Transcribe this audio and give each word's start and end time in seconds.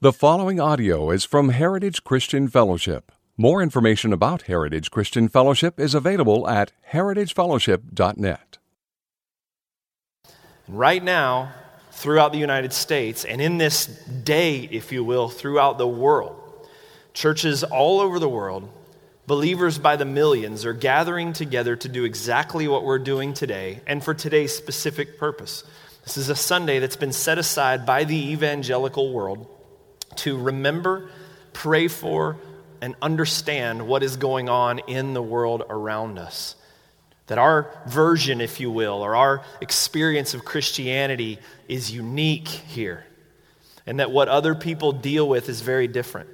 The 0.00 0.12
following 0.12 0.60
audio 0.60 1.10
is 1.10 1.24
from 1.24 1.48
Heritage 1.48 2.04
Christian 2.04 2.46
Fellowship. 2.46 3.10
More 3.36 3.60
information 3.60 4.12
about 4.12 4.42
Heritage 4.42 4.92
Christian 4.92 5.26
Fellowship 5.26 5.80
is 5.80 5.92
available 5.92 6.48
at 6.48 6.70
heritagefellowship.net. 6.92 8.58
Right 10.68 11.02
now, 11.02 11.52
throughout 11.90 12.30
the 12.30 12.38
United 12.38 12.72
States, 12.72 13.24
and 13.24 13.40
in 13.40 13.58
this 13.58 13.86
day, 13.86 14.68
if 14.70 14.92
you 14.92 15.02
will, 15.02 15.28
throughout 15.28 15.78
the 15.78 15.88
world, 15.88 16.68
churches 17.12 17.64
all 17.64 17.98
over 17.98 18.20
the 18.20 18.28
world, 18.28 18.70
believers 19.26 19.80
by 19.80 19.96
the 19.96 20.04
millions, 20.04 20.64
are 20.64 20.74
gathering 20.74 21.32
together 21.32 21.74
to 21.74 21.88
do 21.88 22.04
exactly 22.04 22.68
what 22.68 22.84
we're 22.84 23.00
doing 23.00 23.34
today 23.34 23.80
and 23.84 24.04
for 24.04 24.14
today's 24.14 24.54
specific 24.54 25.18
purpose. 25.18 25.64
This 26.04 26.16
is 26.16 26.28
a 26.28 26.36
Sunday 26.36 26.78
that's 26.78 26.94
been 26.94 27.12
set 27.12 27.36
aside 27.36 27.84
by 27.84 28.04
the 28.04 28.30
evangelical 28.30 29.12
world 29.12 29.56
to 30.18 30.38
remember, 30.38 31.08
pray 31.52 31.88
for, 31.88 32.36
and 32.80 32.94
understand 33.02 33.86
what 33.86 34.02
is 34.02 34.16
going 34.16 34.48
on 34.48 34.78
in 34.80 35.14
the 35.14 35.22
world 35.22 35.64
around 35.68 36.18
us. 36.18 36.54
That 37.26 37.38
our 37.38 37.70
version, 37.86 38.40
if 38.40 38.60
you 38.60 38.70
will, 38.70 39.02
or 39.02 39.16
our 39.16 39.42
experience 39.60 40.32
of 40.32 40.44
Christianity 40.44 41.38
is 41.68 41.90
unique 41.90 42.48
here. 42.48 43.04
And 43.86 44.00
that 44.00 44.10
what 44.10 44.28
other 44.28 44.54
people 44.54 44.92
deal 44.92 45.28
with 45.28 45.48
is 45.48 45.60
very 45.60 45.88
different. 45.88 46.28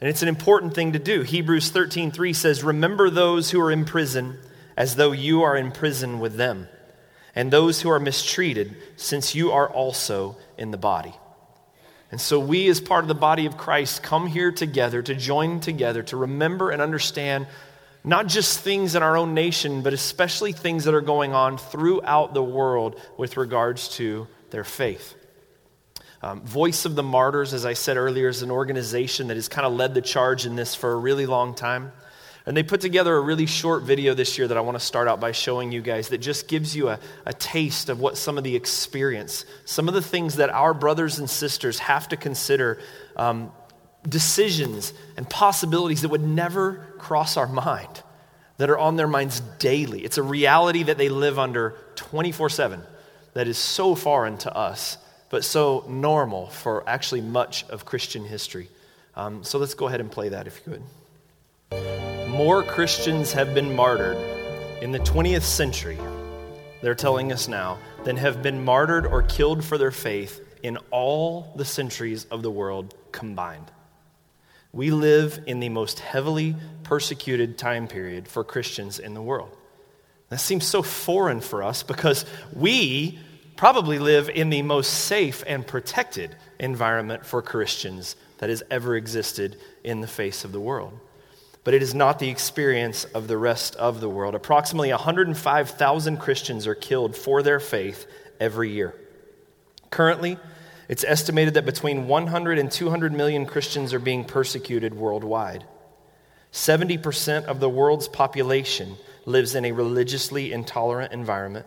And 0.00 0.08
it's 0.08 0.22
an 0.22 0.28
important 0.28 0.74
thing 0.74 0.92
to 0.92 0.98
do. 0.98 1.22
Hebrews 1.22 1.70
13:3 1.70 2.32
says, 2.32 2.64
"Remember 2.64 3.08
those 3.08 3.50
who 3.50 3.60
are 3.60 3.70
in 3.70 3.84
prison 3.84 4.38
as 4.76 4.96
though 4.96 5.12
you 5.12 5.42
are 5.42 5.56
in 5.56 5.70
prison 5.70 6.18
with 6.18 6.36
them, 6.36 6.68
and 7.34 7.50
those 7.50 7.82
who 7.82 7.90
are 7.90 8.00
mistreated, 8.00 8.76
since 8.96 9.34
you 9.34 9.52
are 9.52 9.68
also 9.68 10.36
in 10.58 10.70
the 10.70 10.76
body." 10.76 11.14
And 12.12 12.20
so, 12.20 12.38
we, 12.38 12.68
as 12.68 12.78
part 12.78 13.02
of 13.02 13.08
the 13.08 13.14
body 13.14 13.46
of 13.46 13.56
Christ, 13.56 14.02
come 14.02 14.26
here 14.26 14.52
together 14.52 15.02
to 15.02 15.14
join 15.14 15.60
together 15.60 16.02
to 16.04 16.16
remember 16.18 16.70
and 16.70 16.82
understand 16.82 17.46
not 18.04 18.26
just 18.26 18.60
things 18.60 18.94
in 18.94 19.02
our 19.02 19.16
own 19.16 19.32
nation, 19.32 19.80
but 19.80 19.94
especially 19.94 20.52
things 20.52 20.84
that 20.84 20.94
are 20.94 21.00
going 21.00 21.32
on 21.32 21.56
throughout 21.56 22.34
the 22.34 22.42
world 22.42 23.00
with 23.16 23.38
regards 23.38 23.88
to 23.96 24.28
their 24.50 24.62
faith. 24.62 25.14
Um, 26.20 26.42
Voice 26.42 26.84
of 26.84 26.94
the 26.96 27.02
Martyrs, 27.02 27.54
as 27.54 27.64
I 27.64 27.72
said 27.72 27.96
earlier, 27.96 28.28
is 28.28 28.42
an 28.42 28.50
organization 28.50 29.28
that 29.28 29.36
has 29.36 29.48
kind 29.48 29.66
of 29.66 29.72
led 29.72 29.94
the 29.94 30.02
charge 30.02 30.44
in 30.44 30.54
this 30.54 30.74
for 30.74 30.92
a 30.92 30.96
really 30.96 31.26
long 31.26 31.54
time. 31.54 31.92
And 32.44 32.56
they 32.56 32.62
put 32.62 32.80
together 32.80 33.14
a 33.14 33.20
really 33.20 33.46
short 33.46 33.84
video 33.84 34.14
this 34.14 34.36
year 34.36 34.48
that 34.48 34.56
I 34.56 34.60
want 34.60 34.76
to 34.78 34.84
start 34.84 35.06
out 35.06 35.20
by 35.20 35.32
showing 35.32 35.70
you 35.70 35.80
guys 35.80 36.08
that 36.08 36.18
just 36.18 36.48
gives 36.48 36.74
you 36.74 36.88
a, 36.88 36.98
a 37.24 37.32
taste 37.32 37.88
of 37.88 38.00
what 38.00 38.16
some 38.16 38.36
of 38.36 38.42
the 38.42 38.56
experience, 38.56 39.44
some 39.64 39.86
of 39.86 39.94
the 39.94 40.02
things 40.02 40.36
that 40.36 40.50
our 40.50 40.74
brothers 40.74 41.18
and 41.18 41.30
sisters 41.30 41.78
have 41.78 42.08
to 42.08 42.16
consider, 42.16 42.80
um, 43.16 43.52
decisions 44.08 44.92
and 45.16 45.28
possibilities 45.30 46.02
that 46.02 46.08
would 46.08 46.26
never 46.26 46.94
cross 46.98 47.36
our 47.36 47.46
mind, 47.46 48.02
that 48.56 48.70
are 48.70 48.78
on 48.78 48.96
their 48.96 49.06
minds 49.06 49.40
daily. 49.58 50.04
It's 50.04 50.18
a 50.18 50.22
reality 50.22 50.82
that 50.84 50.98
they 50.98 51.08
live 51.08 51.38
under 51.38 51.76
24 51.94 52.50
7 52.50 52.82
that 53.34 53.46
is 53.46 53.56
so 53.56 53.94
foreign 53.94 54.36
to 54.38 54.54
us, 54.54 54.98
but 55.30 55.44
so 55.44 55.84
normal 55.88 56.48
for 56.48 56.88
actually 56.88 57.20
much 57.20 57.64
of 57.70 57.84
Christian 57.84 58.24
history. 58.24 58.68
Um, 59.14 59.44
so 59.44 59.58
let's 59.58 59.74
go 59.74 59.86
ahead 59.86 60.00
and 60.00 60.10
play 60.10 60.30
that 60.30 60.46
if 60.46 60.60
you 60.66 60.72
could 60.72 62.11
more 62.32 62.62
Christians 62.62 63.30
have 63.34 63.52
been 63.52 63.76
martyred 63.76 64.16
in 64.80 64.90
the 64.90 64.98
20th 65.00 65.42
century, 65.42 65.98
they're 66.80 66.94
telling 66.94 67.30
us 67.30 67.46
now, 67.46 67.78
than 68.04 68.16
have 68.16 68.42
been 68.42 68.64
martyred 68.64 69.04
or 69.04 69.22
killed 69.22 69.62
for 69.62 69.76
their 69.76 69.90
faith 69.90 70.40
in 70.62 70.78
all 70.90 71.52
the 71.56 71.64
centuries 71.66 72.24
of 72.30 72.42
the 72.42 72.50
world 72.50 72.94
combined. 73.12 73.70
We 74.72 74.90
live 74.90 75.40
in 75.46 75.60
the 75.60 75.68
most 75.68 76.00
heavily 76.00 76.56
persecuted 76.84 77.58
time 77.58 77.86
period 77.86 78.26
for 78.26 78.42
Christians 78.44 78.98
in 78.98 79.12
the 79.12 79.20
world. 79.20 79.54
That 80.30 80.40
seems 80.40 80.66
so 80.66 80.82
foreign 80.82 81.42
for 81.42 81.62
us 81.62 81.82
because 81.82 82.24
we 82.54 83.18
probably 83.56 83.98
live 83.98 84.30
in 84.30 84.48
the 84.48 84.62
most 84.62 84.90
safe 84.90 85.44
and 85.46 85.66
protected 85.66 86.34
environment 86.58 87.26
for 87.26 87.42
Christians 87.42 88.16
that 88.38 88.48
has 88.48 88.62
ever 88.70 88.96
existed 88.96 89.58
in 89.84 90.00
the 90.00 90.06
face 90.06 90.46
of 90.46 90.52
the 90.52 90.60
world 90.60 90.98
but 91.64 91.74
it 91.74 91.82
is 91.82 91.94
not 91.94 92.18
the 92.18 92.28
experience 92.28 93.04
of 93.04 93.28
the 93.28 93.38
rest 93.38 93.76
of 93.76 94.00
the 94.00 94.08
world. 94.08 94.34
Approximately 94.34 94.90
105,000 94.90 96.16
Christians 96.16 96.66
are 96.66 96.74
killed 96.74 97.16
for 97.16 97.42
their 97.42 97.60
faith 97.60 98.06
every 98.40 98.70
year. 98.70 98.94
Currently, 99.90 100.38
it's 100.88 101.04
estimated 101.04 101.54
that 101.54 101.64
between 101.64 102.08
100 102.08 102.58
and 102.58 102.70
200 102.70 103.12
million 103.12 103.46
Christians 103.46 103.94
are 103.94 104.00
being 104.00 104.24
persecuted 104.24 104.94
worldwide. 104.94 105.64
70% 106.52 107.44
of 107.44 107.60
the 107.60 107.68
world's 107.68 108.08
population 108.08 108.96
lives 109.24 109.54
in 109.54 109.64
a 109.64 109.72
religiously 109.72 110.52
intolerant 110.52 111.12
environment. 111.12 111.66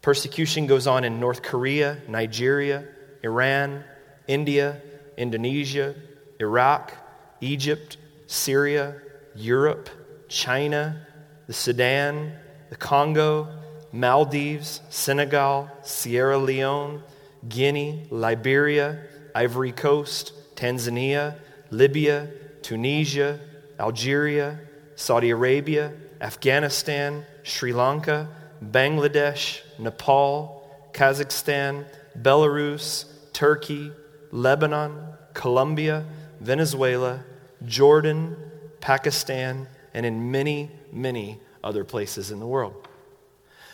Persecution 0.00 0.66
goes 0.66 0.86
on 0.86 1.04
in 1.04 1.20
North 1.20 1.42
Korea, 1.42 1.98
Nigeria, 2.08 2.84
Iran, 3.22 3.84
India, 4.26 4.80
Indonesia, 5.16 5.94
Iraq, 6.40 6.92
Egypt, 7.40 7.96
Syria, 8.32 8.96
Europe, 9.34 9.90
China, 10.26 11.06
the 11.46 11.52
Sudan, 11.52 12.32
the 12.70 12.76
Congo, 12.76 13.46
Maldives, 13.92 14.80
Senegal, 14.88 15.70
Sierra 15.82 16.38
Leone, 16.38 17.02
Guinea, 17.46 18.06
Liberia, 18.08 19.02
Ivory 19.34 19.72
Coast, 19.72 20.32
Tanzania, 20.56 21.36
Libya, 21.70 22.30
Tunisia, 22.62 23.38
Algeria, 23.78 24.58
Saudi 24.96 25.28
Arabia, 25.28 25.92
Afghanistan, 26.22 27.26
Sri 27.42 27.74
Lanka, 27.74 28.28
Bangladesh, 28.64 29.60
Nepal, 29.78 30.88
Kazakhstan, 30.94 31.84
Belarus, 32.18 33.04
Turkey, 33.34 33.92
Lebanon, 34.30 35.06
Colombia, 35.34 36.06
Venezuela, 36.40 37.24
Jordan, 37.66 38.36
Pakistan, 38.80 39.66
and 39.94 40.06
in 40.06 40.30
many, 40.30 40.70
many 40.92 41.40
other 41.62 41.84
places 41.84 42.30
in 42.30 42.40
the 42.40 42.46
world. 42.46 42.88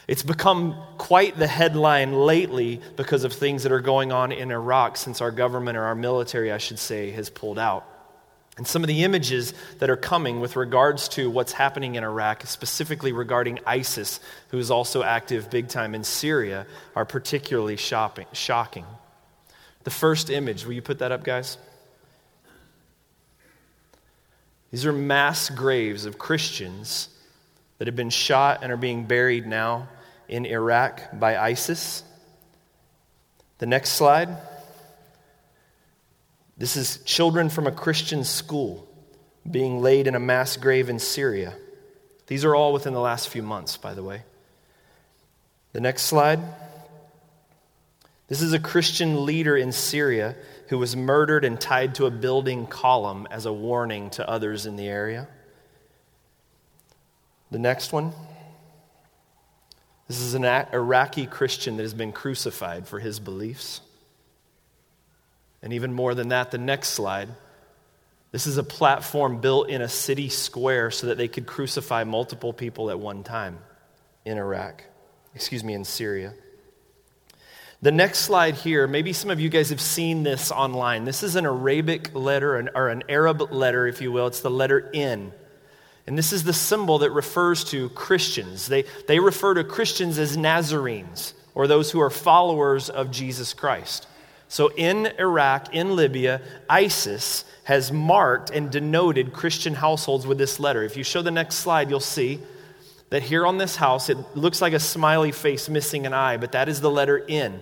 It's 0.06 0.22
become 0.22 0.74
quite 0.96 1.38
the 1.38 1.46
headline 1.46 2.14
lately 2.14 2.80
because 2.96 3.24
of 3.24 3.32
things 3.32 3.62
that 3.64 3.72
are 3.72 3.80
going 3.80 4.10
on 4.10 4.32
in 4.32 4.50
Iraq 4.50 4.96
since 4.96 5.20
our 5.20 5.30
government, 5.30 5.76
or 5.76 5.84
our 5.84 5.94
military, 5.94 6.50
I 6.50 6.58
should 6.58 6.78
say, 6.78 7.10
has 7.10 7.28
pulled 7.28 7.58
out. 7.58 7.86
And 8.56 8.66
some 8.66 8.82
of 8.82 8.88
the 8.88 9.04
images 9.04 9.54
that 9.78 9.88
are 9.88 9.96
coming 9.96 10.40
with 10.40 10.56
regards 10.56 11.08
to 11.10 11.30
what's 11.30 11.52
happening 11.52 11.94
in 11.94 12.02
Iraq, 12.02 12.44
specifically 12.46 13.12
regarding 13.12 13.60
ISIS, 13.66 14.18
who 14.48 14.58
is 14.58 14.70
also 14.70 15.02
active 15.02 15.48
big 15.50 15.68
time 15.68 15.94
in 15.94 16.02
Syria, 16.02 16.66
are 16.96 17.04
particularly 17.04 17.76
shopping, 17.76 18.26
shocking. 18.32 18.86
The 19.84 19.90
first 19.90 20.28
image, 20.28 20.64
will 20.64 20.72
you 20.72 20.82
put 20.82 20.98
that 20.98 21.12
up, 21.12 21.22
guys? 21.22 21.56
These 24.70 24.84
are 24.84 24.92
mass 24.92 25.48
graves 25.50 26.04
of 26.04 26.18
Christians 26.18 27.08
that 27.78 27.88
have 27.88 27.96
been 27.96 28.10
shot 28.10 28.60
and 28.62 28.70
are 28.70 28.76
being 28.76 29.04
buried 29.04 29.46
now 29.46 29.88
in 30.28 30.44
Iraq 30.44 31.18
by 31.18 31.38
ISIS. 31.38 32.02
The 33.58 33.66
next 33.66 33.90
slide. 33.90 34.28
This 36.56 36.76
is 36.76 36.98
children 37.04 37.48
from 37.48 37.66
a 37.66 37.72
Christian 37.72 38.24
school 38.24 38.86
being 39.48 39.80
laid 39.80 40.06
in 40.06 40.14
a 40.14 40.20
mass 40.20 40.56
grave 40.56 40.88
in 40.88 40.98
Syria. 40.98 41.54
These 42.26 42.44
are 42.44 42.54
all 42.54 42.72
within 42.72 42.92
the 42.92 43.00
last 43.00 43.28
few 43.28 43.42
months, 43.42 43.76
by 43.76 43.94
the 43.94 44.02
way. 44.02 44.22
The 45.72 45.80
next 45.80 46.02
slide. 46.02 46.40
This 48.26 48.42
is 48.42 48.52
a 48.52 48.58
Christian 48.58 49.24
leader 49.24 49.56
in 49.56 49.72
Syria 49.72 50.36
who 50.68 50.78
was 50.78 50.94
murdered 50.94 51.44
and 51.44 51.60
tied 51.60 51.94
to 51.96 52.06
a 52.06 52.10
building 52.10 52.66
column 52.66 53.26
as 53.30 53.46
a 53.46 53.52
warning 53.52 54.10
to 54.10 54.28
others 54.28 54.66
in 54.66 54.76
the 54.76 54.86
area. 54.86 55.26
The 57.50 57.58
next 57.58 57.92
one. 57.92 58.12
This 60.06 60.20
is 60.20 60.34
an 60.34 60.44
Iraqi 60.44 61.26
Christian 61.26 61.76
that 61.76 61.82
has 61.82 61.94
been 61.94 62.12
crucified 62.12 62.86
for 62.86 62.98
his 62.98 63.18
beliefs. 63.18 63.80
And 65.62 65.72
even 65.72 65.92
more 65.92 66.14
than 66.14 66.28
that, 66.28 66.50
the 66.50 66.58
next 66.58 66.88
slide. 66.90 67.28
This 68.30 68.46
is 68.46 68.58
a 68.58 68.62
platform 68.62 69.40
built 69.40 69.70
in 69.70 69.80
a 69.80 69.88
city 69.88 70.28
square 70.28 70.90
so 70.90 71.06
that 71.08 71.16
they 71.16 71.28
could 71.28 71.46
crucify 71.46 72.04
multiple 72.04 72.52
people 72.52 72.90
at 72.90 72.98
one 72.98 73.22
time 73.22 73.58
in 74.24 74.36
Iraq, 74.36 74.84
excuse 75.34 75.64
me, 75.64 75.72
in 75.72 75.84
Syria. 75.84 76.34
The 77.80 77.92
next 77.92 78.20
slide 78.20 78.56
here, 78.56 78.88
maybe 78.88 79.12
some 79.12 79.30
of 79.30 79.38
you 79.38 79.48
guys 79.48 79.70
have 79.70 79.80
seen 79.80 80.24
this 80.24 80.50
online. 80.50 81.04
This 81.04 81.22
is 81.22 81.36
an 81.36 81.46
Arabic 81.46 82.12
letter, 82.12 82.56
or 82.74 82.88
an 82.88 83.04
Arab 83.08 83.52
letter, 83.52 83.86
if 83.86 84.00
you 84.00 84.10
will. 84.10 84.26
It's 84.26 84.40
the 84.40 84.50
letter 84.50 84.90
N. 84.92 85.32
And 86.04 86.18
this 86.18 86.32
is 86.32 86.42
the 86.42 86.52
symbol 86.52 86.98
that 86.98 87.12
refers 87.12 87.62
to 87.64 87.88
Christians. 87.90 88.66
They, 88.66 88.84
they 89.06 89.20
refer 89.20 89.54
to 89.54 89.62
Christians 89.62 90.18
as 90.18 90.36
Nazarenes, 90.36 91.34
or 91.54 91.68
those 91.68 91.92
who 91.92 92.00
are 92.00 92.10
followers 92.10 92.90
of 92.90 93.12
Jesus 93.12 93.54
Christ. 93.54 94.08
So 94.48 94.72
in 94.74 95.06
Iraq, 95.16 95.72
in 95.72 95.94
Libya, 95.94 96.40
ISIS 96.68 97.44
has 97.62 97.92
marked 97.92 98.50
and 98.50 98.72
denoted 98.72 99.32
Christian 99.32 99.74
households 99.74 100.26
with 100.26 100.38
this 100.38 100.58
letter. 100.58 100.82
If 100.82 100.96
you 100.96 101.04
show 101.04 101.22
the 101.22 101.30
next 101.30 101.56
slide, 101.56 101.90
you'll 101.90 102.00
see 102.00 102.40
that 103.10 103.22
here 103.22 103.46
on 103.46 103.58
this 103.58 103.76
house, 103.76 104.08
it 104.08 104.18
looks 104.34 104.60
like 104.60 104.72
a 104.72 104.80
smiley 104.80 105.32
face 105.32 105.68
missing 105.68 106.06
an 106.06 106.12
eye, 106.12 106.36
but 106.36 106.52
that 106.52 106.68
is 106.68 106.80
the 106.80 106.90
letter 106.90 107.24
N. 107.28 107.60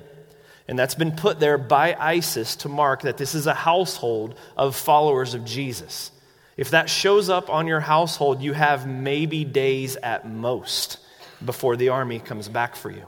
And 0.69 0.79
that's 0.79 0.97
been 0.97 1.13
put 1.13 1.39
there 1.39 1.59
by 1.59 1.95
ISIS 1.95 2.57
to 2.57 2.69
mark 2.69 3.03
that 3.03 3.17
this 3.17 3.35
is 3.35 3.47
a 3.47 3.55
household 3.55 4.35
of 4.57 4.75
followers 4.75 5.35
of 5.35 5.45
Jesus. 5.45 6.11
If 6.57 6.71
that 6.71 6.91
shows 6.91 7.29
up 7.29 7.51
on 7.51 7.67
your 7.67 7.81
household, 7.81 8.43
you 8.43 8.53
have 8.53 8.89
maybe 8.89 9.45
days 9.45 9.97
at 9.97 10.29
most 10.29 10.99
before 11.45 11.77
the 11.77 11.91
army 11.91 12.19
comes 12.19 12.49
back 12.49 12.75
for 12.75 12.91
you. 12.91 13.05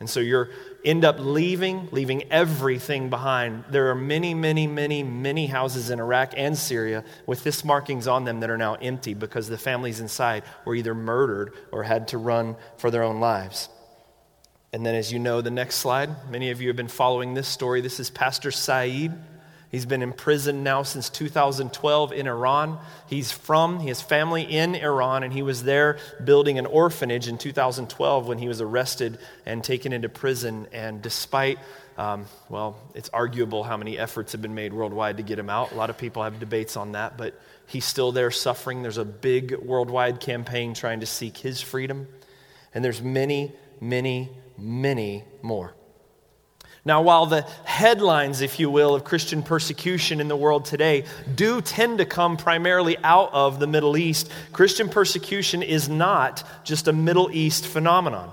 And 0.00 0.10
so 0.10 0.20
you 0.20 0.48
end 0.84 1.04
up 1.04 1.16
leaving, 1.18 1.88
leaving 1.92 2.30
everything 2.30 3.08
behind. 3.08 3.64
There 3.70 3.88
are 3.90 3.94
many, 3.94 4.34
many, 4.34 4.66
many, 4.66 5.02
many 5.02 5.46
houses 5.46 5.90
in 5.90 5.98
Iraq 5.98 6.34
and 6.36 6.56
Syria 6.56 7.04
with 7.26 7.42
this 7.42 7.64
markings 7.64 8.06
on 8.06 8.24
them 8.24 8.40
that 8.40 8.50
are 8.50 8.58
now 8.58 8.74
empty 8.74 9.14
because 9.14 9.48
the 9.48 9.56
families 9.56 10.00
inside 10.00 10.44
were 10.64 10.74
either 10.74 10.94
murdered 10.94 11.52
or 11.72 11.82
had 11.82 12.08
to 12.08 12.18
run 12.18 12.56
for 12.76 12.90
their 12.90 13.02
own 13.02 13.18
lives. 13.20 13.68
And 14.74 14.84
then, 14.84 14.94
as 14.94 15.12
you 15.12 15.18
know, 15.18 15.40
the 15.40 15.50
next 15.50 15.76
slide, 15.76 16.28
many 16.30 16.50
of 16.50 16.60
you 16.60 16.68
have 16.68 16.76
been 16.76 16.88
following 16.88 17.34
this 17.34 17.48
story. 17.48 17.80
This 17.80 18.00
is 18.00 18.10
Pastor 18.10 18.50
Saeed. 18.50 19.12
He's 19.74 19.86
been 19.86 20.02
in 20.02 20.12
prison 20.12 20.62
now 20.62 20.84
since 20.84 21.10
2012 21.10 22.12
in 22.12 22.28
Iran. 22.28 22.78
He's 23.08 23.32
from, 23.32 23.80
his 23.80 24.00
family 24.00 24.42
in 24.42 24.76
Iran, 24.76 25.24
and 25.24 25.32
he 25.32 25.42
was 25.42 25.64
there 25.64 25.98
building 26.22 26.60
an 26.60 26.66
orphanage 26.66 27.26
in 27.26 27.38
2012 27.38 28.28
when 28.28 28.38
he 28.38 28.46
was 28.46 28.60
arrested 28.60 29.18
and 29.44 29.64
taken 29.64 29.92
into 29.92 30.08
prison. 30.08 30.68
And 30.72 31.02
despite, 31.02 31.58
um, 31.98 32.26
well, 32.48 32.78
it's 32.94 33.08
arguable 33.08 33.64
how 33.64 33.76
many 33.76 33.98
efforts 33.98 34.30
have 34.30 34.40
been 34.40 34.54
made 34.54 34.72
worldwide 34.72 35.16
to 35.16 35.24
get 35.24 35.40
him 35.40 35.50
out. 35.50 35.72
A 35.72 35.74
lot 35.74 35.90
of 35.90 35.98
people 35.98 36.22
have 36.22 36.38
debates 36.38 36.76
on 36.76 36.92
that, 36.92 37.18
but 37.18 37.34
he's 37.66 37.84
still 37.84 38.12
there 38.12 38.30
suffering. 38.30 38.80
There's 38.80 38.96
a 38.98 39.04
big 39.04 39.56
worldwide 39.56 40.20
campaign 40.20 40.74
trying 40.74 41.00
to 41.00 41.06
seek 41.06 41.36
his 41.36 41.60
freedom. 41.60 42.06
And 42.72 42.84
there's 42.84 43.02
many, 43.02 43.50
many, 43.80 44.30
many 44.56 45.24
more. 45.42 45.74
Now, 46.86 47.00
while 47.00 47.24
the 47.24 47.42
headlines, 47.64 48.42
if 48.42 48.60
you 48.60 48.70
will, 48.70 48.94
of 48.94 49.04
Christian 49.04 49.42
persecution 49.42 50.20
in 50.20 50.28
the 50.28 50.36
world 50.36 50.66
today 50.66 51.04
do 51.34 51.62
tend 51.62 51.98
to 51.98 52.04
come 52.04 52.36
primarily 52.36 52.98
out 52.98 53.32
of 53.32 53.58
the 53.58 53.66
Middle 53.66 53.96
East, 53.96 54.30
Christian 54.52 54.90
persecution 54.90 55.62
is 55.62 55.88
not 55.88 56.46
just 56.62 56.86
a 56.86 56.92
Middle 56.92 57.30
East 57.32 57.66
phenomenon. 57.66 58.30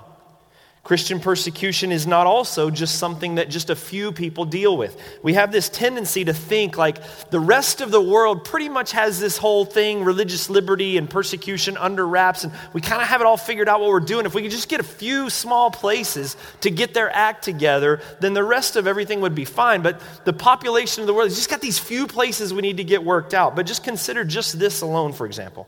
Christian 0.84 1.20
persecution 1.20 1.92
is 1.92 2.08
not 2.08 2.26
also 2.26 2.72
just 2.72 2.96
something 2.98 3.36
that 3.36 3.52
just 3.52 3.70
a 3.70 3.76
few 3.76 4.12
people 4.12 4.46
deal 4.46 4.76
with. 4.76 4.98
We 5.22 5.36
have 5.36 5.52
this 5.52 5.70
tendency 5.70 6.26
to 6.26 6.34
think 6.34 6.76
like 6.76 6.98
the 7.30 7.40
rest 7.40 7.82
of 7.82 7.92
the 7.92 8.02
world 8.02 8.46
pretty 8.46 8.68
much 8.68 8.92
has 8.94 9.20
this 9.20 9.38
whole 9.38 9.64
thing, 9.64 10.04
religious 10.04 10.50
liberty 10.50 10.98
and 10.98 11.08
persecution 11.08 11.78
under 11.78 12.06
wraps, 12.08 12.46
and 12.46 12.52
we 12.74 12.82
kind 12.82 13.00
of 13.00 13.08
have 13.08 13.22
it 13.22 13.28
all 13.28 13.38
figured 13.38 13.70
out 13.70 13.80
what 13.80 13.90
we're 13.90 14.00
doing. 14.00 14.26
If 14.26 14.34
we 14.34 14.42
could 14.42 14.50
just 14.50 14.70
get 14.70 14.80
a 14.80 14.84
few 14.84 15.30
small 15.30 15.70
places 15.70 16.36
to 16.62 16.72
get 16.72 16.96
their 16.96 17.16
act 17.16 17.44
together, 17.44 18.02
then 18.20 18.34
the 18.34 18.44
rest 18.44 18.76
of 18.76 18.88
everything 18.88 19.22
would 19.22 19.36
be 19.36 19.46
fine. 19.46 19.84
But 19.84 20.02
the 20.26 20.34
population 20.34 21.02
of 21.02 21.08
the 21.08 21.14
world 21.14 21.28
has 21.28 21.38
just 21.38 21.50
got 21.50 21.62
these 21.62 21.78
few 21.78 22.08
places 22.08 22.56
we 22.56 22.64
need 22.64 22.78
to 22.78 22.84
get 22.84 23.04
worked 23.04 23.36
out. 23.36 23.56
But 23.56 23.68
just 23.68 23.84
consider 23.84 24.24
just 24.24 24.58
this 24.58 24.82
alone, 24.82 25.14
for 25.14 25.28
example. 25.28 25.68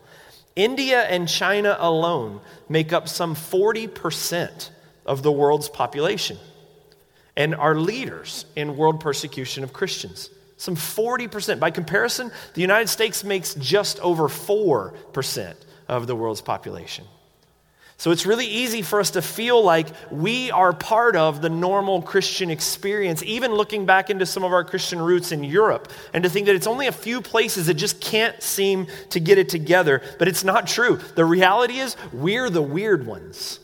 India 0.55 1.03
and 1.03 1.29
China 1.29 1.77
alone 1.79 2.41
make 2.67 2.91
up 2.93 3.07
some 3.07 3.35
40% 3.35 4.69
of 5.05 5.23
the 5.23 5.31
world's 5.31 5.69
population 5.69 6.37
and 7.35 7.55
are 7.55 7.75
leaders 7.75 8.45
in 8.55 8.77
world 8.77 8.99
persecution 8.99 9.63
of 9.63 9.73
Christians. 9.73 10.29
Some 10.57 10.75
40%. 10.75 11.59
By 11.59 11.71
comparison, 11.71 12.31
the 12.53 12.61
United 12.61 12.87
States 12.87 13.23
makes 13.23 13.55
just 13.55 13.99
over 13.99 14.27
4% 14.27 15.55
of 15.87 16.07
the 16.07 16.15
world's 16.15 16.41
population. 16.41 17.05
So 17.97 18.11
it's 18.11 18.25
really 18.25 18.47
easy 18.47 18.81
for 18.81 18.99
us 18.99 19.11
to 19.11 19.21
feel 19.21 19.63
like 19.63 19.87
we 20.11 20.51
are 20.51 20.73
part 20.73 21.15
of 21.15 21.41
the 21.41 21.49
normal 21.49 22.01
Christian 22.01 22.49
experience, 22.49 23.23
even 23.23 23.53
looking 23.53 23.85
back 23.85 24.09
into 24.09 24.25
some 24.25 24.43
of 24.43 24.51
our 24.51 24.63
Christian 24.63 24.99
roots 24.99 25.31
in 25.31 25.43
Europe, 25.43 25.91
and 26.13 26.23
to 26.23 26.29
think 26.29 26.47
that 26.47 26.55
it's 26.55 26.67
only 26.67 26.87
a 26.87 26.91
few 26.91 27.21
places 27.21 27.67
that 27.67 27.75
just 27.75 28.01
can't 28.01 28.41
seem 28.41 28.87
to 29.11 29.19
get 29.19 29.37
it 29.37 29.47
together. 29.47 30.01
But 30.19 30.27
it's 30.27 30.43
not 30.43 30.67
true. 30.67 30.99
The 31.15 31.23
reality 31.23 31.77
is, 31.77 31.95
we're 32.11 32.49
the 32.49 32.61
weird 32.61 33.05
ones. 33.05 33.59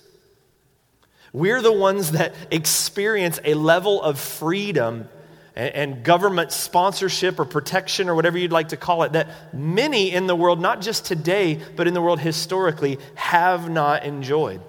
We're 1.34 1.62
the 1.62 1.74
ones 1.74 2.12
that 2.12 2.34
experience 2.52 3.40
a 3.44 3.54
level 3.54 4.02
of 4.02 4.20
freedom 4.20 5.08
and, 5.56 6.04
government 6.04 6.52
sponsorship 6.52 7.40
or 7.40 7.46
protection 7.46 8.08
or 8.08 8.16
whatever 8.16 8.38
you'd 8.38 8.52
like 8.52 8.70
to 8.70 8.78
call 8.78 9.04
it 9.04 9.14
that 9.14 9.54
many 9.54 10.12
in 10.12 10.26
the 10.26 10.36
world, 10.36 10.62
not 10.62 10.82
just 10.82 11.06
today, 11.06 11.60
but 11.76 11.88
in 11.88 11.94
the 11.94 12.02
world 12.02 12.20
historically, 12.20 12.98
have 13.16 13.70
not 13.70 14.06
enjoyed. 14.06 14.62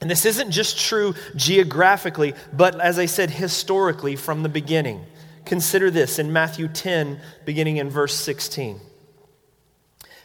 And 0.00 0.10
this 0.10 0.26
isn't 0.26 0.50
just 0.50 0.78
true 0.78 1.14
geographically, 1.34 2.34
but 2.52 2.78
as 2.80 2.98
I 2.98 3.06
said, 3.06 3.30
historically 3.30 4.16
from 4.16 4.42
the 4.42 4.48
beginning. 4.48 5.04
Consider 5.44 5.90
this 5.90 6.18
in 6.18 6.32
Matthew 6.32 6.68
10, 6.68 7.20
beginning 7.44 7.78
in 7.78 7.88
verse 7.88 8.14
16. 8.14 8.80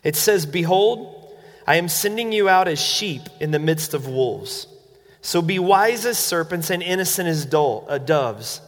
It 0.03 0.15
says, 0.15 0.45
Behold, 0.45 1.33
I 1.65 1.77
am 1.77 1.87
sending 1.87 2.31
you 2.33 2.49
out 2.49 2.67
as 2.67 2.79
sheep 2.79 3.21
in 3.39 3.51
the 3.51 3.59
midst 3.59 3.93
of 3.93 4.07
wolves. 4.07 4.67
So 5.23 5.41
be 5.41 5.57
wise 5.57 6.05
as 6.05 6.19
serpents 6.19 6.69
and 6.69 6.83
innocent 6.83 7.29
as 7.29 7.47
uh, 7.51 7.97
doves. 7.97 8.59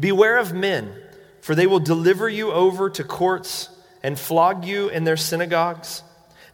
Beware 0.00 0.38
of 0.38 0.54
men, 0.54 0.90
for 1.42 1.54
they 1.54 1.66
will 1.66 1.78
deliver 1.78 2.26
you 2.26 2.50
over 2.50 2.88
to 2.88 3.04
courts 3.04 3.68
and 4.02 4.18
flog 4.18 4.64
you 4.64 4.88
in 4.88 5.04
their 5.04 5.18
synagogues, 5.18 6.02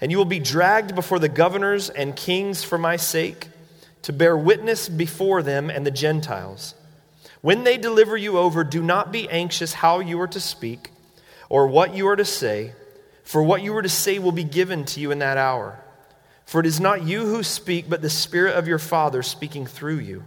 and 0.00 0.10
you 0.10 0.18
will 0.18 0.24
be 0.24 0.40
dragged 0.40 0.96
before 0.96 1.20
the 1.20 1.28
governors 1.28 1.90
and 1.90 2.16
kings 2.16 2.64
for 2.64 2.76
my 2.76 2.96
sake, 2.96 3.48
to 4.02 4.12
bear 4.12 4.36
witness 4.36 4.88
before 4.88 5.44
them 5.44 5.70
and 5.70 5.86
the 5.86 5.92
Gentiles. 5.92 6.74
When 7.40 7.62
they 7.62 7.78
deliver 7.78 8.16
you 8.16 8.36
over, 8.36 8.64
do 8.64 8.82
not 8.82 9.12
be 9.12 9.28
anxious 9.30 9.72
how 9.74 10.00
you 10.00 10.20
are 10.20 10.28
to 10.28 10.40
speak 10.40 10.90
or 11.48 11.68
what 11.68 11.94
you 11.94 12.08
are 12.08 12.16
to 12.16 12.24
say, 12.24 12.72
for 13.22 13.44
what 13.44 13.62
you 13.62 13.76
are 13.76 13.82
to 13.82 13.88
say 13.88 14.18
will 14.18 14.32
be 14.32 14.44
given 14.44 14.84
to 14.86 14.98
you 14.98 15.12
in 15.12 15.20
that 15.20 15.36
hour. 15.36 15.78
For 16.50 16.58
it 16.58 16.66
is 16.66 16.80
not 16.80 17.04
you 17.04 17.26
who 17.26 17.44
speak, 17.44 17.88
but 17.88 18.02
the 18.02 18.10
Spirit 18.10 18.56
of 18.56 18.66
your 18.66 18.80
Father 18.80 19.22
speaking 19.22 19.66
through 19.66 19.98
you. 19.98 20.24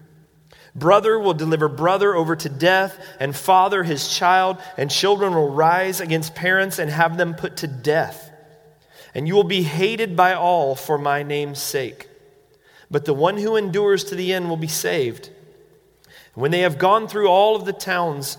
Brother 0.74 1.20
will 1.20 1.34
deliver 1.34 1.68
brother 1.68 2.16
over 2.16 2.34
to 2.34 2.48
death, 2.48 2.98
and 3.20 3.36
father 3.36 3.84
his 3.84 4.08
child, 4.08 4.58
and 4.78 4.90
children 4.90 5.36
will 5.36 5.50
rise 5.50 6.00
against 6.00 6.34
parents 6.34 6.80
and 6.80 6.90
have 6.90 7.18
them 7.18 7.36
put 7.36 7.58
to 7.58 7.68
death. 7.68 8.32
And 9.14 9.28
you 9.28 9.36
will 9.36 9.44
be 9.44 9.64
hated 9.64 10.16
by 10.16 10.34
all 10.34 10.76
for 10.76 10.98
my 10.98 11.24
name's 11.24 11.62
sake. 11.62 12.08
But 12.90 13.04
the 13.04 13.14
one 13.14 13.38
who 13.38 13.58
endures 13.58 14.06
to 14.06 14.16
the 14.16 14.32
end 14.32 14.48
will 14.48 14.56
be 14.56 14.70
saved. 14.70 15.30
When 16.36 16.52
they 16.52 16.62
have 16.62 16.78
gone 16.78 17.10
through 17.10 17.28
all 17.28 17.58
of 17.58 17.66
the 17.66 17.74
towns, 17.74 18.38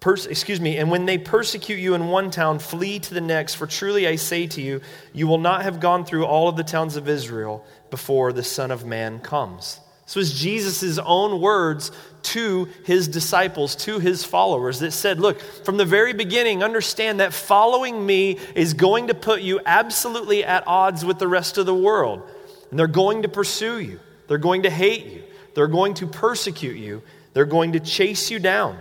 Pers- 0.00 0.24
excuse 0.24 0.62
me, 0.62 0.78
and 0.78 0.90
when 0.90 1.04
they 1.04 1.18
persecute 1.18 1.78
you 1.78 1.92
in 1.94 2.08
one 2.08 2.30
town, 2.30 2.58
flee 2.58 2.98
to 3.00 3.12
the 3.12 3.20
next. 3.20 3.56
For 3.56 3.66
truly 3.66 4.08
I 4.08 4.16
say 4.16 4.46
to 4.46 4.62
you, 4.62 4.80
you 5.12 5.26
will 5.26 5.38
not 5.38 5.62
have 5.62 5.78
gone 5.78 6.06
through 6.06 6.24
all 6.24 6.48
of 6.48 6.56
the 6.56 6.64
towns 6.64 6.96
of 6.96 7.06
Israel 7.06 7.64
before 7.90 8.32
the 8.32 8.42
Son 8.42 8.70
of 8.70 8.86
Man 8.86 9.20
comes. 9.20 9.78
This 10.06 10.16
was 10.16 10.40
Jesus' 10.40 10.98
own 10.98 11.40
words 11.40 11.92
to 12.22 12.68
his 12.84 13.08
disciples, 13.08 13.76
to 13.76 13.98
his 13.98 14.24
followers, 14.24 14.78
that 14.80 14.92
said, 14.92 15.20
Look, 15.20 15.40
from 15.40 15.76
the 15.76 15.84
very 15.84 16.14
beginning, 16.14 16.64
understand 16.64 17.20
that 17.20 17.34
following 17.34 18.04
me 18.04 18.38
is 18.54 18.72
going 18.72 19.08
to 19.08 19.14
put 19.14 19.42
you 19.42 19.60
absolutely 19.66 20.44
at 20.44 20.66
odds 20.66 21.04
with 21.04 21.18
the 21.18 21.28
rest 21.28 21.58
of 21.58 21.66
the 21.66 21.74
world. 21.74 22.22
And 22.70 22.78
they're 22.78 22.86
going 22.86 23.22
to 23.22 23.28
pursue 23.28 23.78
you, 23.78 24.00
they're 24.28 24.38
going 24.38 24.62
to 24.62 24.70
hate 24.70 25.06
you, 25.06 25.22
they're 25.54 25.68
going 25.68 25.92
to 25.94 26.06
persecute 26.06 26.78
you, 26.78 27.02
they're 27.34 27.44
going 27.44 27.72
to 27.72 27.80
chase 27.80 28.30
you 28.30 28.38
down 28.38 28.78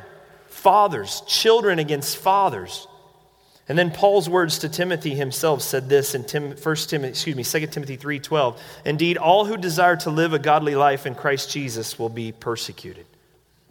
fathers, 0.59 1.21
children 1.27 1.79
against 1.79 2.17
fathers. 2.17 2.87
And 3.67 3.77
then 3.77 3.91
Paul's 3.91 4.27
words 4.27 4.59
to 4.59 4.69
Timothy 4.69 5.13
himself 5.13 5.61
said 5.61 5.89
this 5.89 6.15
in 6.15 6.23
Tim, 6.23 6.51
1 6.51 6.75
Timothy, 6.75 7.09
excuse 7.09 7.35
me, 7.35 7.43
2 7.43 7.67
Timothy 7.67 7.97
3:12. 7.97 8.59
Indeed, 8.83 9.17
all 9.17 9.45
who 9.45 9.57
desire 9.57 9.95
to 9.97 10.09
live 10.09 10.33
a 10.33 10.39
godly 10.39 10.75
life 10.75 11.05
in 11.05 11.13
Christ 11.13 11.51
Jesus 11.51 11.99
will 11.99 12.09
be 12.09 12.31
persecuted. 12.31 13.05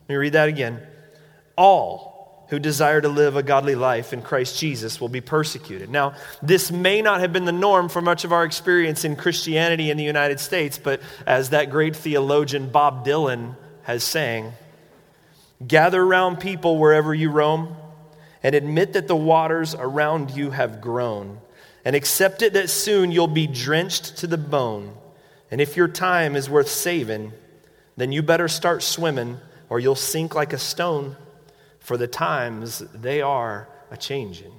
Let 0.03 0.09
me 0.09 0.17
read 0.17 0.33
that 0.35 0.49
again. 0.49 0.81
All 1.57 2.47
who 2.49 2.61
desire 2.61 3.01
to 3.01 3.09
live 3.09 3.37
a 3.37 3.43
godly 3.43 3.75
life 3.75 4.13
in 4.13 4.23
Christ 4.23 4.59
Jesus 4.59 5.01
will 5.01 5.09
be 5.09 5.21
persecuted. 5.21 5.91
Now, 5.91 6.15
this 6.43 6.71
may 6.71 7.03
not 7.03 7.21
have 7.21 7.33
been 7.33 7.45
the 7.45 7.53
norm 7.53 7.89
for 7.89 8.01
much 8.01 8.25
of 8.25 8.33
our 8.33 8.45
experience 8.45 9.05
in 9.05 9.17
Christianity 9.17 9.91
in 9.91 9.97
the 9.97 10.05
United 10.05 10.41
States, 10.41 10.79
but 10.79 11.03
as 11.27 11.51
that 11.51 11.71
great 11.71 11.95
theologian 11.95 12.71
Bob 12.71 13.05
Dylan 13.05 13.57
has 13.83 14.05
sang, 14.05 14.55
Gather 15.67 16.03
around 16.03 16.39
people 16.39 16.79
wherever 16.79 17.15
you 17.15 17.31
roam 17.31 17.77
and 18.43 18.55
admit 18.55 18.93
that 18.93 19.09
the 19.09 19.17
waters 19.17 19.75
around 19.75 20.31
you 20.31 20.51
have 20.51 20.81
grown. 20.81 21.41
And 21.85 21.97
accept 21.97 22.43
it 22.43 22.53
that 22.53 22.71
soon 22.71 23.11
you'll 23.11 23.27
be 23.27 23.47
drenched 23.47 24.19
to 24.19 24.27
the 24.27 24.39
bone. 24.39 24.95
And 25.51 25.61
if 25.61 25.77
your 25.77 25.89
time 25.89 26.37
is 26.37 26.51
worth 26.51 26.69
saving, 26.69 27.33
then 27.97 28.13
you 28.13 28.23
better 28.23 28.49
start 28.49 28.83
swimming 28.83 29.39
or 29.69 29.81
you'll 29.81 29.95
sink 29.95 30.35
like 30.35 30.53
a 30.53 30.59
stone. 30.59 31.17
for 31.79 31.97
the 31.97 32.07
times 32.07 32.81
they 32.93 33.23
are 33.23 33.67
a 33.91 33.97
changing. 33.97 34.53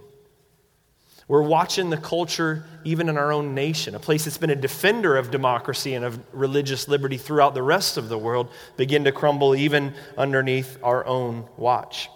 We're 1.30 1.44
watching 1.44 1.92
the 1.92 1.98
culture, 1.98 2.64
even 2.84 3.08
in 3.08 3.16
our 3.16 3.32
own 3.32 3.54
nation, 3.54 3.94
a 3.94 4.00
place 4.00 4.26
that's 4.26 4.40
been 4.40 4.50
a 4.50 4.56
defender 4.56 5.16
of 5.16 5.30
democracy 5.30 5.94
and 5.94 6.04
of 6.04 6.20
religious 6.34 6.88
liberty 6.88 7.18
throughout 7.18 7.54
the 7.54 7.62
rest 7.62 7.98
of 7.98 8.10
the 8.10 8.18
world, 8.18 8.50
begin 8.78 9.04
to 9.04 9.12
crumble 9.12 9.56
even 9.56 9.94
underneath 10.18 10.80
our 10.82 11.06
own 11.06 11.46
watch. 11.56 12.10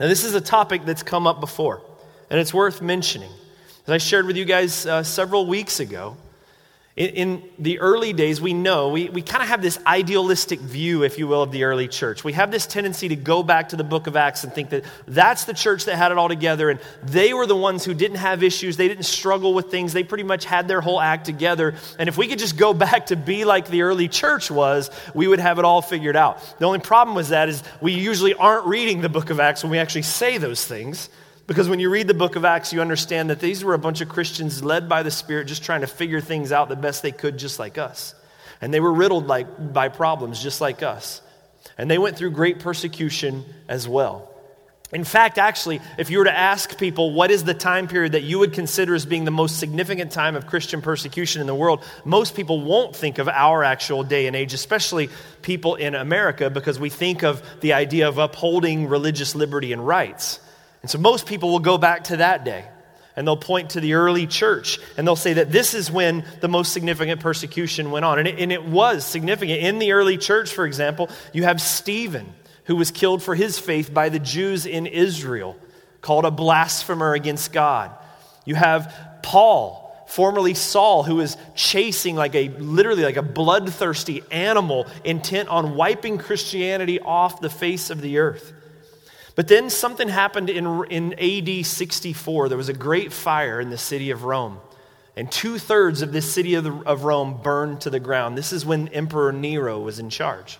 Now, 0.00 0.08
this 0.08 0.24
is 0.24 0.34
a 0.34 0.40
topic 0.40 0.86
that's 0.86 1.02
come 1.02 1.26
up 1.26 1.40
before, 1.40 1.82
and 2.30 2.40
it's 2.40 2.54
worth 2.54 2.80
mentioning. 2.80 3.30
As 3.86 3.92
I 3.92 3.98
shared 3.98 4.24
with 4.24 4.38
you 4.38 4.46
guys 4.46 4.86
uh, 4.86 5.02
several 5.02 5.46
weeks 5.46 5.78
ago, 5.78 6.16
in, 6.98 7.10
in 7.10 7.42
the 7.60 7.78
early 7.78 8.12
days, 8.12 8.40
we 8.40 8.52
know, 8.52 8.88
we, 8.88 9.08
we 9.08 9.22
kind 9.22 9.40
of 9.40 9.48
have 9.48 9.62
this 9.62 9.78
idealistic 9.86 10.58
view, 10.58 11.04
if 11.04 11.16
you 11.16 11.28
will, 11.28 11.42
of 11.44 11.52
the 11.52 11.62
early 11.62 11.86
church. 11.86 12.24
We 12.24 12.32
have 12.32 12.50
this 12.50 12.66
tendency 12.66 13.06
to 13.08 13.16
go 13.16 13.44
back 13.44 13.68
to 13.68 13.76
the 13.76 13.84
book 13.84 14.08
of 14.08 14.16
Acts 14.16 14.42
and 14.42 14.52
think 14.52 14.70
that 14.70 14.84
that's 15.06 15.44
the 15.44 15.54
church 15.54 15.84
that 15.84 15.94
had 15.94 16.10
it 16.10 16.18
all 16.18 16.28
together, 16.28 16.70
and 16.70 16.80
they 17.04 17.32
were 17.34 17.46
the 17.46 17.54
ones 17.54 17.84
who 17.84 17.94
didn't 17.94 18.16
have 18.16 18.42
issues, 18.42 18.76
they 18.76 18.88
didn't 18.88 19.04
struggle 19.04 19.54
with 19.54 19.70
things, 19.70 19.92
they 19.92 20.02
pretty 20.02 20.24
much 20.24 20.44
had 20.44 20.66
their 20.66 20.80
whole 20.80 21.00
act 21.00 21.24
together. 21.24 21.76
And 22.00 22.08
if 22.08 22.18
we 22.18 22.26
could 22.26 22.40
just 22.40 22.56
go 22.56 22.74
back 22.88 23.06
to 23.06 23.16
be 23.16 23.44
like 23.44 23.68
the 23.68 23.82
early 23.82 24.08
church 24.08 24.50
was, 24.50 24.90
we 25.14 25.28
would 25.28 25.38
have 25.38 25.60
it 25.60 25.64
all 25.64 25.82
figured 25.82 26.16
out. 26.16 26.42
The 26.58 26.64
only 26.64 26.80
problem 26.80 27.14
with 27.14 27.28
that 27.28 27.48
is 27.48 27.62
we 27.80 27.92
usually 27.92 28.34
aren't 28.34 28.66
reading 28.66 29.02
the 29.02 29.08
book 29.08 29.30
of 29.30 29.38
Acts 29.38 29.62
when 29.62 29.70
we 29.70 29.78
actually 29.78 30.02
say 30.02 30.38
those 30.38 30.66
things. 30.66 31.10
Because 31.48 31.66
when 31.66 31.80
you 31.80 31.88
read 31.88 32.06
the 32.06 32.14
book 32.14 32.36
of 32.36 32.44
Acts, 32.44 32.74
you 32.74 32.82
understand 32.82 33.30
that 33.30 33.40
these 33.40 33.64
were 33.64 33.72
a 33.72 33.78
bunch 33.78 34.02
of 34.02 34.08
Christians 34.10 34.62
led 34.62 34.86
by 34.86 35.02
the 35.02 35.10
Spirit 35.10 35.46
just 35.46 35.64
trying 35.64 35.80
to 35.80 35.86
figure 35.86 36.20
things 36.20 36.52
out 36.52 36.68
the 36.68 36.76
best 36.76 37.02
they 37.02 37.10
could, 37.10 37.38
just 37.38 37.58
like 37.58 37.78
us. 37.78 38.14
And 38.60 38.72
they 38.72 38.80
were 38.80 38.92
riddled 38.92 39.28
like, 39.28 39.72
by 39.72 39.88
problems, 39.88 40.42
just 40.42 40.60
like 40.60 40.82
us. 40.82 41.22
And 41.78 41.90
they 41.90 41.96
went 41.96 42.18
through 42.18 42.32
great 42.32 42.58
persecution 42.58 43.46
as 43.66 43.88
well. 43.88 44.30
In 44.92 45.04
fact, 45.04 45.38
actually, 45.38 45.80
if 45.96 46.10
you 46.10 46.18
were 46.18 46.24
to 46.24 46.38
ask 46.38 46.78
people 46.78 47.14
what 47.14 47.30
is 47.30 47.44
the 47.44 47.54
time 47.54 47.88
period 47.88 48.12
that 48.12 48.24
you 48.24 48.38
would 48.40 48.52
consider 48.52 48.94
as 48.94 49.06
being 49.06 49.24
the 49.24 49.30
most 49.30 49.58
significant 49.58 50.12
time 50.12 50.36
of 50.36 50.46
Christian 50.46 50.82
persecution 50.82 51.40
in 51.40 51.46
the 51.46 51.54
world, 51.54 51.82
most 52.04 52.34
people 52.34 52.60
won't 52.60 52.94
think 52.94 53.16
of 53.16 53.26
our 53.26 53.64
actual 53.64 54.02
day 54.02 54.26
and 54.26 54.36
age, 54.36 54.52
especially 54.52 55.08
people 55.40 55.76
in 55.76 55.94
America, 55.94 56.50
because 56.50 56.78
we 56.78 56.90
think 56.90 57.22
of 57.22 57.42
the 57.60 57.72
idea 57.72 58.06
of 58.06 58.18
upholding 58.18 58.86
religious 58.86 59.34
liberty 59.34 59.72
and 59.72 59.86
rights. 59.86 60.40
And 60.82 60.90
so 60.90 60.98
most 60.98 61.26
people 61.26 61.50
will 61.50 61.58
go 61.58 61.78
back 61.78 62.04
to 62.04 62.18
that 62.18 62.44
day 62.44 62.64
and 63.18 63.26
they'll 63.26 63.36
point 63.36 63.70
to 63.70 63.80
the 63.80 63.94
early 63.94 64.28
church 64.28 64.78
and 64.96 65.04
they'll 65.04 65.16
say 65.16 65.32
that 65.32 65.50
this 65.50 65.74
is 65.74 65.90
when 65.90 66.24
the 66.40 66.46
most 66.46 66.72
significant 66.72 67.20
persecution 67.20 67.90
went 67.90 68.04
on. 68.04 68.20
And 68.20 68.28
it, 68.28 68.38
and 68.38 68.52
it, 68.52 68.64
was 68.64 69.04
significant. 69.04 69.60
In 69.60 69.80
the 69.80 69.90
early 69.90 70.16
church, 70.16 70.52
for 70.52 70.64
example, 70.64 71.10
you 71.32 71.42
have 71.42 71.60
Stephen, 71.60 72.32
who 72.66 72.76
was 72.76 72.92
killed 72.92 73.20
for 73.20 73.34
his 73.34 73.58
faith 73.58 73.92
by 73.92 74.08
the 74.08 74.20
Jews 74.20 74.66
in 74.66 74.86
Israel, 74.86 75.56
called 76.00 76.26
a 76.26 76.30
blasphemer 76.30 77.12
against 77.12 77.52
God. 77.52 77.90
You 78.44 78.54
have 78.54 78.94
Paul. 79.22 79.86
Formerly 80.06 80.54
Saul, 80.54 81.02
who 81.02 81.20
is 81.20 81.36
chasing 81.54 82.16
like 82.16 82.34
a 82.34 82.48
literally 82.48 83.02
like 83.02 83.18
a 83.18 83.22
bloodthirsty 83.22 84.22
animal 84.30 84.86
intent 85.04 85.50
on 85.50 85.76
wiping 85.76 86.16
Christianity 86.16 86.98
off 86.98 87.42
the 87.42 87.50
face 87.50 87.90
of 87.90 88.00
the 88.00 88.16
earth. 88.16 88.54
But 89.38 89.46
then 89.46 89.70
something 89.70 90.08
happened 90.08 90.50
in, 90.50 90.66
in 90.90 91.14
AD 91.14 91.64
64. 91.64 92.48
There 92.48 92.58
was 92.58 92.68
a 92.68 92.72
great 92.72 93.12
fire 93.12 93.60
in 93.60 93.70
the 93.70 93.78
city 93.78 94.10
of 94.10 94.24
Rome. 94.24 94.58
And 95.14 95.30
two 95.30 95.58
thirds 95.58 96.02
of 96.02 96.10
this 96.10 96.28
city 96.28 96.54
of, 96.54 96.64
the, 96.64 96.72
of 96.72 97.04
Rome 97.04 97.40
burned 97.40 97.82
to 97.82 97.90
the 97.90 98.00
ground. 98.00 98.36
This 98.36 98.52
is 98.52 98.66
when 98.66 98.88
Emperor 98.88 99.30
Nero 99.30 99.78
was 99.78 100.00
in 100.00 100.10
charge. 100.10 100.58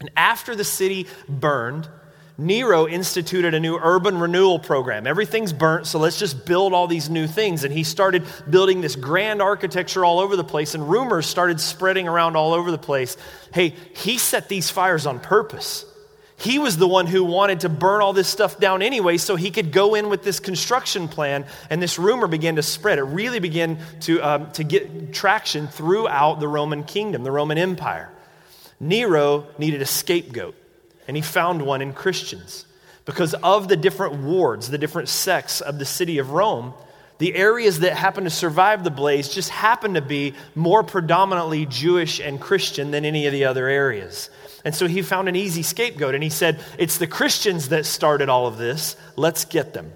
And 0.00 0.10
after 0.16 0.56
the 0.56 0.64
city 0.64 1.06
burned, 1.28 1.88
Nero 2.36 2.88
instituted 2.88 3.54
a 3.54 3.60
new 3.60 3.78
urban 3.80 4.18
renewal 4.18 4.58
program. 4.58 5.06
Everything's 5.06 5.52
burnt, 5.52 5.86
so 5.86 6.00
let's 6.00 6.18
just 6.18 6.44
build 6.44 6.72
all 6.72 6.88
these 6.88 7.08
new 7.08 7.28
things. 7.28 7.62
And 7.62 7.72
he 7.72 7.84
started 7.84 8.24
building 8.50 8.80
this 8.80 8.96
grand 8.96 9.40
architecture 9.40 10.04
all 10.04 10.18
over 10.18 10.34
the 10.34 10.42
place, 10.42 10.74
and 10.74 10.90
rumors 10.90 11.28
started 11.28 11.60
spreading 11.60 12.08
around 12.08 12.34
all 12.34 12.52
over 12.52 12.72
the 12.72 12.78
place. 12.78 13.16
Hey, 13.54 13.76
he 13.94 14.18
set 14.18 14.48
these 14.48 14.70
fires 14.70 15.06
on 15.06 15.20
purpose. 15.20 15.84
He 16.42 16.58
was 16.58 16.76
the 16.76 16.88
one 16.88 17.06
who 17.06 17.22
wanted 17.22 17.60
to 17.60 17.68
burn 17.68 18.02
all 18.02 18.12
this 18.12 18.26
stuff 18.26 18.58
down 18.58 18.82
anyway 18.82 19.16
so 19.16 19.36
he 19.36 19.52
could 19.52 19.70
go 19.70 19.94
in 19.94 20.08
with 20.08 20.24
this 20.24 20.40
construction 20.40 21.06
plan, 21.06 21.46
and 21.70 21.80
this 21.80 22.00
rumor 22.00 22.26
began 22.26 22.56
to 22.56 22.64
spread. 22.64 22.98
It 22.98 23.04
really 23.04 23.38
began 23.38 23.78
to, 24.00 24.20
um, 24.20 24.50
to 24.52 24.64
get 24.64 25.12
traction 25.12 25.68
throughout 25.68 26.40
the 26.40 26.48
Roman 26.48 26.82
kingdom, 26.82 27.22
the 27.22 27.30
Roman 27.30 27.58
Empire. 27.58 28.10
Nero 28.80 29.46
needed 29.56 29.82
a 29.82 29.86
scapegoat, 29.86 30.56
and 31.06 31.16
he 31.16 31.22
found 31.22 31.62
one 31.62 31.80
in 31.80 31.92
Christians. 31.92 32.66
Because 33.04 33.34
of 33.34 33.68
the 33.68 33.76
different 33.76 34.14
wards, 34.14 34.68
the 34.68 34.78
different 34.78 35.08
sects 35.08 35.60
of 35.60 35.78
the 35.78 35.84
city 35.84 36.18
of 36.18 36.30
Rome, 36.30 36.74
the 37.18 37.36
areas 37.36 37.78
that 37.80 37.96
happened 37.96 38.26
to 38.26 38.30
survive 38.30 38.82
the 38.82 38.90
blaze 38.90 39.28
just 39.28 39.50
happened 39.50 39.94
to 39.94 40.02
be 40.02 40.34
more 40.56 40.82
predominantly 40.82 41.66
Jewish 41.66 42.18
and 42.18 42.40
Christian 42.40 42.90
than 42.90 43.04
any 43.04 43.26
of 43.26 43.32
the 43.32 43.44
other 43.44 43.68
areas. 43.68 44.28
And 44.64 44.74
so 44.74 44.86
he 44.86 45.02
found 45.02 45.28
an 45.28 45.36
easy 45.36 45.62
scapegoat 45.62 46.14
and 46.14 46.22
he 46.22 46.30
said, 46.30 46.64
It's 46.78 46.98
the 46.98 47.06
Christians 47.06 47.70
that 47.70 47.86
started 47.86 48.28
all 48.28 48.46
of 48.46 48.58
this. 48.58 48.96
Let's 49.16 49.44
get 49.44 49.74
them. 49.74 49.92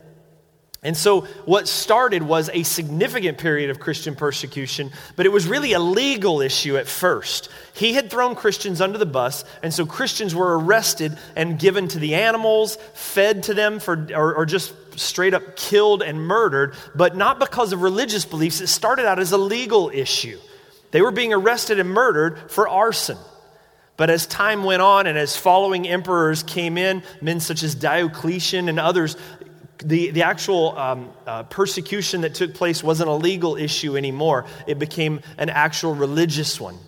And 0.86 0.96
so, 0.96 1.22
what 1.46 1.66
started 1.66 2.22
was 2.22 2.48
a 2.52 2.62
significant 2.62 3.38
period 3.38 3.70
of 3.70 3.80
Christian 3.80 4.14
persecution, 4.14 4.92
but 5.16 5.26
it 5.26 5.32
was 5.32 5.48
really 5.48 5.72
a 5.72 5.80
legal 5.80 6.40
issue 6.40 6.76
at 6.76 6.86
first. 6.86 7.48
He 7.74 7.94
had 7.94 8.08
thrown 8.08 8.36
Christians 8.36 8.80
under 8.80 8.96
the 8.96 9.04
bus, 9.04 9.44
and 9.64 9.74
so 9.74 9.84
Christians 9.84 10.32
were 10.32 10.56
arrested 10.56 11.18
and 11.34 11.58
given 11.58 11.88
to 11.88 11.98
the 11.98 12.14
animals, 12.14 12.76
fed 12.94 13.42
to 13.44 13.54
them, 13.54 13.80
for, 13.80 14.06
or, 14.14 14.36
or 14.36 14.46
just 14.46 14.74
straight 14.96 15.34
up 15.34 15.56
killed 15.56 16.02
and 16.02 16.20
murdered, 16.20 16.74
but 16.94 17.16
not 17.16 17.40
because 17.40 17.72
of 17.72 17.82
religious 17.82 18.24
beliefs. 18.24 18.60
It 18.60 18.68
started 18.68 19.06
out 19.06 19.18
as 19.18 19.32
a 19.32 19.38
legal 19.38 19.90
issue. 19.92 20.38
They 20.92 21.02
were 21.02 21.10
being 21.10 21.32
arrested 21.32 21.80
and 21.80 21.90
murdered 21.90 22.50
for 22.50 22.68
arson. 22.68 23.18
But 23.96 24.10
as 24.10 24.26
time 24.26 24.64
went 24.64 24.82
on 24.82 25.06
and 25.06 25.16
as 25.16 25.36
following 25.36 25.88
emperors 25.88 26.42
came 26.42 26.76
in, 26.76 27.02
men 27.20 27.40
such 27.40 27.62
as 27.62 27.74
Diocletian 27.74 28.68
and 28.68 28.78
others, 28.78 29.16
the, 29.78 30.10
the 30.10 30.22
actual 30.22 30.76
um, 30.78 31.10
uh, 31.26 31.42
persecution 31.44 32.22
that 32.22 32.34
took 32.34 32.54
place 32.54 32.82
wasn't 32.82 33.08
a 33.08 33.14
legal 33.14 33.56
issue 33.56 33.96
anymore. 33.96 34.44
It 34.66 34.78
became 34.78 35.20
an 35.38 35.48
actual 35.48 35.94
religious 35.94 36.60
one. 36.60 36.78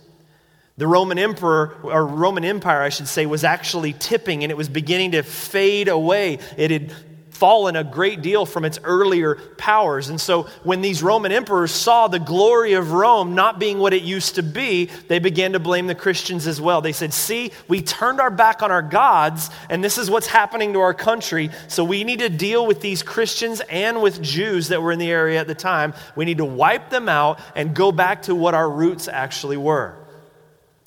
The 0.77 0.87
Roman 0.87 1.19
emperor, 1.19 1.77
or 1.83 2.07
Roman 2.07 2.45
Empire, 2.45 2.83
I 2.83 2.91
should 2.91 3.09
say, 3.09 3.27
was 3.27 3.43
actually 3.43 3.95
tipping 3.95 4.45
and 4.45 4.53
it 4.53 4.57
was 4.57 4.69
beginning 4.69 5.13
to 5.13 5.23
fade 5.23 5.89
away. 5.89 6.39
It 6.57 6.71
had 6.71 6.95
fallen 7.39 7.77
a 7.77 7.85
great 7.85 8.21
deal 8.21 8.45
from 8.45 8.65
its 8.65 8.81
earlier 8.83 9.37
powers. 9.57 10.09
And 10.09 10.21
so 10.21 10.43
when 10.65 10.81
these 10.81 11.03
Roman 11.03 11.31
emperors 11.31 11.71
saw 11.71 12.09
the 12.09 12.19
glory 12.19 12.73
of 12.73 12.91
Rome 12.91 13.37
not 13.37 13.61
being 13.61 13.79
what 13.79 13.95
it 13.95 14.03
used 14.03 14.35
to 14.35 14.43
be, 14.43 14.87
they 15.07 15.21
began 15.21 15.53
to 15.53 15.61
blame 15.61 15.87
the 15.87 15.95
Christians 15.95 16.49
as 16.49 16.61
well. 16.61 16.81
They 16.81 16.93
said, 16.93 17.15
See, 17.15 17.53
we 17.69 17.81
turned 17.81 18.21
our 18.21 18.31
back 18.31 18.63
on 18.63 18.73
our 18.73 18.83
gods, 18.83 19.51
and 19.71 19.85
this 19.85 19.99
is 19.99 20.11
what's 20.11 20.27
happening 20.27 20.73
to 20.73 20.81
our 20.81 20.95
country. 20.95 21.51
So 21.69 21.85
we 21.85 22.03
need 22.03 22.19
to 22.19 22.29
deal 22.29 22.67
with 22.67 22.81
these 22.81 23.05
Christians 23.05 23.61
and 23.71 24.03
with 24.03 24.21
Jews 24.21 24.69
that 24.69 24.83
were 24.83 24.91
in 24.91 24.99
the 24.99 25.11
area 25.11 25.41
at 25.41 25.47
the 25.47 25.55
time. 25.55 25.95
We 26.17 26.25
need 26.25 26.39
to 26.39 26.45
wipe 26.45 26.91
them 26.91 27.09
out 27.09 27.41
and 27.55 27.75
go 27.75 27.93
back 27.93 28.23
to 28.23 28.35
what 28.35 28.55
our 28.55 28.69
roots 28.69 29.07
actually 29.07 29.57
were. 29.57 29.97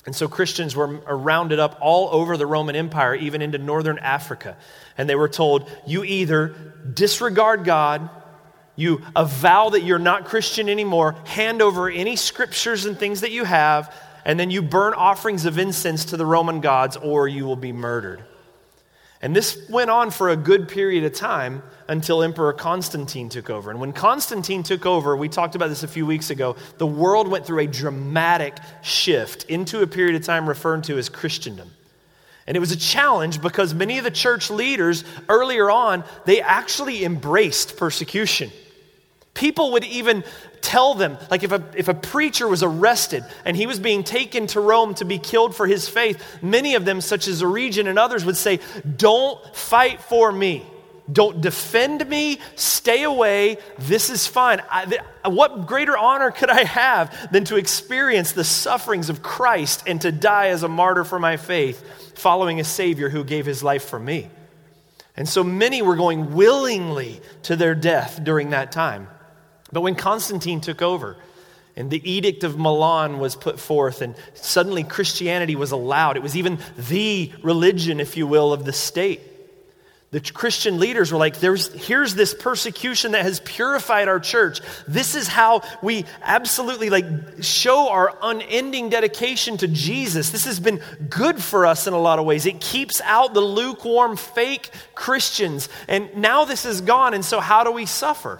And 0.04 0.16
so 0.16 0.26
Christians 0.26 0.74
were 0.74 1.00
uh, 1.08 1.14
rounded 1.14 1.58
up 1.58 1.78
all 1.80 2.08
over 2.10 2.36
the 2.36 2.46
Roman 2.46 2.74
Empire, 2.74 3.14
even 3.14 3.40
into 3.40 3.58
northern 3.58 3.98
Africa. 3.98 4.56
And 4.98 5.08
they 5.08 5.14
were 5.14 5.28
told, 5.28 5.70
you 5.86 6.04
either 6.04 6.54
disregard 6.94 7.64
God, 7.64 8.08
you 8.76 9.02
avow 9.14 9.70
that 9.70 9.82
you're 9.82 9.98
not 9.98 10.24
Christian 10.24 10.68
anymore, 10.68 11.16
hand 11.24 11.62
over 11.62 11.88
any 11.88 12.16
scriptures 12.16 12.84
and 12.84 12.98
things 12.98 13.20
that 13.20 13.30
you 13.30 13.44
have, 13.44 13.94
and 14.24 14.38
then 14.38 14.50
you 14.50 14.62
burn 14.62 14.94
offerings 14.94 15.44
of 15.44 15.58
incense 15.58 16.06
to 16.06 16.16
the 16.16 16.26
Roman 16.26 16.60
gods, 16.60 16.96
or 16.96 17.28
you 17.28 17.44
will 17.44 17.56
be 17.56 17.72
murdered. 17.72 18.22
And 19.20 19.36
this 19.36 19.68
went 19.70 19.88
on 19.88 20.10
for 20.10 20.30
a 20.30 20.36
good 20.36 20.68
period 20.68 21.04
of 21.04 21.14
time 21.14 21.62
until 21.86 22.24
Emperor 22.24 22.52
Constantine 22.52 23.28
took 23.28 23.50
over. 23.50 23.70
And 23.70 23.78
when 23.78 23.92
Constantine 23.92 24.64
took 24.64 24.84
over, 24.84 25.16
we 25.16 25.28
talked 25.28 25.54
about 25.54 25.68
this 25.68 25.84
a 25.84 25.88
few 25.88 26.04
weeks 26.04 26.30
ago, 26.30 26.56
the 26.78 26.86
world 26.86 27.28
went 27.28 27.46
through 27.46 27.60
a 27.60 27.66
dramatic 27.68 28.56
shift 28.82 29.44
into 29.44 29.80
a 29.82 29.86
period 29.86 30.16
of 30.16 30.24
time 30.24 30.48
referred 30.48 30.82
to 30.84 30.98
as 30.98 31.08
Christendom. 31.08 31.70
And 32.46 32.56
it 32.56 32.60
was 32.60 32.72
a 32.72 32.76
challenge 32.76 33.40
because 33.40 33.72
many 33.72 33.98
of 33.98 34.04
the 34.04 34.10
church 34.10 34.50
leaders 34.50 35.04
earlier 35.28 35.70
on, 35.70 36.04
they 36.24 36.40
actually 36.40 37.04
embraced 37.04 37.76
persecution. 37.76 38.50
People 39.34 39.72
would 39.72 39.84
even 39.84 40.24
tell 40.60 40.94
them, 40.94 41.16
like 41.30 41.42
if 41.42 41.52
a, 41.52 41.64
if 41.74 41.88
a 41.88 41.94
preacher 41.94 42.46
was 42.46 42.62
arrested 42.62 43.24
and 43.44 43.56
he 43.56 43.66
was 43.66 43.78
being 43.78 44.04
taken 44.04 44.46
to 44.48 44.60
Rome 44.60 44.94
to 44.96 45.04
be 45.04 45.18
killed 45.18 45.54
for 45.56 45.66
his 45.66 45.88
faith, 45.88 46.22
many 46.42 46.74
of 46.74 46.84
them, 46.84 47.00
such 47.00 47.28
as 47.28 47.42
Origen 47.42 47.86
and 47.86 47.98
others, 47.98 48.24
would 48.24 48.36
say, 48.36 48.60
Don't 48.96 49.38
fight 49.56 50.02
for 50.02 50.30
me. 50.30 50.66
Don't 51.10 51.40
defend 51.40 52.08
me. 52.08 52.38
Stay 52.54 53.02
away. 53.02 53.58
This 53.78 54.08
is 54.08 54.26
fine. 54.26 54.62
I, 54.70 54.84
th- 54.84 55.00
what 55.24 55.66
greater 55.66 55.96
honor 55.96 56.30
could 56.30 56.50
I 56.50 56.64
have 56.64 57.32
than 57.32 57.44
to 57.46 57.56
experience 57.56 58.32
the 58.32 58.44
sufferings 58.44 59.10
of 59.10 59.22
Christ 59.22 59.82
and 59.86 60.00
to 60.02 60.12
die 60.12 60.48
as 60.48 60.62
a 60.62 60.68
martyr 60.68 61.04
for 61.04 61.18
my 61.18 61.36
faith, 61.36 61.82
following 62.22 62.60
a 62.60 62.64
Savior 62.64 63.08
who 63.08 63.24
gave 63.24 63.44
his 63.44 63.62
life 63.62 63.84
for 63.84 63.98
me? 63.98 64.30
And 65.16 65.28
so 65.28 65.44
many 65.44 65.82
were 65.82 65.96
going 65.96 66.34
willingly 66.34 67.20
to 67.42 67.56
their 67.56 67.74
death 67.74 68.22
during 68.22 68.50
that 68.50 68.72
time. 68.72 69.08
But 69.72 69.80
when 69.82 69.94
Constantine 69.94 70.60
took 70.60 70.80
over 70.80 71.16
and 71.76 71.90
the 71.90 72.10
Edict 72.10 72.44
of 72.44 72.58
Milan 72.58 73.18
was 73.18 73.34
put 73.34 73.58
forth, 73.58 74.02
and 74.02 74.14
suddenly 74.34 74.84
Christianity 74.84 75.56
was 75.56 75.72
allowed, 75.72 76.16
it 76.16 76.22
was 76.22 76.36
even 76.36 76.58
the 76.76 77.32
religion, 77.42 77.98
if 77.98 78.16
you 78.16 78.26
will, 78.26 78.52
of 78.52 78.64
the 78.64 78.72
state 78.72 79.20
the 80.12 80.20
Christian 80.20 80.78
leaders 80.78 81.10
were 81.10 81.16
like, 81.16 81.40
There's, 81.40 81.72
here's 81.72 82.14
this 82.14 82.34
persecution 82.34 83.12
that 83.12 83.22
has 83.22 83.40
purified 83.40 84.08
our 84.08 84.20
church. 84.20 84.60
This 84.86 85.14
is 85.14 85.26
how 85.26 85.62
we 85.82 86.04
absolutely 86.20 86.90
like 86.90 87.06
show 87.40 87.88
our 87.88 88.14
unending 88.22 88.90
dedication 88.90 89.56
to 89.56 89.68
Jesus. 89.68 90.28
This 90.28 90.44
has 90.44 90.60
been 90.60 90.82
good 91.08 91.42
for 91.42 91.64
us 91.64 91.86
in 91.86 91.94
a 91.94 91.98
lot 91.98 92.18
of 92.18 92.26
ways. 92.26 92.44
It 92.44 92.60
keeps 92.60 93.00
out 93.00 93.32
the 93.32 93.40
lukewarm, 93.40 94.18
fake 94.18 94.70
Christians. 94.94 95.70
And 95.88 96.14
now 96.14 96.44
this 96.44 96.66
is 96.66 96.82
gone. 96.82 97.14
And 97.14 97.24
so 97.24 97.40
how 97.40 97.64
do 97.64 97.72
we 97.72 97.86
suffer? 97.86 98.38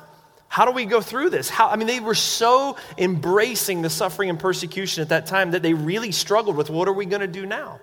How 0.48 0.66
do 0.66 0.72
we 0.72 0.84
go 0.84 1.00
through 1.00 1.30
this? 1.30 1.48
How, 1.48 1.70
I 1.70 1.76
mean, 1.76 1.86
they 1.86 2.00
were 2.00 2.14
so 2.14 2.76
embracing 2.98 3.80
the 3.80 3.88
suffering 3.88 4.28
and 4.28 4.38
persecution 4.38 5.00
at 5.00 5.08
that 5.08 5.24
time 5.24 5.52
that 5.52 5.62
they 5.62 5.72
really 5.72 6.12
struggled 6.12 6.54
with 6.54 6.68
what 6.68 6.86
are 6.86 6.92
we 6.92 7.06
going 7.06 7.22
to 7.22 7.26
do 7.26 7.46
now? 7.46 7.80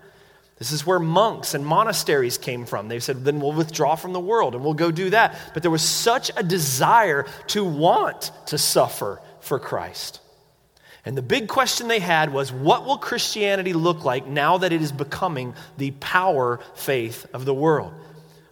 This 0.59 0.73
is 0.73 0.85
where 0.85 0.99
monks 0.99 1.53
and 1.53 1.65
monasteries 1.65 2.37
came 2.37 2.65
from. 2.65 2.89
They 2.89 2.99
said, 2.99 3.23
then 3.23 3.39
we'll 3.39 3.53
withdraw 3.53 3.95
from 3.95 4.11
the 4.11 4.19
world 4.19 4.55
and 4.55 4.63
we'll 4.63 4.73
go 4.73 4.91
do 4.91 5.09
that. 5.11 5.39
But 5.53 5.63
there 5.63 5.71
was 5.71 5.81
such 5.81 6.31
a 6.35 6.43
desire 6.43 7.25
to 7.47 7.63
want 7.63 8.31
to 8.47 8.57
suffer 8.57 9.21
for 9.39 9.57
Christ. 9.57 10.19
And 11.05 11.17
the 11.17 11.21
big 11.21 11.47
question 11.47 11.87
they 11.87 11.99
had 11.99 12.33
was 12.33 12.51
what 12.51 12.85
will 12.85 12.97
Christianity 12.97 13.71
look 13.71 14.03
like 14.03 14.27
now 14.27 14.57
that 14.57 14.73
it 14.73 14.81
is 14.81 14.91
becoming 14.91 15.55
the 15.77 15.91
power 15.91 16.59
faith 16.75 17.25
of 17.33 17.45
the 17.45 17.53
world? 17.53 17.93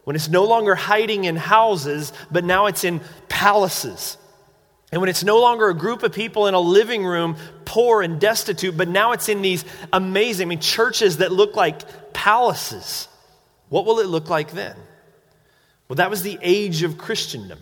When 0.04 0.16
it's 0.16 0.30
no 0.30 0.44
longer 0.44 0.74
hiding 0.74 1.24
in 1.24 1.36
houses, 1.36 2.14
but 2.30 2.42
now 2.42 2.66
it's 2.66 2.84
in 2.84 3.02
palaces. 3.28 4.16
And 4.90 5.02
when 5.02 5.10
it's 5.10 5.22
no 5.22 5.38
longer 5.38 5.68
a 5.68 5.74
group 5.74 6.02
of 6.02 6.12
people 6.12 6.46
in 6.46 6.54
a 6.54 6.60
living 6.60 7.04
room, 7.04 7.36
poor 7.66 8.00
and 8.00 8.18
destitute, 8.18 8.74
but 8.74 8.88
now 8.88 9.12
it's 9.12 9.28
in 9.28 9.42
these 9.42 9.66
amazing, 9.92 10.46
I 10.46 10.48
mean, 10.48 10.60
churches 10.60 11.18
that 11.18 11.30
look 11.30 11.56
like 11.56 11.82
palaces, 12.12 13.08
what 13.68 13.84
will 13.84 14.00
it 14.00 14.06
look 14.06 14.28
like 14.28 14.52
then? 14.52 14.76
Well, 15.88 15.96
that 15.96 16.10
was 16.10 16.22
the 16.22 16.38
age 16.42 16.82
of 16.82 16.98
Christendom. 16.98 17.58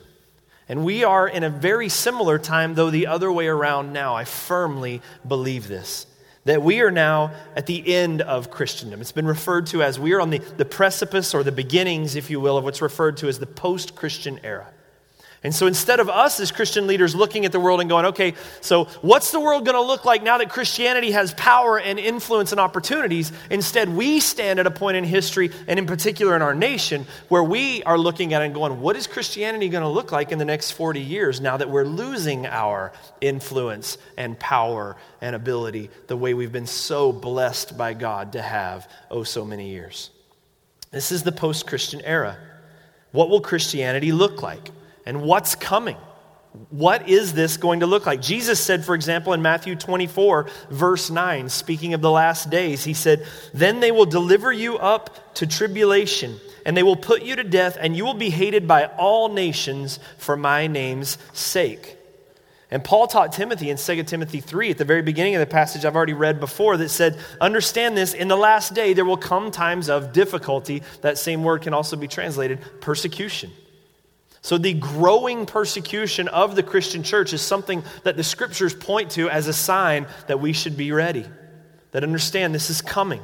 And 0.68 0.84
we 0.84 1.04
are 1.04 1.28
in 1.28 1.44
a 1.44 1.50
very 1.50 1.88
similar 1.88 2.38
time, 2.38 2.74
though 2.74 2.90
the 2.90 3.06
other 3.06 3.30
way 3.30 3.46
around 3.46 3.92
now. 3.92 4.16
I 4.16 4.24
firmly 4.24 5.00
believe 5.26 5.68
this. 5.68 6.06
That 6.44 6.62
we 6.62 6.80
are 6.80 6.90
now 6.90 7.32
at 7.54 7.66
the 7.66 7.94
end 7.94 8.22
of 8.22 8.50
Christendom. 8.50 9.00
It's 9.00 9.12
been 9.12 9.26
referred 9.26 9.66
to 9.68 9.82
as 9.82 9.98
we 9.98 10.12
are 10.12 10.20
on 10.20 10.30
the, 10.30 10.38
the 10.38 10.64
precipice 10.64 11.34
or 11.34 11.42
the 11.42 11.52
beginnings, 11.52 12.16
if 12.16 12.30
you 12.30 12.40
will, 12.40 12.56
of 12.56 12.64
what's 12.64 12.82
referred 12.82 13.16
to 13.18 13.28
as 13.28 13.38
the 13.38 13.46
post 13.46 13.94
Christian 13.94 14.40
era. 14.42 14.66
And 15.42 15.54
so 15.54 15.66
instead 15.66 16.00
of 16.00 16.08
us 16.08 16.40
as 16.40 16.50
Christian 16.50 16.86
leaders 16.86 17.14
looking 17.14 17.44
at 17.44 17.52
the 17.52 17.60
world 17.60 17.80
and 17.80 17.88
going, 17.88 18.06
okay, 18.06 18.34
so 18.60 18.84
what's 19.02 19.30
the 19.30 19.38
world 19.38 19.64
going 19.64 19.76
to 19.76 19.82
look 19.82 20.04
like 20.04 20.22
now 20.22 20.38
that 20.38 20.48
Christianity 20.50 21.12
has 21.12 21.34
power 21.34 21.78
and 21.78 21.98
influence 21.98 22.52
and 22.52 22.60
opportunities? 22.60 23.32
Instead, 23.50 23.88
we 23.88 24.18
stand 24.18 24.58
at 24.58 24.66
a 24.66 24.70
point 24.70 24.96
in 24.96 25.04
history, 25.04 25.50
and 25.68 25.78
in 25.78 25.86
particular 25.86 26.34
in 26.34 26.42
our 26.42 26.54
nation, 26.54 27.06
where 27.28 27.44
we 27.44 27.82
are 27.84 27.98
looking 27.98 28.32
at 28.32 28.42
it 28.42 28.46
and 28.46 28.54
going, 28.54 28.80
what 28.80 28.96
is 28.96 29.06
Christianity 29.06 29.68
going 29.68 29.82
to 29.82 29.88
look 29.88 30.10
like 30.10 30.32
in 30.32 30.38
the 30.38 30.44
next 30.44 30.72
40 30.72 31.00
years 31.00 31.40
now 31.40 31.56
that 31.56 31.70
we're 31.70 31.84
losing 31.84 32.46
our 32.46 32.92
influence 33.20 33.98
and 34.16 34.38
power 34.38 34.96
and 35.20 35.36
ability 35.36 35.90
the 36.06 36.16
way 36.16 36.34
we've 36.34 36.52
been 36.52 36.66
so 36.66 37.12
blessed 37.12 37.76
by 37.78 37.94
God 37.94 38.32
to 38.32 38.42
have, 38.42 38.90
oh, 39.10 39.22
so 39.22 39.44
many 39.44 39.70
years? 39.70 40.10
This 40.90 41.12
is 41.12 41.22
the 41.22 41.32
post 41.32 41.66
Christian 41.66 42.00
era. 42.00 42.38
What 43.12 43.28
will 43.28 43.40
Christianity 43.40 44.12
look 44.12 44.42
like? 44.42 44.70
And 45.06 45.22
what's 45.22 45.54
coming. 45.54 45.96
What 46.70 47.08
is 47.08 47.34
this 47.34 47.56
going 47.56 47.80
to 47.80 47.86
look 47.86 48.06
like? 48.06 48.20
Jesus 48.20 48.58
said, 48.58 48.84
for 48.84 48.94
example, 48.94 49.32
in 49.32 49.42
Matthew 49.42 49.76
24, 49.76 50.48
verse 50.70 51.10
9, 51.10 51.48
speaking 51.48 51.94
of 51.94 52.00
the 52.00 52.10
last 52.10 52.50
days, 52.50 52.82
he 52.82 52.94
said, 52.94 53.26
Then 53.54 53.80
they 53.80 53.92
will 53.92 54.06
deliver 54.06 54.52
you 54.52 54.78
up 54.78 55.34
to 55.34 55.46
tribulation, 55.46 56.40
and 56.64 56.76
they 56.76 56.82
will 56.82 56.96
put 56.96 57.22
you 57.22 57.36
to 57.36 57.44
death, 57.44 57.76
and 57.78 57.96
you 57.96 58.04
will 58.04 58.14
be 58.14 58.30
hated 58.30 58.66
by 58.66 58.86
all 58.86 59.28
nations 59.28 59.98
for 60.18 60.36
my 60.36 60.66
name's 60.66 61.18
sake. 61.34 61.96
And 62.70 62.82
Paul 62.82 63.06
taught 63.06 63.32
Timothy 63.32 63.70
in 63.70 63.76
2 63.76 64.02
Timothy 64.04 64.40
3 64.40 64.70
at 64.70 64.78
the 64.78 64.84
very 64.84 65.02
beginning 65.02 65.36
of 65.36 65.40
the 65.40 65.46
passage 65.46 65.84
I've 65.84 65.94
already 65.94 66.14
read 66.14 66.40
before 66.40 66.76
that 66.78 66.88
said, 66.88 67.18
Understand 67.40 67.96
this, 67.96 68.12
in 68.12 68.28
the 68.28 68.36
last 68.36 68.74
day 68.74 68.92
there 68.92 69.04
will 69.04 69.16
come 69.16 69.50
times 69.50 69.88
of 69.88 70.12
difficulty. 70.12 70.82
That 71.02 71.18
same 71.18 71.44
word 71.44 71.62
can 71.62 71.74
also 71.74 71.96
be 71.96 72.08
translated 72.08 72.60
persecution. 72.80 73.52
So, 74.46 74.58
the 74.58 74.74
growing 74.74 75.44
persecution 75.44 76.28
of 76.28 76.54
the 76.54 76.62
Christian 76.62 77.02
church 77.02 77.32
is 77.32 77.42
something 77.42 77.82
that 78.04 78.16
the 78.16 78.22
scriptures 78.22 78.72
point 78.72 79.10
to 79.10 79.28
as 79.28 79.48
a 79.48 79.52
sign 79.52 80.06
that 80.28 80.38
we 80.38 80.52
should 80.52 80.76
be 80.76 80.92
ready, 80.92 81.26
that 81.90 82.04
understand 82.04 82.54
this 82.54 82.70
is 82.70 82.80
coming. 82.80 83.20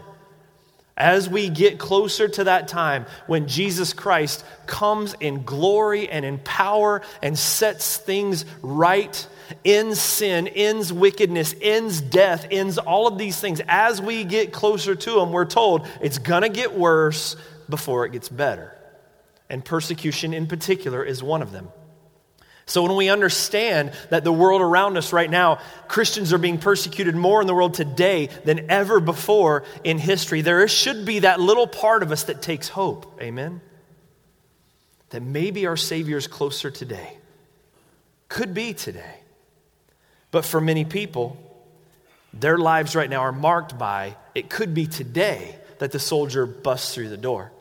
As 0.97 1.29
we 1.29 1.49
get 1.49 1.79
closer 1.79 2.27
to 2.27 2.43
that 2.43 2.67
time 2.67 3.07
when 3.29 3.47
Jesus 3.47 3.93
Christ 3.93 4.45
comes 4.67 5.15
in 5.21 5.45
glory 5.45 6.09
and 6.09 6.25
in 6.25 6.41
power 6.41 7.03
and 7.23 7.39
sets 7.39 7.99
things 7.99 8.45
right, 8.61 9.25
ends 9.65 10.01
sin, 10.01 10.49
ends 10.49 10.93
wickedness, 10.93 11.55
ends 11.63 12.01
death, 12.01 12.49
ends 12.51 12.79
all 12.79 13.07
of 13.07 13.17
these 13.17 13.39
things, 13.39 13.61
as 13.69 14.03
we 14.03 14.25
get 14.25 14.53
closer 14.53 14.97
to 14.97 15.21
Him, 15.21 15.31
we're 15.31 15.45
told 15.45 15.87
it's 16.01 16.19
going 16.19 16.43
to 16.43 16.49
get 16.49 16.75
worse 16.75 17.37
before 17.69 18.07
it 18.07 18.11
gets 18.11 18.29
better 18.29 18.77
and 19.53 19.63
persecution 19.63 20.33
in 20.33 20.47
particular 20.47 21.05
is 21.05 21.23
one 21.23 21.43
of 21.43 21.53
them. 21.53 21.69
So, 22.65 22.83
when 22.83 22.97
we 22.97 23.11
understand 23.11 23.93
that 24.09 24.25
the 24.25 24.33
world 24.33 24.63
around 24.63 24.97
us 24.97 25.13
right 25.13 25.29
now, 25.29 25.59
Christians 25.89 26.33
are 26.33 26.39
being 26.39 26.57
persecuted 26.59 27.15
more 27.15 27.41
in 27.43 27.47
the 27.47 27.55
world 27.55 27.75
today 27.75 28.31
than 28.45 28.71
ever 28.71 28.99
before 28.99 29.65
in 29.85 29.99
history, 29.99 30.41
there 30.41 30.67
should 30.69 31.05
be 31.05 31.21
that 31.21 31.39
little 31.39 31.67
part 31.67 32.03
of 32.03 32.13
us 32.13 32.25
that 32.25 32.41
takes 32.41 32.69
hope. 32.69 33.21
Amen? 33.21 33.61
That 35.11 35.23
maybe 35.23 35.67
our 35.67 35.77
Savior 35.77 36.17
is 36.17 36.29
closer 36.29 36.71
today. 36.71 37.19
Could 38.29 38.55
be 38.55 38.73
today. 38.73 39.17
But 40.31 40.47
for 40.47 40.63
many 40.63 40.87
people, 40.87 41.37
their 42.33 42.57
lives 42.57 42.97
right 42.97 43.11
now 43.11 43.21
are 43.21 43.33
marked 43.33 43.77
by 43.77 44.17
it 44.35 44.49
could 44.49 44.73
be 44.73 44.87
today 44.87 45.59
that 45.79 45.93
the 45.93 45.99
soldier 45.99 46.47
busts 46.47 46.95
through 46.95 47.11
the 47.11 47.19
door. 47.19 47.53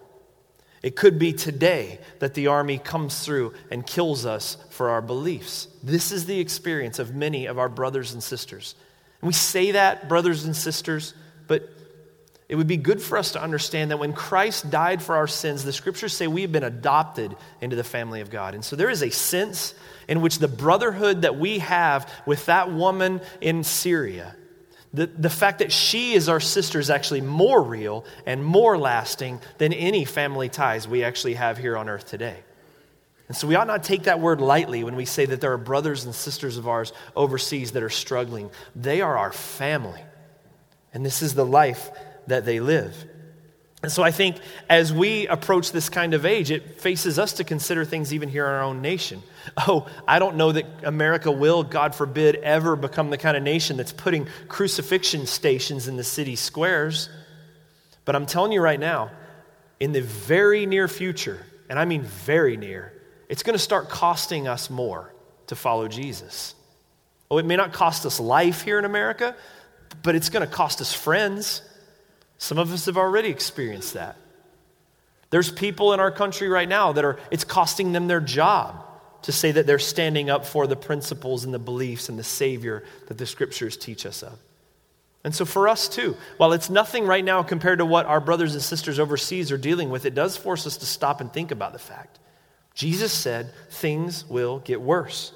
It 0.81 0.95
could 0.95 1.19
be 1.19 1.33
today 1.33 1.99
that 2.19 2.33
the 2.33 2.47
army 2.47 2.79
comes 2.79 3.23
through 3.23 3.53
and 3.69 3.85
kills 3.85 4.25
us 4.25 4.57
for 4.71 4.89
our 4.89 5.01
beliefs. 5.01 5.67
This 5.83 6.11
is 6.11 6.25
the 6.25 6.39
experience 6.39 6.97
of 6.97 7.13
many 7.13 7.45
of 7.45 7.59
our 7.59 7.69
brothers 7.69 8.13
and 8.13 8.23
sisters. 8.23 8.75
And 9.21 9.27
we 9.27 9.33
say 9.33 9.71
that, 9.71 10.09
brothers 10.09 10.45
and 10.45 10.55
sisters, 10.55 11.13
but 11.47 11.69
it 12.49 12.55
would 12.55 12.67
be 12.67 12.77
good 12.77 13.01
for 13.01 13.17
us 13.17 13.33
to 13.33 13.41
understand 13.41 13.91
that 13.91 13.97
when 13.97 14.11
Christ 14.11 14.71
died 14.71 15.01
for 15.03 15.15
our 15.15 15.27
sins, 15.27 15.63
the 15.63 15.71
scriptures 15.71 16.13
say 16.13 16.27
we 16.27 16.41
have 16.41 16.51
been 16.51 16.63
adopted 16.63 17.35
into 17.61 17.75
the 17.75 17.83
family 17.83 18.21
of 18.21 18.31
God. 18.31 18.55
And 18.55 18.65
so 18.65 18.75
there 18.75 18.89
is 18.89 19.03
a 19.03 19.11
sense 19.11 19.75
in 20.07 20.21
which 20.21 20.39
the 20.39 20.47
brotherhood 20.47 21.21
that 21.21 21.37
we 21.37 21.59
have 21.59 22.11
with 22.25 22.47
that 22.47 22.71
woman 22.71 23.21
in 23.39 23.63
Syria 23.63 24.35
the, 24.93 25.07
the 25.07 25.29
fact 25.29 25.59
that 25.59 25.71
she 25.71 26.13
is 26.13 26.27
our 26.27 26.39
sister 26.39 26.79
is 26.79 26.89
actually 26.89 27.21
more 27.21 27.61
real 27.61 28.03
and 28.25 28.43
more 28.43 28.77
lasting 28.77 29.39
than 29.57 29.71
any 29.71 30.03
family 30.03 30.49
ties 30.49 30.87
we 30.87 31.03
actually 31.03 31.35
have 31.35 31.57
here 31.57 31.77
on 31.77 31.87
earth 31.87 32.07
today. 32.07 32.37
And 33.29 33.37
so 33.37 33.47
we 33.47 33.55
ought 33.55 33.67
not 33.67 33.83
take 33.83 34.03
that 34.03 34.19
word 34.19 34.41
lightly 34.41 34.83
when 34.83 34.97
we 34.97 35.05
say 35.05 35.25
that 35.25 35.39
there 35.39 35.53
are 35.53 35.57
brothers 35.57 36.03
and 36.03 36.13
sisters 36.13 36.57
of 36.57 36.67
ours 36.67 36.91
overseas 37.15 37.71
that 37.71 37.83
are 37.83 37.89
struggling. 37.89 38.49
They 38.75 38.99
are 38.99 39.17
our 39.17 39.31
family. 39.31 40.01
And 40.93 41.05
this 41.05 41.21
is 41.21 41.33
the 41.33 41.45
life 41.45 41.89
that 42.27 42.43
they 42.43 42.59
live. 42.59 43.05
And 43.83 43.89
so 43.89 44.03
I 44.03 44.11
think 44.11 44.35
as 44.69 44.91
we 44.91 45.27
approach 45.27 45.71
this 45.71 45.87
kind 45.87 46.13
of 46.13 46.25
age, 46.25 46.51
it 46.51 46.81
faces 46.81 47.17
us 47.17 47.31
to 47.33 47.45
consider 47.45 47.85
things 47.85 48.13
even 48.13 48.27
here 48.27 48.45
in 48.45 48.51
our 48.51 48.63
own 48.63 48.81
nation. 48.81 49.23
Oh, 49.67 49.87
I 50.07 50.19
don't 50.19 50.37
know 50.37 50.51
that 50.51 50.65
America 50.83 51.31
will, 51.31 51.63
God 51.63 51.95
forbid, 51.95 52.35
ever 52.35 52.75
become 52.75 53.09
the 53.09 53.17
kind 53.17 53.35
of 53.35 53.43
nation 53.43 53.77
that's 53.77 53.91
putting 53.91 54.27
crucifixion 54.47 55.25
stations 55.25 55.87
in 55.87 55.97
the 55.97 56.03
city 56.03 56.35
squares. 56.35 57.09
But 58.05 58.15
I'm 58.15 58.25
telling 58.25 58.51
you 58.51 58.61
right 58.61 58.79
now, 58.79 59.11
in 59.79 59.91
the 59.91 60.01
very 60.01 60.65
near 60.65 60.87
future, 60.87 61.45
and 61.69 61.77
I 61.77 61.85
mean 61.85 62.03
very 62.03 62.57
near, 62.57 62.93
it's 63.29 63.43
going 63.43 63.55
to 63.55 63.59
start 63.59 63.89
costing 63.89 64.47
us 64.47 64.69
more 64.69 65.13
to 65.47 65.55
follow 65.55 65.87
Jesus. 65.87 66.55
Oh, 67.29 67.37
it 67.37 67.45
may 67.45 67.55
not 67.55 67.73
cost 67.73 68.05
us 68.05 68.19
life 68.19 68.61
here 68.61 68.77
in 68.77 68.85
America, 68.85 69.35
but 70.03 70.15
it's 70.15 70.29
going 70.29 70.47
to 70.47 70.53
cost 70.53 70.81
us 70.81 70.93
friends. 70.93 71.61
Some 72.37 72.57
of 72.57 72.71
us 72.73 72.85
have 72.85 72.97
already 72.97 73.29
experienced 73.29 73.93
that. 73.93 74.17
There's 75.29 75.49
people 75.49 75.93
in 75.93 75.99
our 75.99 76.11
country 76.11 76.49
right 76.49 76.67
now 76.67 76.91
that 76.91 77.05
are, 77.05 77.17
it's 77.31 77.45
costing 77.45 77.93
them 77.93 78.07
their 78.07 78.19
job 78.19 78.85
to 79.23 79.31
say 79.31 79.51
that 79.51 79.67
they're 79.67 79.79
standing 79.79 80.29
up 80.29 80.45
for 80.45 80.67
the 80.67 80.75
principles 80.75 81.45
and 81.45 81.53
the 81.53 81.59
beliefs 81.59 82.09
and 82.09 82.17
the 82.17 82.23
Savior 82.23 82.83
that 83.07 83.17
the 83.17 83.25
scriptures 83.25 83.77
teach 83.77 84.05
us 84.05 84.23
of. 84.23 84.37
And 85.23 85.35
so, 85.35 85.45
for 85.45 85.67
us 85.67 85.87
too, 85.87 86.17
while 86.37 86.53
it's 86.53 86.69
nothing 86.69 87.05
right 87.05 87.23
now 87.23 87.43
compared 87.43 87.79
to 87.79 87.85
what 87.85 88.07
our 88.07 88.19
brothers 88.19 88.53
and 88.53 88.63
sisters 88.63 88.99
overseas 88.99 89.51
are 89.51 89.57
dealing 89.57 89.89
with, 89.89 90.05
it 90.05 90.15
does 90.15 90.35
force 90.35 90.65
us 90.65 90.77
to 90.77 90.85
stop 90.85 91.21
and 91.21 91.31
think 91.31 91.51
about 91.51 91.73
the 91.73 91.79
fact. 91.79 92.19
Jesus 92.73 93.11
said 93.11 93.51
things 93.69 94.25
will 94.27 94.59
get 94.59 94.81
worse. 94.81 95.33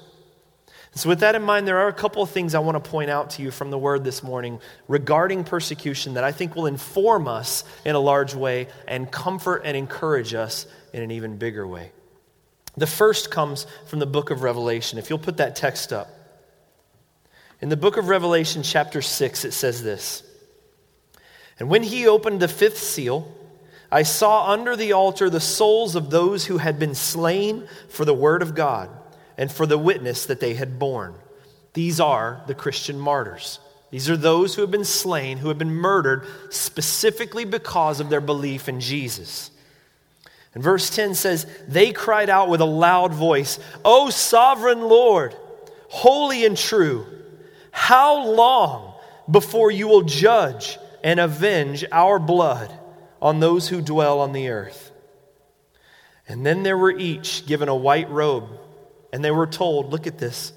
And 0.90 1.00
so, 1.00 1.08
with 1.08 1.20
that 1.20 1.36
in 1.36 1.42
mind, 1.42 1.68
there 1.68 1.78
are 1.78 1.88
a 1.88 1.92
couple 1.92 2.22
of 2.22 2.30
things 2.30 2.54
I 2.54 2.58
want 2.58 2.82
to 2.82 2.90
point 2.90 3.10
out 3.10 3.30
to 3.30 3.42
you 3.42 3.52
from 3.52 3.70
the 3.70 3.78
word 3.78 4.02
this 4.02 4.24
morning 4.24 4.60
regarding 4.88 5.44
persecution 5.44 6.14
that 6.14 6.24
I 6.24 6.32
think 6.32 6.56
will 6.56 6.66
inform 6.66 7.28
us 7.28 7.62
in 7.84 7.94
a 7.94 8.00
large 8.00 8.34
way 8.34 8.66
and 8.88 9.08
comfort 9.08 9.62
and 9.64 9.76
encourage 9.76 10.34
us 10.34 10.66
in 10.92 11.02
an 11.02 11.12
even 11.12 11.36
bigger 11.36 11.66
way. 11.66 11.92
The 12.76 12.86
first 12.86 13.30
comes 13.30 13.66
from 13.86 13.98
the 14.00 14.06
book 14.06 14.30
of 14.30 14.42
Revelation. 14.42 14.98
If 14.98 15.08
you'll 15.08 15.18
put 15.18 15.38
that 15.38 15.56
text 15.56 15.92
up. 15.92 16.08
In 17.60 17.70
the 17.70 17.76
book 17.76 17.96
of 17.96 18.08
Revelation, 18.08 18.62
chapter 18.62 19.00
6, 19.00 19.44
it 19.44 19.52
says 19.52 19.82
this 19.82 20.22
And 21.58 21.70
when 21.70 21.82
he 21.82 22.06
opened 22.06 22.40
the 22.40 22.48
fifth 22.48 22.78
seal, 22.78 23.32
I 23.90 24.02
saw 24.02 24.50
under 24.50 24.76
the 24.76 24.92
altar 24.92 25.30
the 25.30 25.40
souls 25.40 25.94
of 25.94 26.10
those 26.10 26.46
who 26.46 26.58
had 26.58 26.78
been 26.78 26.94
slain 26.94 27.68
for 27.88 28.04
the 28.04 28.14
word 28.14 28.42
of 28.42 28.54
God 28.54 28.90
and 29.38 29.50
for 29.50 29.64
the 29.64 29.78
witness 29.78 30.26
that 30.26 30.40
they 30.40 30.54
had 30.54 30.78
borne. 30.78 31.14
These 31.72 32.00
are 32.00 32.42
the 32.46 32.54
Christian 32.54 32.98
martyrs. 32.98 33.60
These 33.90 34.10
are 34.10 34.16
those 34.16 34.54
who 34.54 34.62
have 34.62 34.70
been 34.70 34.84
slain, 34.84 35.38
who 35.38 35.48
have 35.48 35.58
been 35.58 35.70
murdered 35.70 36.26
specifically 36.50 37.44
because 37.44 38.00
of 38.00 38.10
their 38.10 38.20
belief 38.20 38.68
in 38.68 38.80
Jesus. 38.80 39.50
And 40.56 40.64
verse 40.64 40.88
10 40.88 41.14
says, 41.14 41.46
They 41.68 41.92
cried 41.92 42.30
out 42.30 42.48
with 42.48 42.62
a 42.62 42.64
loud 42.64 43.12
voice, 43.12 43.58
O 43.84 44.08
sovereign 44.08 44.80
Lord, 44.80 45.36
holy 45.90 46.46
and 46.46 46.56
true 46.56 47.04
how 47.70 48.24
long 48.24 48.94
before 49.30 49.70
you 49.70 49.86
will 49.86 50.00
judge 50.00 50.78
and 51.04 51.20
avenge 51.20 51.84
our 51.92 52.18
blood 52.18 52.72
on 53.20 53.38
those 53.38 53.68
who 53.68 53.82
dwell 53.82 54.20
on 54.20 54.32
the 54.32 54.48
earth? 54.48 54.92
And 56.26 56.46
then 56.46 56.62
there 56.62 56.78
were 56.78 56.96
each 56.96 57.44
given 57.44 57.68
a 57.68 57.76
white 57.76 58.08
robe, 58.08 58.48
and 59.12 59.22
they 59.22 59.30
were 59.30 59.46
told, 59.46 59.92
look 59.92 60.06
at 60.06 60.16
this, 60.16 60.54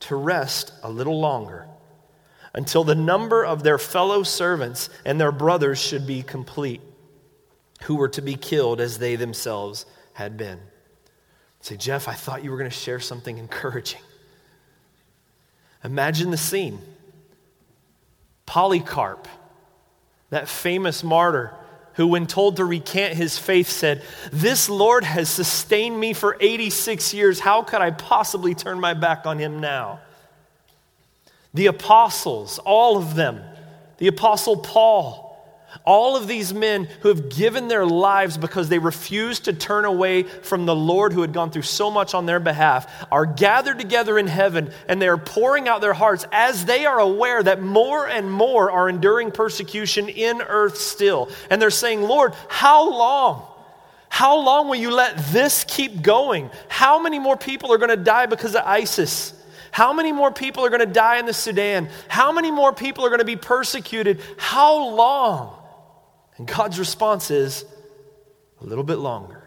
to 0.00 0.16
rest 0.16 0.72
a 0.82 0.90
little 0.90 1.20
longer 1.20 1.68
until 2.54 2.84
the 2.84 2.94
number 2.94 3.44
of 3.44 3.62
their 3.62 3.76
fellow 3.76 4.22
servants 4.22 4.88
and 5.04 5.20
their 5.20 5.30
brothers 5.30 5.78
should 5.78 6.06
be 6.06 6.22
complete, 6.22 6.80
who 7.82 7.96
were 7.96 8.08
to 8.08 8.22
be 8.22 8.34
killed 8.34 8.80
as 8.80 8.98
they 8.98 9.16
themselves 9.16 9.86
had 10.14 10.36
been. 10.36 10.58
Say, 11.60 11.76
Jeff, 11.76 12.08
I 12.08 12.14
thought 12.14 12.42
you 12.42 12.50
were 12.50 12.58
going 12.58 12.70
to 12.70 12.76
share 12.76 13.00
something 13.00 13.38
encouraging. 13.38 14.00
Imagine 15.84 16.30
the 16.30 16.36
scene 16.36 16.80
Polycarp, 18.46 19.28
that 20.30 20.48
famous 20.48 21.02
martyr 21.02 21.54
who, 21.94 22.06
when 22.06 22.26
told 22.26 22.56
to 22.56 22.64
recant 22.64 23.14
his 23.14 23.38
faith, 23.38 23.68
said, 23.68 24.02
This 24.32 24.68
Lord 24.68 25.04
has 25.04 25.28
sustained 25.28 25.98
me 25.98 26.12
for 26.12 26.36
86 26.40 27.12
years. 27.12 27.40
How 27.40 27.62
could 27.62 27.80
I 27.80 27.90
possibly 27.90 28.54
turn 28.54 28.80
my 28.80 28.94
back 28.94 29.26
on 29.26 29.38
him 29.38 29.60
now? 29.60 30.00
The 31.54 31.66
apostles, 31.66 32.58
all 32.58 32.96
of 32.96 33.14
them, 33.14 33.42
the 33.98 34.06
apostle 34.08 34.56
Paul, 34.56 35.31
all 35.84 36.16
of 36.16 36.28
these 36.28 36.52
men 36.52 36.84
who 37.00 37.08
have 37.08 37.28
given 37.28 37.68
their 37.68 37.84
lives 37.84 38.36
because 38.36 38.68
they 38.68 38.78
refused 38.78 39.44
to 39.44 39.52
turn 39.52 39.84
away 39.84 40.22
from 40.22 40.66
the 40.66 40.74
Lord 40.74 41.12
who 41.12 41.22
had 41.22 41.32
gone 41.32 41.50
through 41.50 41.62
so 41.62 41.90
much 41.90 42.14
on 42.14 42.26
their 42.26 42.40
behalf 42.40 43.06
are 43.10 43.26
gathered 43.26 43.78
together 43.78 44.18
in 44.18 44.26
heaven 44.26 44.70
and 44.88 45.00
they 45.00 45.08
are 45.08 45.18
pouring 45.18 45.68
out 45.68 45.80
their 45.80 45.92
hearts 45.92 46.24
as 46.32 46.64
they 46.64 46.86
are 46.86 46.98
aware 46.98 47.42
that 47.42 47.62
more 47.62 48.06
and 48.06 48.30
more 48.30 48.70
are 48.70 48.88
enduring 48.88 49.30
persecution 49.30 50.08
in 50.08 50.40
earth 50.42 50.78
still. 50.78 51.28
And 51.50 51.60
they're 51.60 51.70
saying, 51.70 52.02
Lord, 52.02 52.34
how 52.48 52.90
long? 52.90 53.46
How 54.08 54.38
long 54.38 54.68
will 54.68 54.76
you 54.76 54.90
let 54.90 55.16
this 55.32 55.64
keep 55.66 56.02
going? 56.02 56.50
How 56.68 57.00
many 57.00 57.18
more 57.18 57.36
people 57.36 57.72
are 57.72 57.78
going 57.78 57.90
to 57.90 57.96
die 57.96 58.26
because 58.26 58.54
of 58.54 58.62
ISIS? 58.64 59.32
How 59.70 59.94
many 59.94 60.12
more 60.12 60.30
people 60.30 60.66
are 60.66 60.68
going 60.68 60.86
to 60.86 60.86
die 60.86 61.18
in 61.18 61.24
the 61.24 61.32
Sudan? 61.32 61.88
How 62.08 62.30
many 62.30 62.50
more 62.50 62.74
people 62.74 63.06
are 63.06 63.08
going 63.08 63.20
to 63.20 63.24
be 63.24 63.36
persecuted? 63.36 64.20
How 64.36 64.94
long? 64.94 65.61
And 66.36 66.46
God's 66.46 66.78
response 66.78 67.30
is 67.30 67.64
a 68.60 68.64
little 68.64 68.84
bit 68.84 68.98
longer. 68.98 69.44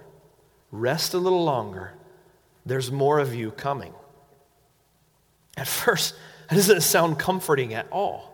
Rest 0.71 1.13
a 1.13 1.17
little 1.17 1.43
longer. 1.43 1.93
There's 2.65 2.91
more 2.91 3.19
of 3.19 3.33
you 3.33 3.51
coming. 3.51 3.93
At 5.57 5.67
first, 5.67 6.15
that 6.49 6.55
doesn't 6.55 6.81
sound 6.81 7.17
comforting 7.17 7.73
at 7.73 7.87
all. 7.91 8.33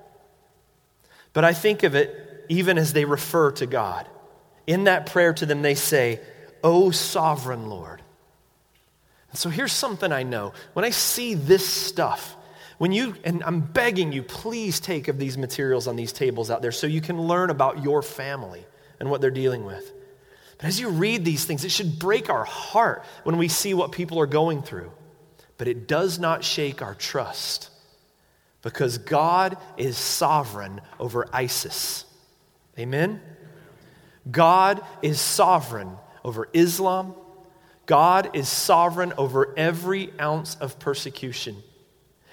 But 1.33 1.45
I 1.45 1.53
think 1.53 1.83
of 1.83 1.95
it 1.95 2.45
even 2.49 2.77
as 2.77 2.93
they 2.93 3.05
refer 3.05 3.51
to 3.51 3.65
God. 3.65 4.07
In 4.67 4.85
that 4.85 5.05
prayer 5.05 5.33
to 5.33 5.45
them, 5.45 5.61
they 5.61 5.75
say, 5.75 6.19
O 6.63 6.91
sovereign 6.91 7.69
Lord. 7.69 8.01
And 9.29 9.39
so 9.39 9.49
here's 9.49 9.71
something 9.71 10.11
I 10.11 10.23
know. 10.23 10.53
When 10.73 10.83
I 10.83 10.89
see 10.89 11.33
this 11.33 11.67
stuff, 11.67 12.35
when 12.81 12.91
you, 12.91 13.15
and 13.23 13.43
I'm 13.43 13.59
begging 13.61 14.11
you, 14.11 14.23
please 14.23 14.79
take 14.79 15.07
of 15.07 15.19
these 15.19 15.37
materials 15.37 15.87
on 15.87 15.95
these 15.95 16.11
tables 16.11 16.49
out 16.49 16.63
there 16.63 16.71
so 16.71 16.87
you 16.87 16.99
can 16.99 17.21
learn 17.21 17.51
about 17.51 17.83
your 17.83 18.01
family 18.01 18.65
and 18.99 19.07
what 19.07 19.21
they're 19.21 19.29
dealing 19.29 19.65
with. 19.65 19.93
But 20.57 20.65
as 20.65 20.79
you 20.79 20.89
read 20.89 21.23
these 21.23 21.45
things, 21.45 21.63
it 21.63 21.69
should 21.69 21.99
break 21.99 22.31
our 22.31 22.43
heart 22.43 23.03
when 23.21 23.37
we 23.37 23.49
see 23.49 23.75
what 23.75 23.91
people 23.91 24.19
are 24.19 24.25
going 24.25 24.63
through. 24.63 24.91
But 25.59 25.67
it 25.67 25.87
does 25.87 26.17
not 26.17 26.43
shake 26.43 26.81
our 26.81 26.95
trust 26.95 27.69
because 28.63 28.97
God 28.97 29.57
is 29.77 29.95
sovereign 29.95 30.81
over 30.99 31.27
ISIS. 31.31 32.05
Amen? 32.79 33.21
God 34.31 34.81
is 35.03 35.21
sovereign 35.21 35.97
over 36.25 36.49
Islam. 36.51 37.13
God 37.85 38.35
is 38.35 38.49
sovereign 38.49 39.13
over 39.19 39.53
every 39.55 40.11
ounce 40.19 40.55
of 40.55 40.79
persecution. 40.79 41.61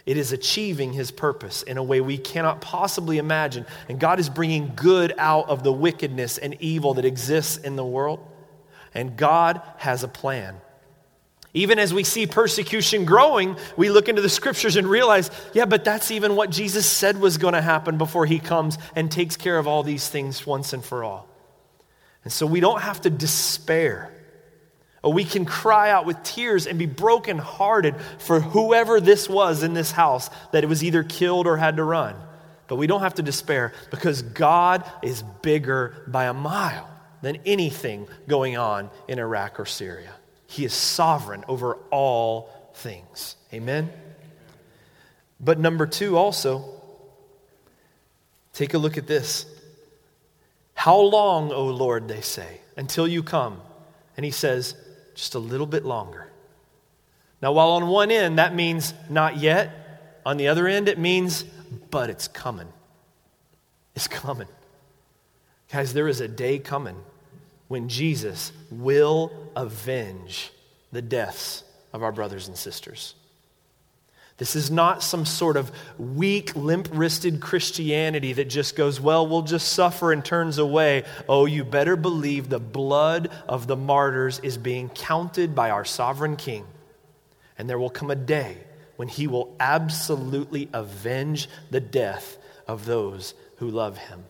It 0.09 0.17
is 0.17 0.33
achieving 0.33 0.95
his 0.95 1.11
purpose 1.11 1.63
in 1.63 1.77
a 1.77 1.83
way 1.83 2.01
we 2.01 2.17
cannot 2.17 2.63
possibly 2.63 3.19
imagine. 3.19 3.67
And 3.91 4.01
God 4.01 4.19
is 4.19 4.31
bringing 4.31 4.73
good 4.75 5.13
out 5.19 5.51
of 5.51 5.63
the 5.63 5.71
wickedness 5.71 6.39
and 6.39 6.57
evil 6.61 6.95
that 6.95 7.05
exists 7.05 7.59
in 7.59 7.77
the 7.77 7.85
world. 7.85 8.27
And 8.95 9.19
God 9.19 9.61
has 9.77 10.05
a 10.05 10.09
plan. 10.09 10.63
Even 11.53 11.79
as 11.79 11.93
we 11.93 12.05
see 12.05 12.27
persecution 12.27 13.05
growing, 13.05 13.59
we 13.77 13.91
look 13.91 14.09
into 14.09 14.23
the 14.23 14.31
scriptures 14.31 14.77
and 14.77 14.89
realize, 14.89 15.31
yeah, 15.53 15.67
but 15.67 15.85
that's 15.85 16.11
even 16.11 16.37
what 16.37 16.49
Jesus 16.49 16.87
said 16.87 17.21
was 17.21 17.37
going 17.37 17.53
to 17.53 17.61
happen 17.61 17.99
before 17.99 18.25
he 18.25 18.39
comes 18.39 18.79
and 18.97 19.13
takes 19.13 19.37
care 19.37 19.59
of 19.59 19.67
all 19.67 19.83
these 19.83 20.09
things 20.09 20.47
once 20.47 20.73
and 20.73 20.83
for 20.83 21.05
all. 21.05 21.29
And 22.25 22.33
so 22.33 22.47
we 22.47 22.61
don't 22.61 22.81
have 22.81 23.03
to 23.03 23.11
despair 23.11 24.11
we 25.05 25.25
can 25.25 25.45
cry 25.45 25.91
out 25.91 26.07
with 26.07 26.23
tears 26.23 26.67
and 26.67 26.79
be 26.79 26.87
brokenhearted 26.87 27.95
for 28.19 28.41
whoever 28.41 29.01
this 29.01 29.29
was 29.29 29.63
in 29.63 29.75
this 29.75 29.93
house 29.93 30.29
that 30.53 30.65
it 30.65 30.67
was 30.67 30.83
either 30.83 31.05
killed 31.05 31.47
or 31.47 31.57
had 31.57 31.77
to 31.77 31.85
run. 31.85 32.17
But 32.67 32.77
we 32.77 32.87
don't 32.87 33.01
have 33.01 33.15
to 33.15 33.23
despair 33.23 33.73
because 33.91 34.23
God 34.23 34.85
is 35.03 35.23
bigger 35.43 36.05
by 36.09 36.25
a 36.25 36.35
mile 36.35 36.89
than 37.23 37.39
anything 37.47 38.09
going 38.27 38.57
on 38.57 38.91
in 39.07 39.19
Iraq 39.19 39.59
or 39.59 39.67
Syria. 39.67 40.13
He 40.47 40.65
is 40.65 40.75
sovereign 40.75 41.45
over 41.49 41.75
all 41.91 42.51
things. 42.75 43.37
Amen? 43.53 43.91
But 45.41 45.59
number 45.59 45.87
two, 45.87 46.17
also, 46.17 46.65
take 48.53 48.75
a 48.75 48.79
look 48.79 48.99
at 48.99 49.07
this. 49.07 49.47
How 50.75 50.99
long, 50.99 51.53
O 51.53 51.67
Lord, 51.67 52.09
they 52.09 52.21
say, 52.21 52.61
until 52.77 53.07
you 53.07 53.23
come? 53.23 53.61
And 54.17 54.25
he 54.25 54.31
says, 54.31 54.77
just 55.19 55.35
a 55.35 55.39
little 55.41 55.67
bit 55.67 55.85
longer. 55.85 56.31
Now, 57.43 57.53
while 57.53 57.71
on 57.71 57.89
one 57.89 58.11
end 58.11 58.39
that 58.39 58.55
means 58.55 58.95
not 59.11 59.37
yet, 59.37 60.21
on 60.25 60.37
the 60.37 60.49
other 60.49 60.69
end 60.69 60.89
it 60.89 60.99
means, 60.99 61.45
but 61.91 62.09
it's 62.09 62.29
coming. 62.29 62.69
It's 63.97 64.07
coming. 64.07 64.49
Guys, 65.73 65.93
there 65.93 66.07
is 66.07 66.21
a 66.21 66.29
day 66.29 66.61
coming 66.61 66.97
when 67.67 67.89
Jesus 67.89 68.53
will 68.71 69.33
avenge 69.57 70.53
the 70.93 71.03
deaths 71.03 71.65
of 71.93 72.03
our 72.03 72.13
brothers 72.13 72.47
and 72.47 72.57
sisters. 72.57 73.15
This 74.39 74.55
is 74.55 74.71
not 74.71 75.03
some 75.03 75.27
sort 75.27 75.57
of 75.57 75.73
weak, 75.99 76.55
limp 76.55 76.89
wristed 76.93 77.41
Christianity 77.41 78.33
that 78.35 78.49
just 78.49 78.77
goes, 78.77 79.01
well, 79.01 79.27
we'll 79.27 79.43
just 79.43 79.73
suffer 79.73 80.13
and 80.13 80.25
turns 80.25 80.59
away. 80.59 81.03
Oh, 81.29 81.45
you 81.45 81.65
better 81.65 81.97
believe 81.97 82.49
the 82.49 82.61
blood 82.61 83.31
of 83.49 83.67
the 83.67 83.77
martyrs 83.77 84.39
is 84.39 84.57
being 84.57 84.91
counted 84.91 85.57
by 85.57 85.71
our 85.71 85.85
sovereign 85.85 86.37
king. 86.37 86.65
And 87.59 87.69
there 87.69 87.81
will 87.81 87.91
come 87.91 88.13
a 88.13 88.17
day 88.17 88.59
when 88.95 89.09
he 89.09 89.27
will 89.27 89.57
absolutely 89.59 90.69
avenge 90.73 91.49
the 91.73 91.81
death 91.81 92.39
of 92.69 92.85
those 92.85 93.35
who 93.57 93.69
love 93.69 93.99
him. 93.99 94.25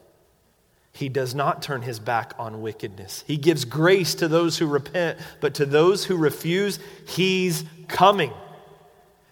He 0.92 1.11
does 1.11 1.35
not 1.35 1.61
turn 1.61 1.83
his 1.83 1.99
back 1.99 2.33
on 2.38 2.62
wickedness. 2.62 3.25
He 3.27 3.37
gives 3.37 3.66
grace 3.66 4.14
to 4.16 4.27
those 4.27 4.57
who 4.57 4.66
repent, 4.66 5.18
but 5.40 5.55
to 5.55 5.66
those 5.66 6.07
who 6.07 6.16
refuse, 6.16 6.79
he's 7.07 7.64
coming. 7.88 8.33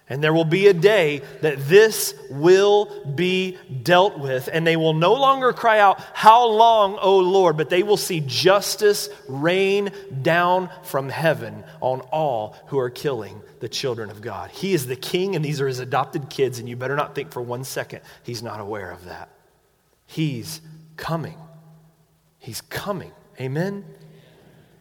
And 0.09 0.23
there 0.23 0.33
will 0.33 0.45
be 0.45 0.67
a 0.67 0.73
day 0.73 1.21
that 1.41 1.67
this 1.67 2.15
will 2.29 3.05
be 3.05 3.57
dealt 3.83 4.17
with, 4.17 4.47
and 4.51 4.65
they 4.65 4.77
will 4.77 4.93
no 4.93 5.13
longer 5.15 5.51
cry 5.51 5.79
out, 5.79 5.99
How 6.13 6.47
long, 6.47 6.97
O 7.01 7.19
Lord? 7.19 7.57
But 7.57 7.69
they 7.69 7.83
will 7.83 7.97
see 7.97 8.21
justice 8.25 9.09
rain 9.27 9.91
down 10.21 10.69
from 10.83 11.09
heaven 11.09 11.65
on 11.81 11.99
all 12.01 12.55
who 12.67 12.79
are 12.79 12.89
killing 12.89 13.41
the 13.59 13.67
children 13.67 14.09
of 14.09 14.21
God. 14.21 14.49
He 14.49 14.73
is 14.73 14.87
the 14.87 14.95
king, 14.95 15.35
and 15.35 15.43
these 15.43 15.59
are 15.59 15.67
his 15.67 15.79
adopted 15.79 16.29
kids, 16.29 16.59
and 16.59 16.69
you 16.69 16.77
better 16.77 16.95
not 16.95 17.13
think 17.13 17.33
for 17.33 17.41
one 17.41 17.65
second 17.65 17.99
he's 18.23 18.41
not 18.41 18.61
aware 18.61 18.91
of 18.91 19.05
that. 19.05 19.29
He's 20.05 20.61
coming. 20.95 21.37
He's 22.39 22.61
coming. 22.61 23.11
Amen? 23.41 23.83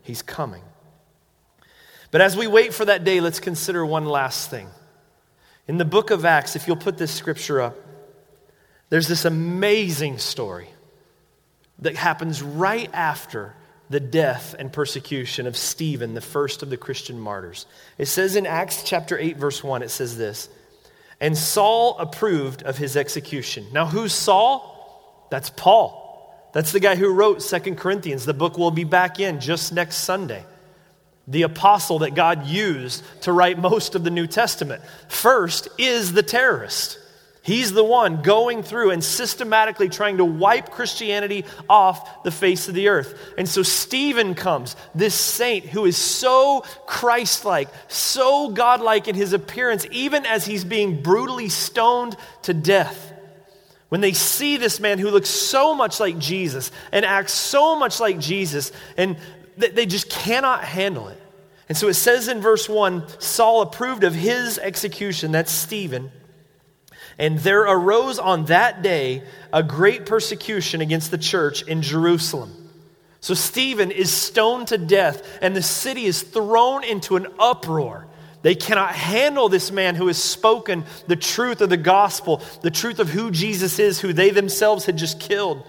He's 0.02 0.22
coming. 0.22 0.62
But 2.12 2.20
as 2.20 2.36
we 2.36 2.46
wait 2.46 2.72
for 2.72 2.84
that 2.84 3.02
day, 3.02 3.20
let's 3.20 3.40
consider 3.40 3.84
one 3.84 4.06
last 4.06 4.50
thing. 4.50 4.68
In 5.68 5.78
the 5.78 5.84
book 5.84 6.10
of 6.10 6.24
Acts, 6.24 6.54
if 6.54 6.66
you'll 6.66 6.76
put 6.76 6.96
this 6.96 7.12
scripture 7.12 7.60
up, 7.60 7.76
there's 8.88 9.08
this 9.08 9.24
amazing 9.24 10.18
story 10.18 10.68
that 11.80 11.96
happens 11.96 12.42
right 12.42 12.88
after 12.92 13.54
the 13.90 14.00
death 14.00 14.54
and 14.58 14.72
persecution 14.72 15.46
of 15.46 15.56
Stephen, 15.56 16.14
the 16.14 16.20
first 16.20 16.62
of 16.62 16.70
the 16.70 16.76
Christian 16.76 17.18
martyrs. 17.18 17.66
It 17.98 18.06
says 18.06 18.36
in 18.36 18.46
Acts 18.46 18.82
chapter 18.82 19.18
8, 19.18 19.36
verse 19.36 19.62
1, 19.62 19.82
it 19.82 19.90
says 19.90 20.16
this 20.16 20.48
And 21.20 21.36
Saul 21.36 21.98
approved 21.98 22.62
of 22.62 22.78
his 22.78 22.96
execution. 22.96 23.66
Now, 23.72 23.86
who's 23.86 24.12
Saul? 24.12 25.26
That's 25.30 25.50
Paul. 25.50 26.04
That's 26.52 26.72
the 26.72 26.80
guy 26.80 26.96
who 26.96 27.12
wrote 27.12 27.42
Second 27.42 27.76
Corinthians. 27.76 28.24
The 28.24 28.34
book 28.34 28.56
will 28.56 28.70
be 28.70 28.84
back 28.84 29.20
in 29.20 29.40
just 29.40 29.72
next 29.72 29.96
Sunday 29.96 30.44
the 31.28 31.42
apostle 31.42 32.00
that 32.00 32.14
God 32.14 32.46
used 32.46 33.02
to 33.22 33.32
write 33.32 33.58
most 33.58 33.94
of 33.94 34.04
the 34.04 34.10
New 34.10 34.26
Testament. 34.26 34.82
First 35.08 35.68
is 35.78 36.12
the 36.12 36.22
terrorist. 36.22 36.98
He's 37.46 37.72
the 37.72 37.84
one 37.84 38.22
going 38.22 38.64
through 38.64 38.90
and 38.90 39.04
systematically 39.04 39.88
trying 39.88 40.16
to 40.16 40.24
wipe 40.24 40.70
Christianity 40.70 41.44
off 41.68 42.24
the 42.24 42.32
face 42.32 42.66
of 42.66 42.74
the 42.74 42.88
earth. 42.88 43.16
And 43.38 43.48
so 43.48 43.62
Stephen 43.62 44.34
comes, 44.34 44.74
this 44.96 45.14
saint 45.14 45.64
who 45.64 45.84
is 45.84 45.96
so 45.96 46.64
Christ 46.86 47.44
like, 47.44 47.68
so 47.86 48.50
godlike 48.50 49.06
in 49.06 49.14
his 49.14 49.32
appearance, 49.32 49.86
even 49.92 50.26
as 50.26 50.44
he's 50.44 50.64
being 50.64 51.02
brutally 51.02 51.48
stoned 51.48 52.16
to 52.42 52.52
death. 52.52 53.12
When 53.90 54.00
they 54.00 54.12
see 54.12 54.56
this 54.56 54.80
man 54.80 54.98
who 54.98 55.10
looks 55.10 55.30
so 55.30 55.72
much 55.72 56.00
like 56.00 56.18
Jesus 56.18 56.72
and 56.90 57.04
acts 57.04 57.32
so 57.32 57.78
much 57.78 58.00
like 58.00 58.18
Jesus, 58.18 58.72
and 58.96 59.16
they 59.56 59.86
just 59.86 60.10
cannot 60.10 60.64
handle 60.64 61.08
it. 61.08 61.20
And 61.68 61.76
so 61.76 61.88
it 61.88 61.94
says 61.94 62.28
in 62.28 62.40
verse 62.40 62.68
1 62.68 63.20
Saul 63.20 63.62
approved 63.62 64.04
of 64.04 64.14
his 64.14 64.58
execution, 64.58 65.32
that's 65.32 65.52
Stephen. 65.52 66.10
And 67.18 67.38
there 67.38 67.62
arose 67.62 68.18
on 68.18 68.46
that 68.46 68.82
day 68.82 69.22
a 69.52 69.62
great 69.62 70.04
persecution 70.06 70.80
against 70.80 71.10
the 71.10 71.18
church 71.18 71.62
in 71.62 71.82
Jerusalem. 71.82 72.66
So 73.20 73.34
Stephen 73.34 73.90
is 73.90 74.12
stoned 74.12 74.68
to 74.68 74.78
death, 74.78 75.38
and 75.40 75.56
the 75.56 75.62
city 75.62 76.04
is 76.04 76.22
thrown 76.22 76.84
into 76.84 77.16
an 77.16 77.26
uproar. 77.38 78.06
They 78.42 78.54
cannot 78.54 78.94
handle 78.94 79.48
this 79.48 79.72
man 79.72 79.96
who 79.96 80.06
has 80.06 80.22
spoken 80.22 80.84
the 81.08 81.16
truth 81.16 81.60
of 81.62 81.70
the 81.70 81.76
gospel, 81.76 82.42
the 82.60 82.70
truth 82.70 83.00
of 83.00 83.08
who 83.08 83.30
Jesus 83.32 83.78
is, 83.80 83.98
who 83.98 84.12
they 84.12 84.30
themselves 84.30 84.84
had 84.84 84.96
just 84.96 85.18
killed. 85.18 85.66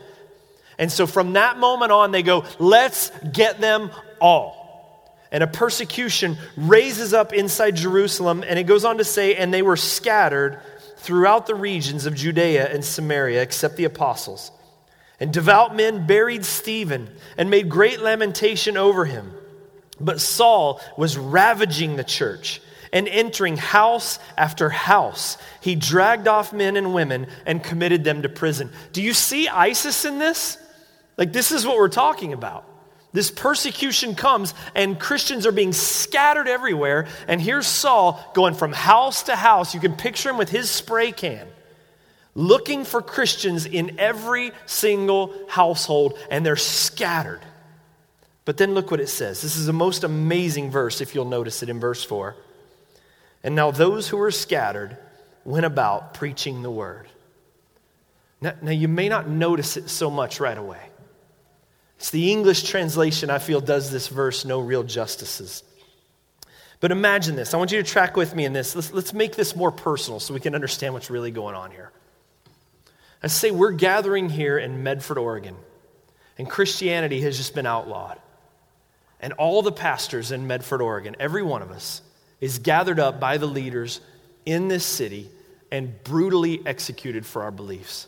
And 0.78 0.92
so 0.92 1.08
from 1.08 1.34
that 1.34 1.58
moment 1.58 1.92
on, 1.92 2.12
they 2.12 2.24
go, 2.24 2.44
let's 2.60 3.12
get 3.32 3.60
them 3.60 3.92
all. 4.22 4.66
And 5.32 5.44
a 5.44 5.48
persecution 5.48 6.38
raises 6.56 7.14
up 7.14 7.34
inside 7.34 7.76
Jerusalem, 7.76 8.44
and 8.48 8.58
it 8.58 8.64
goes 8.64 8.86
on 8.86 9.00
to 9.00 9.04
say, 9.04 9.36
and 9.36 9.54
they 9.54 9.62
were 9.62 9.76
scattered 9.76 10.60
throughout 10.98 11.48
the 11.48 11.56
regions 11.56 12.06
of 12.06 12.16
Judea 12.16 12.72
and 12.72 12.84
Samaria, 12.84 13.42
except 13.42 13.76
the 13.76 13.84
apostles. 13.84 14.52
And 15.20 15.34
devout 15.34 15.76
men 15.76 16.06
buried 16.06 16.46
Stephen 16.46 17.10
and 17.38 17.50
made 17.50 17.70
great 17.70 18.00
lamentation 18.00 18.78
over 18.78 19.06
him. 19.06 19.34
But 20.00 20.22
Saul 20.22 20.80
was 20.96 21.18
ravaging 21.18 21.96
the 21.96 22.04
church 22.04 22.62
and 22.94 23.08
entering 23.08 23.58
house 23.58 24.20
after 24.38 24.70
house. 24.70 25.38
He 25.60 25.76
dragged 25.76 26.28
off 26.28 26.54
men 26.54 26.78
and 26.78 26.94
women 26.94 27.28
and 27.46 27.64
committed 27.64 28.04
them 28.04 28.22
to 28.22 28.30
prison. 28.30 28.72
Do 28.94 29.02
you 29.02 29.14
see 29.14 29.48
ISIS 29.48 30.06
in 30.06 30.20
this? 30.20 30.58
Like, 31.18 31.34
this 31.34 31.52
is 31.52 31.66
what 31.66 31.78
we're 31.78 31.90
talking 31.90 32.34
about. 32.34 32.64
This 33.12 33.32
persecution 33.32 34.16
comes, 34.16 34.54
and 34.76 35.00
Christians 35.00 35.46
are 35.48 35.52
being 35.52 35.74
scattered 35.74 36.48
everywhere. 36.48 37.08
And 37.28 37.42
here's 37.42 37.66
Saul 37.66 38.24
going 38.36 38.54
from 38.54 38.74
house 38.74 39.24
to 39.24 39.36
house. 39.36 39.74
You 39.74 39.80
can 39.80 39.96
picture 39.96 40.30
him 40.30 40.38
with 40.38 40.50
his 40.50 40.70
spray 40.70 41.12
can, 41.12 41.48
looking 42.36 42.86
for 42.86 43.02
Christians 43.02 43.66
in 43.66 44.00
every 44.00 44.52
single 44.68 45.34
household, 45.48 46.18
and 46.30 46.46
they're 46.46 46.56
scattered. 46.56 47.42
But 48.46 48.58
then 48.58 48.74
look 48.76 48.92
what 48.92 49.00
it 49.00 49.10
says. 49.10 49.42
This 49.42 49.58
is 49.58 49.68
a 49.68 49.74
most 49.74 50.04
amazing 50.04 50.70
verse, 50.70 51.02
if 51.02 51.16
you'll 51.16 51.26
notice 51.26 51.64
it 51.64 51.70
in 51.70 51.80
verse 51.80 52.04
4. 52.04 52.36
And 53.44 53.56
now 53.56 53.72
those 53.72 54.08
who 54.08 54.18
were 54.18 54.32
scattered 54.32 54.98
went 55.44 55.66
about 55.66 56.14
preaching 56.14 56.62
the 56.62 56.72
word. 56.72 57.08
Now, 58.42 58.54
now, 58.62 58.72
you 58.72 58.88
may 58.88 59.10
not 59.10 59.28
notice 59.28 59.78
it 59.78 59.90
so 59.90 60.12
much 60.12 60.40
right 60.40 60.58
away. 60.58 60.87
It's 61.98 62.12
the 62.12 62.32
English 62.32 62.64
translation 62.64 63.30
I 63.30 63.40
feel 63.40 63.60
does 63.60 63.92
this 63.92 64.08
verse 64.08 64.46
no 64.46 64.60
real 64.60 64.84
justices. 64.84 65.64
But 66.80 66.92
imagine 66.92 67.36
this. 67.36 67.54
I 67.54 67.58
want 67.58 67.72
you 67.72 67.82
to 67.82 67.90
track 67.90 68.16
with 68.16 68.36
me 68.36 68.46
in 68.46 68.54
this. 68.54 68.76
Let's, 68.76 68.94
let's 68.94 69.14
make 69.14 69.36
this 69.36 69.56
more 69.56 69.72
personal 69.72 70.20
so 70.20 70.34
we 70.34 70.40
can 70.40 70.54
understand 70.54 70.94
what's 70.94 71.10
really 71.10 71.32
going 71.32 71.56
on 71.56 71.72
here. 71.72 71.92
I 73.24 73.28
say 73.28 73.50
we're 73.50 73.72
gathering 73.72 74.30
here 74.30 74.60
in 74.60 74.84
Medford, 74.84 75.18
Oregon, 75.18 75.56
and 76.38 76.48
Christianity 76.48 77.22
has 77.22 77.36
just 77.36 77.56
been 77.56 77.66
outlawed. 77.66 78.20
And 79.20 79.34
all 79.34 79.64
the 79.64 79.72
pastors 79.72 80.32
in 80.32 80.46
Medford, 80.46 80.82
Oregon, 80.82 81.16
every 81.20 81.42
one 81.42 81.64
of 81.64 81.72
us, 81.72 82.04
is 82.40 82.60
gathered 82.60 83.00
up 83.00 83.20
by 83.20 83.40
the 83.40 83.48
leaders 83.48 84.00
in 84.46 84.68
this 84.68 84.86
city 84.86 85.32
and 85.72 86.04
brutally 86.04 86.62
executed 86.64 87.26
for 87.26 87.42
our 87.42 87.52
beliefs. 87.52 88.08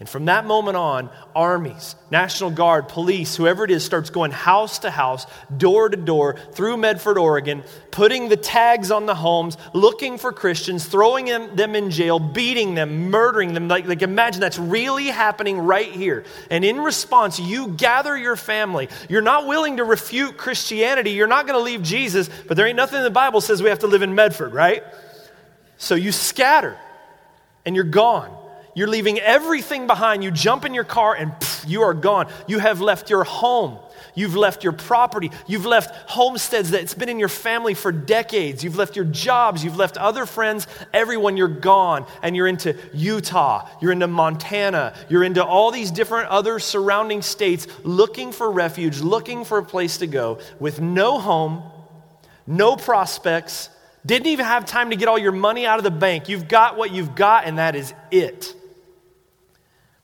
And 0.00 0.08
from 0.08 0.24
that 0.24 0.46
moment 0.46 0.76
on, 0.76 1.10
armies, 1.32 1.94
National 2.10 2.50
Guard, 2.50 2.88
police, 2.88 3.36
whoever 3.36 3.64
it 3.64 3.70
is, 3.70 3.84
starts 3.84 4.10
going 4.10 4.32
house 4.32 4.80
to 4.80 4.90
house, 4.90 5.26
door 5.56 5.88
to 5.88 5.96
door, 5.96 6.34
through 6.52 6.78
Medford, 6.78 7.18
Oregon, 7.18 7.62
putting 7.92 8.28
the 8.28 8.36
tags 8.36 8.90
on 8.90 9.06
the 9.06 9.14
homes, 9.14 9.56
looking 9.72 10.18
for 10.18 10.32
Christians, 10.32 10.84
throwing 10.86 11.26
them 11.26 11.76
in 11.76 11.90
jail, 11.92 12.18
beating 12.18 12.74
them, 12.74 13.10
murdering 13.10 13.54
them. 13.54 13.68
Like, 13.68 13.86
like 13.86 14.02
imagine 14.02 14.40
that's 14.40 14.58
really 14.58 15.06
happening 15.06 15.58
right 15.58 15.92
here. 15.92 16.24
And 16.50 16.64
in 16.64 16.80
response, 16.80 17.38
you 17.38 17.68
gather 17.68 18.16
your 18.16 18.34
family. 18.34 18.88
You're 19.08 19.22
not 19.22 19.46
willing 19.46 19.76
to 19.76 19.84
refute 19.84 20.36
Christianity. 20.36 21.10
You're 21.10 21.28
not 21.28 21.46
going 21.46 21.56
to 21.56 21.62
leave 21.62 21.82
Jesus, 21.82 22.28
but 22.48 22.56
there 22.56 22.66
ain't 22.66 22.76
nothing 22.76 22.98
in 22.98 23.04
the 23.04 23.10
Bible 23.10 23.40
says 23.40 23.62
we 23.62 23.68
have 23.68 23.78
to 23.80 23.86
live 23.86 24.02
in 24.02 24.16
Medford, 24.16 24.52
right? 24.52 24.82
So 25.76 25.94
you 25.94 26.10
scatter 26.10 26.76
and 27.64 27.76
you're 27.76 27.84
gone. 27.84 28.36
You're 28.74 28.88
leaving 28.88 29.18
everything 29.18 29.86
behind. 29.86 30.24
You 30.24 30.30
jump 30.30 30.64
in 30.64 30.72
your 30.72 30.84
car 30.84 31.14
and 31.14 31.32
pff, 31.32 31.68
you 31.68 31.82
are 31.82 31.92
gone. 31.92 32.28
You 32.46 32.58
have 32.58 32.80
left 32.80 33.10
your 33.10 33.24
home. 33.24 33.78
You've 34.14 34.36
left 34.36 34.64
your 34.64 34.72
property. 34.72 35.30
You've 35.46 35.66
left 35.66 35.94
homesteads 36.10 36.70
that's 36.70 36.94
been 36.94 37.08
in 37.08 37.18
your 37.18 37.28
family 37.28 37.74
for 37.74 37.92
decades. 37.92 38.64
You've 38.64 38.76
left 38.76 38.96
your 38.96 39.04
jobs. 39.04 39.64
You've 39.64 39.76
left 39.76 39.96
other 39.96 40.26
friends. 40.26 40.66
Everyone, 40.92 41.36
you're 41.36 41.48
gone. 41.48 42.06
And 42.22 42.34
you're 42.34 42.46
into 42.46 42.76
Utah. 42.94 43.68
You're 43.80 43.92
into 43.92 44.06
Montana. 44.06 44.94
You're 45.08 45.24
into 45.24 45.44
all 45.44 45.70
these 45.70 45.90
different 45.90 46.28
other 46.28 46.58
surrounding 46.58 47.22
states 47.22 47.66
looking 47.84 48.32
for 48.32 48.50
refuge, 48.50 49.00
looking 49.00 49.44
for 49.44 49.58
a 49.58 49.64
place 49.64 49.98
to 49.98 50.06
go 50.06 50.38
with 50.58 50.80
no 50.80 51.18
home, 51.18 51.62
no 52.46 52.76
prospects. 52.76 53.68
Didn't 54.04 54.28
even 54.28 54.46
have 54.46 54.66
time 54.66 54.90
to 54.90 54.96
get 54.96 55.08
all 55.08 55.18
your 55.18 55.32
money 55.32 55.64
out 55.66 55.78
of 55.78 55.84
the 55.84 55.90
bank. 55.90 56.28
You've 56.28 56.48
got 56.48 56.76
what 56.76 56.90
you've 56.90 57.14
got, 57.14 57.44
and 57.44 57.58
that 57.58 57.76
is 57.76 57.94
it. 58.10 58.54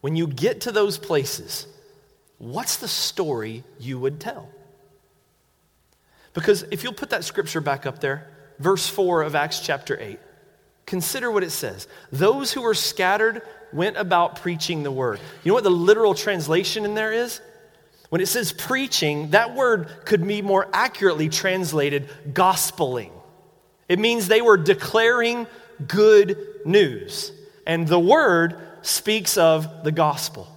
When 0.00 0.16
you 0.16 0.26
get 0.26 0.62
to 0.62 0.72
those 0.72 0.98
places, 0.98 1.66
what's 2.38 2.76
the 2.76 2.88
story 2.88 3.64
you 3.78 3.98
would 3.98 4.20
tell? 4.20 4.48
Because 6.34 6.62
if 6.70 6.84
you'll 6.84 6.92
put 6.92 7.10
that 7.10 7.24
scripture 7.24 7.60
back 7.60 7.84
up 7.86 8.00
there, 8.00 8.30
verse 8.58 8.88
4 8.88 9.22
of 9.22 9.34
Acts 9.34 9.60
chapter 9.60 9.98
8, 10.00 10.18
consider 10.86 11.30
what 11.30 11.42
it 11.42 11.50
says. 11.50 11.88
Those 12.12 12.52
who 12.52 12.62
were 12.62 12.74
scattered 12.74 13.42
went 13.72 13.96
about 13.96 14.36
preaching 14.36 14.82
the 14.82 14.92
word. 14.92 15.18
You 15.42 15.50
know 15.50 15.54
what 15.54 15.64
the 15.64 15.70
literal 15.70 16.14
translation 16.14 16.84
in 16.84 16.94
there 16.94 17.12
is? 17.12 17.40
When 18.08 18.20
it 18.20 18.26
says 18.26 18.52
preaching, 18.52 19.30
that 19.30 19.54
word 19.54 19.88
could 20.04 20.26
be 20.26 20.40
more 20.40 20.68
accurately 20.72 21.28
translated 21.28 22.08
gospeling. 22.32 23.12
It 23.88 23.98
means 23.98 24.28
they 24.28 24.40
were 24.40 24.56
declaring 24.56 25.46
good 25.86 26.38
news. 26.64 27.32
And 27.66 27.86
the 27.86 28.00
word 28.00 28.58
speaks 28.82 29.36
of 29.36 29.84
the 29.84 29.92
gospel. 29.92 30.48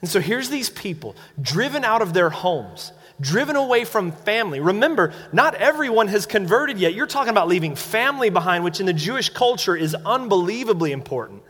And 0.00 0.10
so 0.10 0.20
here's 0.20 0.48
these 0.48 0.70
people 0.70 1.16
driven 1.40 1.84
out 1.84 2.02
of 2.02 2.12
their 2.12 2.30
homes, 2.30 2.92
driven 3.20 3.56
away 3.56 3.84
from 3.84 4.12
family. 4.12 4.60
Remember, 4.60 5.12
not 5.32 5.54
everyone 5.54 6.08
has 6.08 6.26
converted 6.26 6.78
yet. 6.78 6.94
You're 6.94 7.06
talking 7.06 7.30
about 7.30 7.48
leaving 7.48 7.76
family 7.76 8.30
behind, 8.30 8.64
which 8.64 8.80
in 8.80 8.86
the 8.86 8.92
Jewish 8.92 9.30
culture 9.30 9.74
is 9.74 9.94
unbelievably 9.94 10.92
important. 10.92 11.42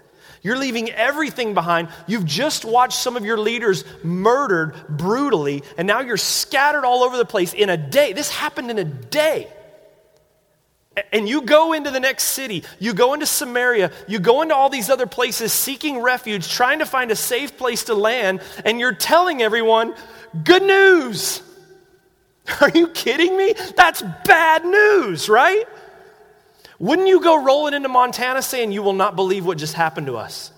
You're 0.43 0.59
leaving 0.59 0.91
everything 0.91 1.55
behind. 1.55 1.89
You've 2.07 2.25
just 2.25 2.65
watched 2.65 2.99
some 2.99 3.17
of 3.17 3.25
your 3.25 3.37
leaders 3.37 3.85
murdered 4.05 4.75
brutally, 4.89 5.65
and 5.77 5.89
now 5.89 6.01
you're 6.01 6.17
scattered 6.17 6.85
all 6.85 7.03
over 7.03 7.17
the 7.17 7.25
place 7.25 7.53
in 7.53 7.69
a 7.69 7.77
day. 7.77 8.13
This 8.13 8.31
happened 8.31 8.71
in 8.71 8.79
a 8.79 8.85
day. 8.85 9.49
And 11.13 11.29
you 11.29 11.43
go 11.43 11.75
into 11.75 11.91
the 11.91 12.01
next 12.01 12.25
city, 12.25 12.65
you 12.79 12.95
go 12.95 13.13
into 13.13 13.27
Samaria, 13.27 13.91
you 14.09 14.19
go 14.19 14.41
into 14.41 14.55
all 14.55 14.71
these 14.71 14.89
other 14.89 15.07
places 15.07 15.53
seeking 15.53 16.01
refuge, 16.01 16.51
trying 16.51 16.79
to 16.79 16.87
find 16.87 17.11
a 17.11 17.17
safe 17.17 17.59
place 17.59 17.85
to 17.85 17.95
land, 17.95 18.41
and 18.65 18.81
you're 18.81 18.95
telling 18.95 19.43
everyone, 19.43 19.95
good 20.43 20.63
news. 20.63 21.43
Are 22.61 22.71
you 22.71 22.89
kidding 22.89 23.37
me? 23.37 23.55
That's 23.77 24.03
bad 24.25 24.65
news, 24.65 25.29
right? 25.29 25.65
Wouldn't 26.79 27.09
you 27.09 27.21
go 27.21 27.43
rolling 27.43 27.75
into 27.75 27.89
Montana 27.89 28.43
saying, 28.43 28.73
You 28.73 28.83
will 28.83 28.93
not 28.93 29.17
believe 29.17 29.45
what 29.45 29.59
just 29.59 29.75
happened 29.75 30.07
to 30.07 30.17
us? 30.17 30.53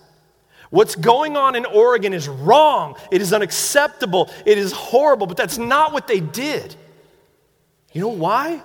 What's 0.69 0.95
going 0.95 1.35
on 1.35 1.55
in 1.55 1.65
Oregon 1.65 2.13
is 2.13 2.27
wrong. 2.27 2.95
It 3.11 3.21
is 3.21 3.33
unacceptable. 3.33 4.29
It 4.45 4.57
is 4.57 4.71
horrible, 4.71 5.25
but 5.25 5.35
that's 5.35 5.57
not 5.57 5.93
what 5.93 6.07
they 6.07 6.19
did. 6.19 6.75
You 7.91 8.01
know 8.01 8.09
why? 8.09 8.61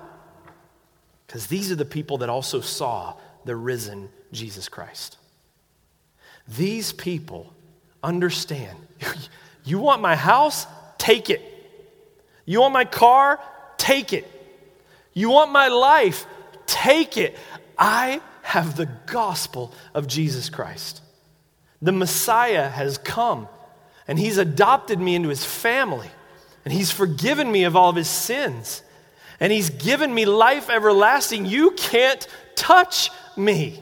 Because 1.26 1.46
these 1.46 1.70
are 1.72 1.76
the 1.76 1.84
people 1.84 2.18
that 2.18 2.28
also 2.28 2.60
saw 2.60 3.14
the 3.44 3.56
risen 3.56 4.08
Jesus 4.32 4.68
Christ. 4.68 5.16
These 6.46 6.92
people 6.92 7.52
understand 8.02 8.76
you 9.64 9.78
want 9.78 10.02
my 10.02 10.16
house? 10.16 10.66
Take 10.98 11.30
it. 11.30 11.42
You 12.44 12.60
want 12.60 12.74
my 12.74 12.84
car? 12.84 13.40
Take 13.78 14.12
it. 14.12 14.30
You 15.14 15.30
want 15.30 15.52
my 15.52 15.68
life? 15.68 16.26
Take 16.66 17.16
it. 17.16 17.36
I 17.78 18.20
have 18.42 18.76
the 18.76 18.88
gospel 19.06 19.72
of 19.94 20.06
Jesus 20.06 20.50
Christ. 20.50 21.00
The 21.80 21.92
Messiah 21.92 22.68
has 22.68 22.98
come, 22.98 23.48
and 24.06 24.18
he's 24.18 24.38
adopted 24.38 25.00
me 25.00 25.14
into 25.14 25.28
his 25.28 25.44
family, 25.44 26.10
and 26.64 26.72
he's 26.72 26.90
forgiven 26.90 27.50
me 27.50 27.64
of 27.64 27.76
all 27.76 27.90
of 27.90 27.96
his 27.96 28.08
sins, 28.08 28.82
and 29.44 29.52
he's 29.52 29.68
given 29.68 30.14
me 30.14 30.24
life 30.24 30.70
everlasting. 30.70 31.44
You 31.44 31.72
can't 31.72 32.26
touch 32.56 33.10
me. 33.36 33.78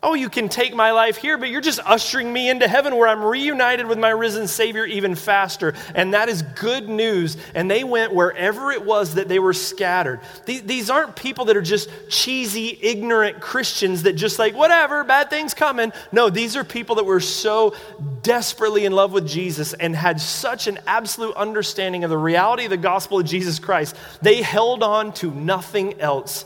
Oh, 0.00 0.14
you 0.14 0.28
can 0.28 0.48
take 0.48 0.76
my 0.76 0.92
life 0.92 1.16
here, 1.16 1.36
but 1.36 1.48
you're 1.48 1.60
just 1.60 1.80
ushering 1.84 2.32
me 2.32 2.48
into 2.48 2.68
heaven 2.68 2.94
where 2.94 3.08
I'm 3.08 3.24
reunited 3.24 3.88
with 3.88 3.98
my 3.98 4.10
risen 4.10 4.46
Savior 4.46 4.84
even 4.84 5.16
faster. 5.16 5.74
And 5.92 6.14
that 6.14 6.28
is 6.28 6.42
good 6.42 6.88
news. 6.88 7.36
And 7.52 7.68
they 7.68 7.82
went 7.82 8.14
wherever 8.14 8.70
it 8.70 8.84
was 8.84 9.16
that 9.16 9.26
they 9.26 9.40
were 9.40 9.52
scattered. 9.52 10.20
These 10.46 10.88
aren't 10.88 11.16
people 11.16 11.46
that 11.46 11.56
are 11.56 11.62
just 11.62 11.90
cheesy, 12.08 12.78
ignorant 12.80 13.40
Christians 13.40 14.04
that 14.04 14.12
just 14.12 14.38
like, 14.38 14.54
whatever, 14.54 15.02
bad 15.02 15.30
things 15.30 15.52
coming. 15.52 15.92
No, 16.12 16.30
these 16.30 16.54
are 16.54 16.62
people 16.62 16.94
that 16.96 17.04
were 17.04 17.18
so 17.18 17.74
desperately 18.22 18.84
in 18.84 18.92
love 18.92 19.10
with 19.10 19.26
Jesus 19.26 19.72
and 19.74 19.96
had 19.96 20.20
such 20.20 20.68
an 20.68 20.78
absolute 20.86 21.34
understanding 21.34 22.04
of 22.04 22.10
the 22.10 22.18
reality 22.18 22.66
of 22.66 22.70
the 22.70 22.76
gospel 22.76 23.18
of 23.18 23.26
Jesus 23.26 23.58
Christ. 23.58 23.96
They 24.22 24.42
held 24.42 24.84
on 24.84 25.12
to 25.14 25.32
nothing 25.32 26.00
else 26.00 26.44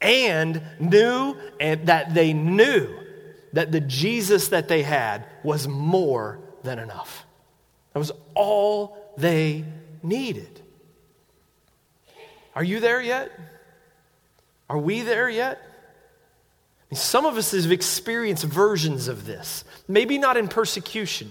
and 0.00 0.62
knew 0.78 1.36
and 1.58 1.86
that 1.86 2.14
they 2.14 2.32
knew 2.32 2.88
that 3.52 3.72
the 3.72 3.80
Jesus 3.80 4.48
that 4.48 4.68
they 4.68 4.82
had 4.82 5.26
was 5.42 5.66
more 5.66 6.40
than 6.62 6.78
enough. 6.78 7.24
That 7.92 7.98
was 7.98 8.12
all 8.34 8.96
they 9.16 9.64
needed. 10.02 10.60
Are 12.54 12.64
you 12.64 12.80
there 12.80 13.00
yet? 13.00 13.30
Are 14.68 14.78
we 14.78 15.00
there 15.02 15.28
yet? 15.28 15.60
Some 16.92 17.24
of 17.24 17.36
us 17.36 17.52
have 17.52 17.70
experienced 17.70 18.44
versions 18.44 19.06
of 19.06 19.24
this, 19.24 19.64
maybe 19.86 20.18
not 20.18 20.36
in 20.36 20.48
persecution, 20.48 21.30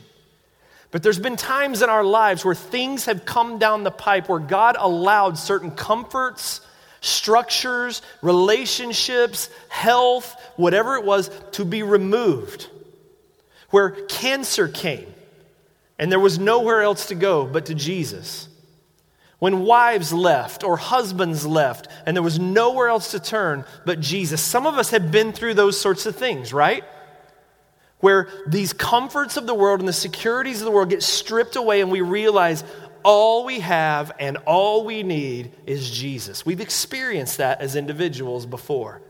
but 0.92 1.04
there's 1.04 1.20
been 1.20 1.36
times 1.36 1.82
in 1.82 1.90
our 1.90 2.04
lives 2.04 2.46
where 2.46 2.56
things 2.56 3.06
have 3.06 3.26
come 3.26 3.60
down 3.60 3.84
the 3.84 3.92
pipe 3.92 4.30
where 4.30 4.40
God 4.40 4.78
allowed 4.80 5.38
certain 5.38 5.72
comforts 5.72 6.62
structures, 7.02 8.02
relationships, 8.22 9.50
health, 9.70 10.36
whatever 10.56 10.96
it 10.96 11.06
was, 11.06 11.30
to 11.52 11.66
be 11.66 11.84
removed. 11.84 12.70
Where 13.70 13.92
cancer 13.92 14.68
came 14.68 15.14
and 15.98 16.12
there 16.12 16.20
was 16.20 16.40
nowhere 16.40 16.82
else 16.82 17.08
to 17.08 17.16
go 17.16 17.46
but 17.46 17.68
to 17.68 17.76
Jesus. 17.76 18.48
When 19.38 19.64
wives 19.64 20.12
left 20.12 20.64
or 20.64 20.76
husbands 20.76 21.46
left 21.46 21.88
and 22.06 22.16
there 22.16 22.24
was 22.24 22.40
nowhere 22.40 22.90
else 22.90 23.12
to 23.12 23.20
turn 23.20 23.66
but 23.86 24.00
Jesus. 24.00 24.42
Some 24.42 24.66
of 24.66 24.78
us 24.78 24.90
have 24.90 25.12
been 25.12 25.32
through 25.32 25.54
those 25.54 25.80
sorts 25.80 26.06
of 26.06 26.16
things, 26.16 26.52
right? 26.52 26.84
Where 28.00 28.30
these 28.48 28.74
comforts 28.74 29.38
of 29.38 29.46
the 29.46 29.54
world 29.54 29.80
and 29.80 29.88
the 29.88 29.94
securities 29.94 30.60
of 30.60 30.66
the 30.66 30.72
world 30.72 30.90
get 30.90 31.04
stripped 31.04 31.56
away 31.56 31.82
and 31.82 31.92
we 31.92 32.02
realize, 32.02 32.64
all 33.04 33.46
we 33.46 33.60
have 33.60 34.12
and 34.20 34.38
all 34.46 34.86
we 34.86 35.04
need 35.04 35.52
is 35.66 35.90
Jesus. 35.90 36.46
We've 36.46 36.62
experienced 36.62 37.38
that 37.38 37.62
as 37.62 37.76
individuals 37.76 38.46
before. 38.46 39.02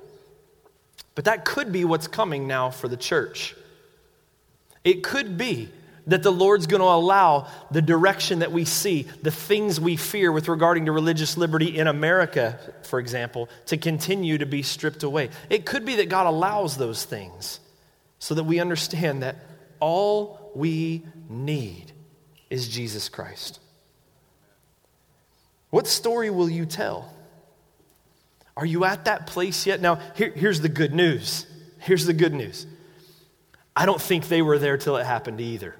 But 1.15 1.25
that 1.25 1.45
could 1.45 1.71
be 1.71 1.85
what's 1.85 2.07
coming 2.07 2.47
now 2.47 2.69
for 2.69 2.87
the 2.87 2.97
church. 2.97 3.55
It 4.83 5.03
could 5.03 5.37
be 5.37 5.69
that 6.07 6.23
the 6.23 6.31
Lord's 6.31 6.65
going 6.65 6.81
to 6.81 6.87
allow 6.87 7.47
the 7.71 7.81
direction 7.81 8.39
that 8.39 8.51
we 8.51 8.65
see, 8.65 9.03
the 9.21 9.31
things 9.31 9.79
we 9.79 9.95
fear 9.95 10.31
with 10.31 10.47
regarding 10.47 10.85
to 10.85 10.91
religious 10.91 11.37
liberty 11.37 11.77
in 11.77 11.87
America, 11.87 12.59
for 12.83 12.99
example, 12.99 13.47
to 13.67 13.77
continue 13.77 14.37
to 14.37 14.45
be 14.45 14.63
stripped 14.63 15.03
away. 15.03 15.29
It 15.49 15.65
could 15.65 15.85
be 15.85 15.97
that 15.97 16.09
God 16.09 16.25
allows 16.25 16.77
those 16.77 17.05
things 17.05 17.59
so 18.17 18.33
that 18.35 18.43
we 18.43 18.59
understand 18.59 19.21
that 19.23 19.35
all 19.79 20.51
we 20.55 21.05
need 21.29 21.91
is 22.49 22.67
Jesus 22.67 23.07
Christ. 23.07 23.59
What 25.69 25.87
story 25.87 26.29
will 26.29 26.49
you 26.49 26.65
tell? 26.65 27.13
Are 28.57 28.65
you 28.65 28.85
at 28.85 29.05
that 29.05 29.27
place 29.27 29.65
yet? 29.65 29.79
Now, 29.79 29.99
here, 30.15 30.31
here's 30.31 30.61
the 30.61 30.69
good 30.69 30.93
news. 30.93 31.45
Here's 31.79 32.05
the 32.05 32.13
good 32.13 32.33
news. 32.33 32.65
I 33.75 33.85
don't 33.85 34.01
think 34.01 34.27
they 34.27 34.41
were 34.41 34.59
there 34.59 34.77
till 34.77 34.97
it 34.97 35.05
happened 35.05 35.39
either. 35.39 35.75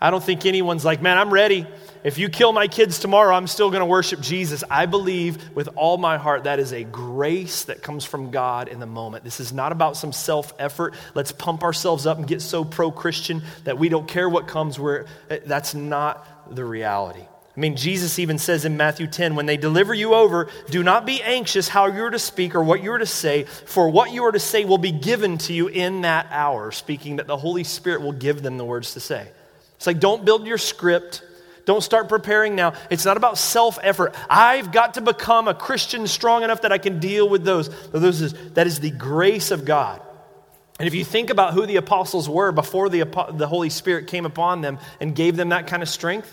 I 0.00 0.10
don't 0.10 0.22
think 0.22 0.46
anyone's 0.46 0.84
like, 0.84 1.02
man, 1.02 1.18
I'm 1.18 1.30
ready. 1.32 1.66
If 2.04 2.18
you 2.18 2.28
kill 2.28 2.52
my 2.52 2.68
kids 2.68 3.00
tomorrow, 3.00 3.34
I'm 3.34 3.48
still 3.48 3.68
going 3.70 3.80
to 3.80 3.86
worship 3.86 4.20
Jesus. 4.20 4.62
I 4.70 4.86
believe 4.86 5.56
with 5.56 5.68
all 5.74 5.98
my 5.98 6.18
heart 6.18 6.44
that 6.44 6.60
is 6.60 6.72
a 6.72 6.84
grace 6.84 7.64
that 7.64 7.82
comes 7.82 8.04
from 8.04 8.30
God 8.30 8.68
in 8.68 8.78
the 8.78 8.86
moment. 8.86 9.24
This 9.24 9.40
is 9.40 9.52
not 9.52 9.72
about 9.72 9.96
some 9.96 10.12
self 10.12 10.54
effort. 10.58 10.94
Let's 11.14 11.32
pump 11.32 11.64
ourselves 11.64 12.06
up 12.06 12.16
and 12.16 12.28
get 12.28 12.42
so 12.42 12.64
pro 12.64 12.92
Christian 12.92 13.42
that 13.64 13.76
we 13.76 13.88
don't 13.88 14.06
care 14.06 14.28
what 14.28 14.46
comes. 14.46 14.78
Where 14.78 15.06
eh, 15.28 15.40
that's 15.44 15.74
not 15.74 16.54
the 16.54 16.64
reality. 16.64 17.26
I 17.58 17.60
mean, 17.60 17.74
Jesus 17.74 18.20
even 18.20 18.38
says 18.38 18.64
in 18.64 18.76
Matthew 18.76 19.08
10, 19.08 19.34
when 19.34 19.46
they 19.46 19.56
deliver 19.56 19.92
you 19.92 20.14
over, 20.14 20.48
do 20.70 20.84
not 20.84 21.04
be 21.04 21.20
anxious 21.24 21.66
how 21.66 21.86
you're 21.86 22.08
to 22.08 22.18
speak 22.20 22.54
or 22.54 22.62
what 22.62 22.84
you're 22.84 22.98
to 22.98 23.04
say, 23.04 23.46
for 23.46 23.88
what 23.88 24.12
you 24.12 24.22
are 24.26 24.30
to 24.30 24.38
say 24.38 24.64
will 24.64 24.78
be 24.78 24.92
given 24.92 25.38
to 25.38 25.52
you 25.52 25.66
in 25.66 26.02
that 26.02 26.28
hour, 26.30 26.70
speaking 26.70 27.16
that 27.16 27.26
the 27.26 27.36
Holy 27.36 27.64
Spirit 27.64 28.02
will 28.02 28.12
give 28.12 28.42
them 28.42 28.58
the 28.58 28.64
words 28.64 28.94
to 28.94 29.00
say. 29.00 29.26
It's 29.74 29.88
like, 29.88 29.98
don't 29.98 30.24
build 30.24 30.46
your 30.46 30.56
script. 30.56 31.24
Don't 31.64 31.80
start 31.80 32.08
preparing 32.08 32.54
now. 32.54 32.74
It's 32.90 33.04
not 33.04 33.16
about 33.16 33.38
self 33.38 33.76
effort. 33.82 34.14
I've 34.30 34.70
got 34.70 34.94
to 34.94 35.00
become 35.00 35.48
a 35.48 35.54
Christian 35.54 36.06
strong 36.06 36.44
enough 36.44 36.62
that 36.62 36.70
I 36.70 36.78
can 36.78 37.00
deal 37.00 37.28
with 37.28 37.42
those. 37.42 37.70
those 37.90 38.20
is, 38.20 38.34
that 38.52 38.68
is 38.68 38.78
the 38.78 38.92
grace 38.92 39.50
of 39.50 39.64
God. 39.64 40.00
And 40.78 40.86
if 40.86 40.94
you 40.94 41.04
think 41.04 41.30
about 41.30 41.54
who 41.54 41.66
the 41.66 41.74
apostles 41.74 42.28
were 42.28 42.52
before 42.52 42.88
the, 42.88 43.02
the 43.32 43.48
Holy 43.48 43.68
Spirit 43.68 44.06
came 44.06 44.26
upon 44.26 44.60
them 44.60 44.78
and 45.00 45.12
gave 45.12 45.34
them 45.34 45.48
that 45.48 45.66
kind 45.66 45.82
of 45.82 45.88
strength, 45.88 46.32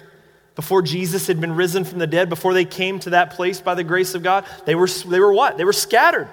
before 0.56 0.82
Jesus 0.82 1.28
had 1.28 1.42
been 1.42 1.56
risen 1.56 1.84
from 1.84 2.00
the 2.00 2.08
dead, 2.08 2.30
before 2.30 2.54
they 2.54 2.66
came 2.66 3.00
to 3.00 3.12
that 3.12 3.32
place 3.32 3.62
by 3.62 3.76
the 3.76 3.84
grace 3.84 4.16
of 4.16 4.24
God, 4.24 4.46
they 4.66 4.76
were, 4.76 4.88
they 4.88 5.20
were 5.20 5.34
what? 5.34 5.58
They 5.58 5.66
were 5.66 5.74
scattered. 5.74 6.30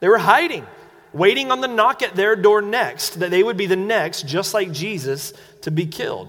They 0.00 0.08
were 0.08 0.18
hiding, 0.18 0.66
waiting 1.12 1.50
on 1.50 1.60
the 1.60 1.68
knock 1.68 2.02
at 2.02 2.16
their 2.16 2.34
door 2.36 2.60
next, 2.60 3.20
that 3.20 3.30
they 3.30 3.42
would 3.42 3.56
be 3.56 3.66
the 3.66 3.76
next, 3.76 4.26
just 4.26 4.54
like 4.54 4.72
Jesus, 4.72 5.32
to 5.62 5.70
be 5.70 5.86
killed. 5.86 6.28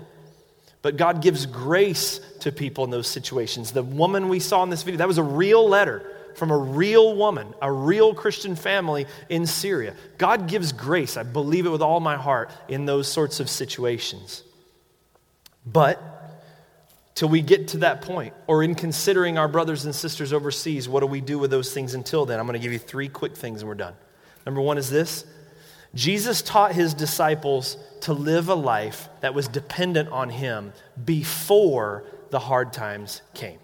But 0.84 0.98
God 0.98 1.22
gives 1.24 1.48
grace 1.48 2.20
to 2.42 2.52
people 2.52 2.84
in 2.84 2.92
those 2.92 3.08
situations. 3.08 3.72
The 3.72 3.82
woman 3.82 4.30
we 4.30 4.40
saw 4.40 4.62
in 4.62 4.70
this 4.70 4.84
video, 4.84 5.00
that 5.00 5.08
was 5.08 5.18
a 5.18 5.24
real 5.24 5.68
letter 5.68 6.12
from 6.36 6.52
a 6.52 6.58
real 6.58 7.16
woman, 7.16 7.54
a 7.62 7.72
real 7.72 8.14
Christian 8.14 8.56
family 8.56 9.08
in 9.30 9.48
Syria. 9.48 9.96
God 10.20 10.48
gives 10.48 10.74
grace, 10.74 11.18
I 11.18 11.24
believe 11.24 11.66
it 11.66 11.70
with 11.70 11.82
all 11.82 12.00
my 12.00 12.18
heart, 12.18 12.52
in 12.68 12.86
those 12.86 13.08
sorts 13.08 13.40
of 13.40 13.50
situations. 13.50 14.44
But 15.66 16.15
till 17.16 17.30
we 17.30 17.42
get 17.42 17.70
to 17.70 17.78
that 17.78 18.02
point, 18.02 18.34
or 18.46 18.62
in 18.62 18.76
considering 18.76 19.38
our 19.38 19.48
brothers 19.48 19.86
and 19.86 19.96
sisters 19.96 20.34
overseas, 20.34 20.88
what 20.88 21.00
do 21.00 21.08
we 21.08 21.22
do 21.22 21.40
with 21.40 21.50
those 21.50 21.74
things 21.74 21.94
until 21.94 22.26
then? 22.26 22.40
I'm 22.40 22.46
going 22.46 22.60
to 22.60 22.64
give 22.64 22.74
you 22.74 22.80
three 22.80 23.08
quick 23.08 23.36
things 23.36 23.62
and 23.62 23.70
we're 23.70 23.76
done. 23.76 23.94
Number 24.46 24.62
one 24.62 24.78
is 24.78 24.90
this 24.90 25.26
Jesus 25.96 26.42
taught 26.42 26.74
his 26.74 26.94
disciples 26.94 27.78
to 28.02 28.14
live 28.14 28.50
a 28.50 28.56
life 28.56 29.08
that 29.22 29.34
was 29.34 29.48
dependent 29.48 30.10
on 30.10 30.30
him 30.30 30.74
before 31.06 32.04
the 32.30 32.40
hard 32.40 32.74
times 32.74 33.22
came. 33.34 33.60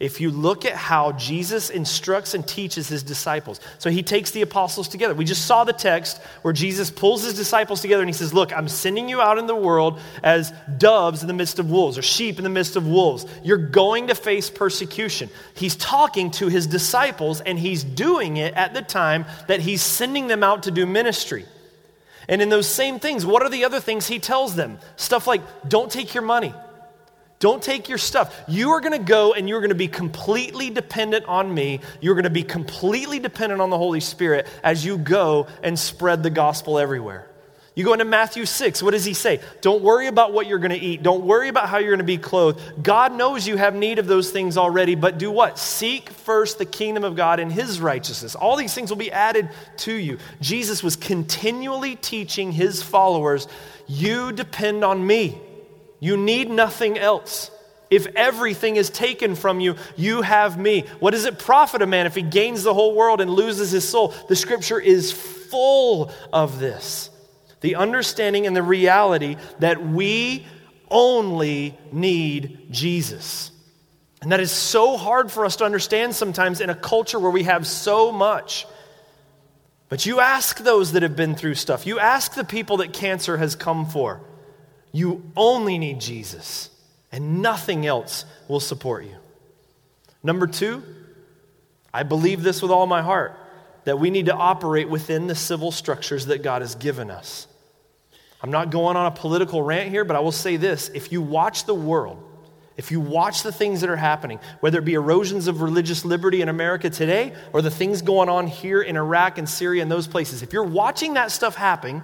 If 0.00 0.18
you 0.18 0.30
look 0.30 0.64
at 0.64 0.74
how 0.74 1.12
Jesus 1.12 1.68
instructs 1.68 2.32
and 2.32 2.48
teaches 2.48 2.88
his 2.88 3.02
disciples, 3.02 3.60
so 3.78 3.90
he 3.90 4.02
takes 4.02 4.30
the 4.30 4.40
apostles 4.40 4.88
together. 4.88 5.12
We 5.12 5.26
just 5.26 5.44
saw 5.44 5.64
the 5.64 5.74
text 5.74 6.22
where 6.40 6.54
Jesus 6.54 6.90
pulls 6.90 7.22
his 7.22 7.34
disciples 7.34 7.82
together 7.82 8.02
and 8.02 8.08
he 8.08 8.14
says, 8.14 8.32
Look, 8.32 8.50
I'm 8.50 8.66
sending 8.66 9.10
you 9.10 9.20
out 9.20 9.36
in 9.36 9.46
the 9.46 9.54
world 9.54 10.00
as 10.22 10.54
doves 10.78 11.20
in 11.20 11.28
the 11.28 11.34
midst 11.34 11.58
of 11.58 11.70
wolves 11.70 11.98
or 11.98 12.02
sheep 12.02 12.38
in 12.38 12.44
the 12.44 12.50
midst 12.50 12.76
of 12.76 12.86
wolves. 12.86 13.26
You're 13.44 13.58
going 13.58 14.06
to 14.06 14.14
face 14.14 14.48
persecution. 14.48 15.28
He's 15.52 15.76
talking 15.76 16.30
to 16.32 16.48
his 16.48 16.66
disciples 16.66 17.42
and 17.42 17.58
he's 17.58 17.84
doing 17.84 18.38
it 18.38 18.54
at 18.54 18.72
the 18.72 18.82
time 18.82 19.26
that 19.48 19.60
he's 19.60 19.82
sending 19.82 20.28
them 20.28 20.42
out 20.42 20.62
to 20.62 20.70
do 20.70 20.86
ministry. 20.86 21.44
And 22.26 22.40
in 22.40 22.48
those 22.48 22.66
same 22.66 23.00
things, 23.00 23.26
what 23.26 23.42
are 23.42 23.50
the 23.50 23.66
other 23.66 23.80
things 23.80 24.06
he 24.06 24.18
tells 24.18 24.54
them? 24.56 24.78
Stuff 24.96 25.26
like, 25.26 25.42
Don't 25.68 25.92
take 25.92 26.14
your 26.14 26.24
money. 26.24 26.54
Don't 27.40 27.62
take 27.62 27.88
your 27.88 27.96
stuff. 27.98 28.38
You 28.48 28.72
are 28.72 28.80
going 28.80 28.92
to 28.92 28.98
go 28.98 29.32
and 29.32 29.48
you're 29.48 29.60
going 29.60 29.70
to 29.70 29.74
be 29.74 29.88
completely 29.88 30.68
dependent 30.68 31.24
on 31.24 31.52
me. 31.52 31.80
You're 32.02 32.14
going 32.14 32.24
to 32.24 32.30
be 32.30 32.42
completely 32.42 33.18
dependent 33.18 33.62
on 33.62 33.70
the 33.70 33.78
Holy 33.78 34.00
Spirit 34.00 34.46
as 34.62 34.84
you 34.84 34.98
go 34.98 35.46
and 35.62 35.78
spread 35.78 36.22
the 36.22 36.28
gospel 36.28 36.78
everywhere. 36.78 37.26
You 37.74 37.84
go 37.84 37.94
into 37.94 38.04
Matthew 38.04 38.44
6, 38.44 38.82
what 38.82 38.90
does 38.90 39.06
he 39.06 39.14
say? 39.14 39.40
Don't 39.62 39.82
worry 39.82 40.06
about 40.06 40.34
what 40.34 40.46
you're 40.46 40.58
going 40.58 40.78
to 40.78 40.84
eat. 40.84 41.02
Don't 41.02 41.24
worry 41.24 41.48
about 41.48 41.70
how 41.70 41.78
you're 41.78 41.92
going 41.92 41.98
to 41.98 42.04
be 42.04 42.18
clothed. 42.18 42.60
God 42.82 43.14
knows 43.14 43.48
you 43.48 43.56
have 43.56 43.74
need 43.74 43.98
of 43.98 44.06
those 44.06 44.30
things 44.30 44.58
already, 44.58 44.94
but 44.94 45.16
do 45.16 45.30
what? 45.30 45.58
Seek 45.58 46.10
first 46.10 46.58
the 46.58 46.66
kingdom 46.66 47.04
of 47.04 47.16
God 47.16 47.40
and 47.40 47.50
his 47.50 47.80
righteousness. 47.80 48.34
All 48.34 48.56
these 48.56 48.74
things 48.74 48.90
will 48.90 48.98
be 48.98 49.12
added 49.12 49.48
to 49.78 49.94
you. 49.94 50.18
Jesus 50.42 50.82
was 50.82 50.94
continually 50.94 51.96
teaching 51.96 52.52
his 52.52 52.82
followers, 52.82 53.48
You 53.86 54.32
depend 54.32 54.84
on 54.84 55.06
me. 55.06 55.40
You 56.00 56.16
need 56.16 56.50
nothing 56.50 56.98
else. 56.98 57.50
If 57.90 58.06
everything 58.16 58.76
is 58.76 58.88
taken 58.88 59.34
from 59.34 59.60
you, 59.60 59.76
you 59.96 60.22
have 60.22 60.58
me. 60.58 60.84
What 61.00 61.10
does 61.10 61.24
it 61.24 61.38
profit 61.38 61.82
a 61.82 61.86
man 61.86 62.06
if 62.06 62.14
he 62.14 62.22
gains 62.22 62.62
the 62.62 62.72
whole 62.72 62.94
world 62.94 63.20
and 63.20 63.30
loses 63.30 63.72
his 63.72 63.88
soul? 63.88 64.14
The 64.28 64.36
scripture 64.36 64.80
is 64.80 65.12
full 65.12 66.10
of 66.32 66.58
this. 66.60 67.10
The 67.60 67.74
understanding 67.74 68.46
and 68.46 68.56
the 68.56 68.62
reality 68.62 69.36
that 69.58 69.84
we 69.84 70.46
only 70.88 71.76
need 71.92 72.68
Jesus. 72.70 73.50
And 74.22 74.32
that 74.32 74.40
is 74.40 74.52
so 74.52 74.96
hard 74.96 75.32
for 75.32 75.44
us 75.44 75.56
to 75.56 75.64
understand 75.64 76.14
sometimes 76.14 76.60
in 76.60 76.70
a 76.70 76.74
culture 76.74 77.18
where 77.18 77.30
we 77.30 77.44
have 77.44 77.66
so 77.66 78.12
much. 78.12 78.66
But 79.88 80.06
you 80.06 80.20
ask 80.20 80.58
those 80.58 80.92
that 80.92 81.02
have 81.02 81.16
been 81.16 81.34
through 81.34 81.56
stuff, 81.56 81.86
you 81.86 81.98
ask 81.98 82.34
the 82.34 82.44
people 82.44 82.78
that 82.78 82.92
cancer 82.92 83.36
has 83.36 83.56
come 83.56 83.86
for. 83.86 84.20
You 84.92 85.30
only 85.36 85.78
need 85.78 86.00
Jesus, 86.00 86.70
and 87.12 87.42
nothing 87.42 87.86
else 87.86 88.24
will 88.48 88.60
support 88.60 89.04
you. 89.04 89.16
Number 90.22 90.46
two, 90.46 90.82
I 91.92 92.02
believe 92.02 92.42
this 92.42 92.62
with 92.62 92.70
all 92.70 92.86
my 92.86 93.02
heart 93.02 93.36
that 93.84 93.98
we 93.98 94.10
need 94.10 94.26
to 94.26 94.34
operate 94.34 94.88
within 94.88 95.26
the 95.26 95.34
civil 95.34 95.72
structures 95.72 96.26
that 96.26 96.42
God 96.42 96.62
has 96.62 96.74
given 96.74 97.10
us. 97.10 97.46
I'm 98.42 98.50
not 98.50 98.70
going 98.70 98.96
on 98.96 99.06
a 99.06 99.10
political 99.10 99.62
rant 99.62 99.90
here, 99.90 100.04
but 100.04 100.16
I 100.16 100.20
will 100.20 100.32
say 100.32 100.56
this 100.56 100.90
if 100.94 101.12
you 101.12 101.22
watch 101.22 101.66
the 101.66 101.74
world, 101.74 102.22
if 102.76 102.90
you 102.90 103.00
watch 103.00 103.42
the 103.42 103.52
things 103.52 103.82
that 103.82 103.90
are 103.90 103.96
happening, 103.96 104.38
whether 104.60 104.78
it 104.78 104.84
be 104.84 104.94
erosions 104.94 105.46
of 105.46 105.60
religious 105.60 106.04
liberty 106.04 106.40
in 106.40 106.48
America 106.48 106.88
today 106.88 107.34
or 107.52 107.60
the 107.62 107.70
things 107.70 108.00
going 108.02 108.28
on 108.28 108.46
here 108.46 108.80
in 108.80 108.96
Iraq 108.96 109.38
and 109.38 109.48
Syria 109.48 109.82
and 109.82 109.90
those 109.90 110.06
places, 110.06 110.42
if 110.42 110.52
you're 110.52 110.64
watching 110.64 111.14
that 111.14 111.30
stuff 111.30 111.54
happen, 111.54 112.02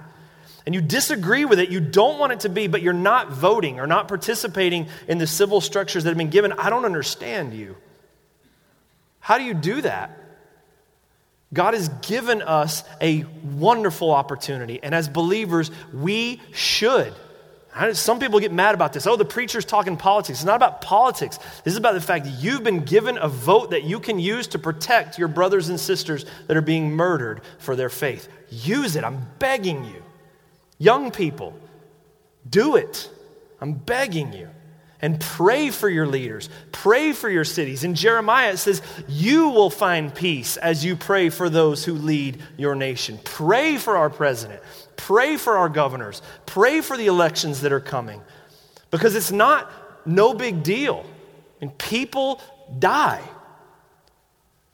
and 0.67 0.75
you 0.75 0.81
disagree 0.81 1.45
with 1.45 1.59
it, 1.59 1.69
you 1.69 1.79
don't 1.79 2.19
want 2.19 2.33
it 2.33 2.41
to 2.41 2.49
be, 2.49 2.67
but 2.67 2.81
you're 2.81 2.91
not 2.91 3.31
voting 3.31 3.79
or 3.79 3.87
not 3.87 4.09
participating 4.09 4.89
in 5.07 5.17
the 5.17 5.25
civil 5.25 5.61
structures 5.61 6.03
that 6.03 6.09
have 6.09 6.17
been 6.17 6.29
given, 6.29 6.51
I 6.51 6.69
don't 6.69 6.83
understand 6.83 7.53
you. 7.53 7.77
How 9.21 9.37
do 9.37 9.45
you 9.45 9.53
do 9.53 9.81
that? 9.81 10.11
God 11.53 11.73
has 11.73 11.87
given 11.87 12.41
us 12.41 12.83
a 12.99 13.23
wonderful 13.43 14.11
opportunity, 14.11 14.81
and 14.83 14.93
as 14.93 15.07
believers, 15.07 15.71
we 15.93 16.41
should. 16.51 17.13
Some 17.93 18.19
people 18.19 18.41
get 18.41 18.51
mad 18.51 18.75
about 18.75 18.91
this. 18.91 19.07
Oh, 19.07 19.15
the 19.15 19.23
preacher's 19.23 19.63
talking 19.63 19.95
politics. 19.95 20.39
It's 20.39 20.45
not 20.45 20.57
about 20.57 20.81
politics. 20.81 21.37
This 21.63 21.75
is 21.75 21.77
about 21.77 21.93
the 21.93 22.01
fact 22.01 22.25
that 22.25 22.31
you've 22.31 22.63
been 22.63 22.83
given 22.83 23.17
a 23.17 23.29
vote 23.29 23.69
that 23.69 23.85
you 23.85 24.01
can 24.01 24.19
use 24.19 24.47
to 24.47 24.59
protect 24.59 25.17
your 25.17 25.29
brothers 25.29 25.69
and 25.69 25.79
sisters 25.79 26.25
that 26.47 26.57
are 26.57 26.61
being 26.61 26.91
murdered 26.91 27.39
for 27.57 27.77
their 27.77 27.89
faith. 27.89 28.27
Use 28.49 28.97
it. 28.97 29.05
I'm 29.05 29.27
begging 29.39 29.85
you. 29.85 30.03
Young 30.77 31.11
people, 31.11 31.53
do 32.49 32.75
it. 32.75 33.09
I'm 33.59 33.73
begging 33.73 34.33
you. 34.33 34.49
And 34.99 35.19
pray 35.19 35.69
for 35.69 35.87
your 35.87 36.07
leaders. 36.07 36.49
Pray 36.71 37.13
for 37.13 37.29
your 37.29 37.43
cities. 37.43 37.83
In 37.83 37.93
Jeremiah, 37.93 38.53
it 38.53 38.57
says, 38.57 38.81
You 39.07 39.49
will 39.49 39.69
find 39.69 40.13
peace 40.13 40.57
as 40.57 40.83
you 40.83 40.95
pray 40.95 41.29
for 41.29 41.49
those 41.49 41.85
who 41.85 41.93
lead 41.93 42.41
your 42.57 42.73
nation. 42.73 43.19
Pray 43.23 43.77
for 43.77 43.95
our 43.95 44.09
president. 44.09 44.59
Pray 44.95 45.37
for 45.37 45.57
our 45.57 45.69
governors. 45.69 46.23
Pray 46.47 46.81
for 46.81 46.97
the 46.97 47.05
elections 47.05 47.61
that 47.61 47.71
are 47.71 47.79
coming. 47.79 48.21
Because 48.89 49.15
it's 49.15 49.31
not 49.31 49.71
no 50.07 50.33
big 50.33 50.63
deal. 50.63 51.05
And 51.61 51.75
people 51.77 52.41
die. 52.79 53.21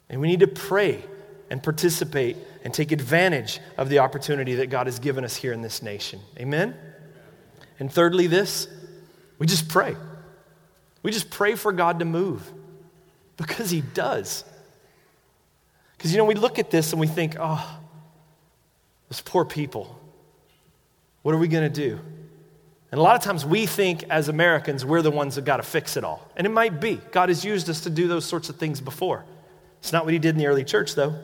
And 0.08 0.22
we 0.22 0.28
need 0.28 0.40
to 0.40 0.48
pray 0.48 1.04
and 1.50 1.62
participate 1.62 2.36
and 2.64 2.72
take 2.72 2.90
advantage 2.90 3.60
of 3.76 3.90
the 3.90 3.98
opportunity 3.98 4.56
that 4.56 4.70
God 4.70 4.86
has 4.86 4.98
given 4.98 5.22
us 5.22 5.36
here 5.36 5.52
in 5.52 5.60
this 5.60 5.82
nation. 5.82 6.20
Amen? 6.38 6.74
And 7.78 7.92
thirdly, 7.92 8.26
this 8.26 8.66
we 9.38 9.46
just 9.46 9.68
pray. 9.68 9.94
We 11.02 11.10
just 11.10 11.28
pray 11.28 11.54
for 11.54 11.72
God 11.72 11.98
to 11.98 12.04
move 12.04 12.50
because 13.36 13.68
He 13.68 13.82
does. 13.82 14.44
Because, 15.96 16.12
you 16.12 16.18
know, 16.18 16.24
we 16.24 16.34
look 16.34 16.58
at 16.58 16.70
this 16.70 16.92
and 16.92 17.00
we 17.00 17.06
think, 17.06 17.36
oh, 17.38 17.80
those 19.10 19.20
poor 19.20 19.44
people, 19.44 19.98
what 21.22 21.34
are 21.34 21.38
we 21.38 21.48
going 21.48 21.70
to 21.70 21.80
do? 21.80 21.98
And 22.90 22.98
a 23.00 23.02
lot 23.02 23.16
of 23.16 23.22
times 23.22 23.44
we 23.44 23.66
think 23.66 24.04
as 24.04 24.28
Americans, 24.28 24.84
we're 24.84 25.02
the 25.02 25.10
ones 25.10 25.34
that 25.34 25.44
got 25.44 25.56
to 25.56 25.62
fix 25.64 25.96
it 25.96 26.04
all. 26.04 26.30
And 26.36 26.46
it 26.46 26.50
might 26.50 26.80
be. 26.80 27.00
God 27.10 27.28
has 27.28 27.44
used 27.44 27.68
us 27.68 27.80
to 27.82 27.90
do 27.90 28.06
those 28.06 28.24
sorts 28.24 28.48
of 28.48 28.56
things 28.56 28.80
before. 28.80 29.24
It's 29.80 29.92
not 29.92 30.04
what 30.04 30.12
He 30.12 30.18
did 30.18 30.30
in 30.30 30.38
the 30.38 30.46
early 30.46 30.64
church, 30.64 30.94
though 30.94 31.18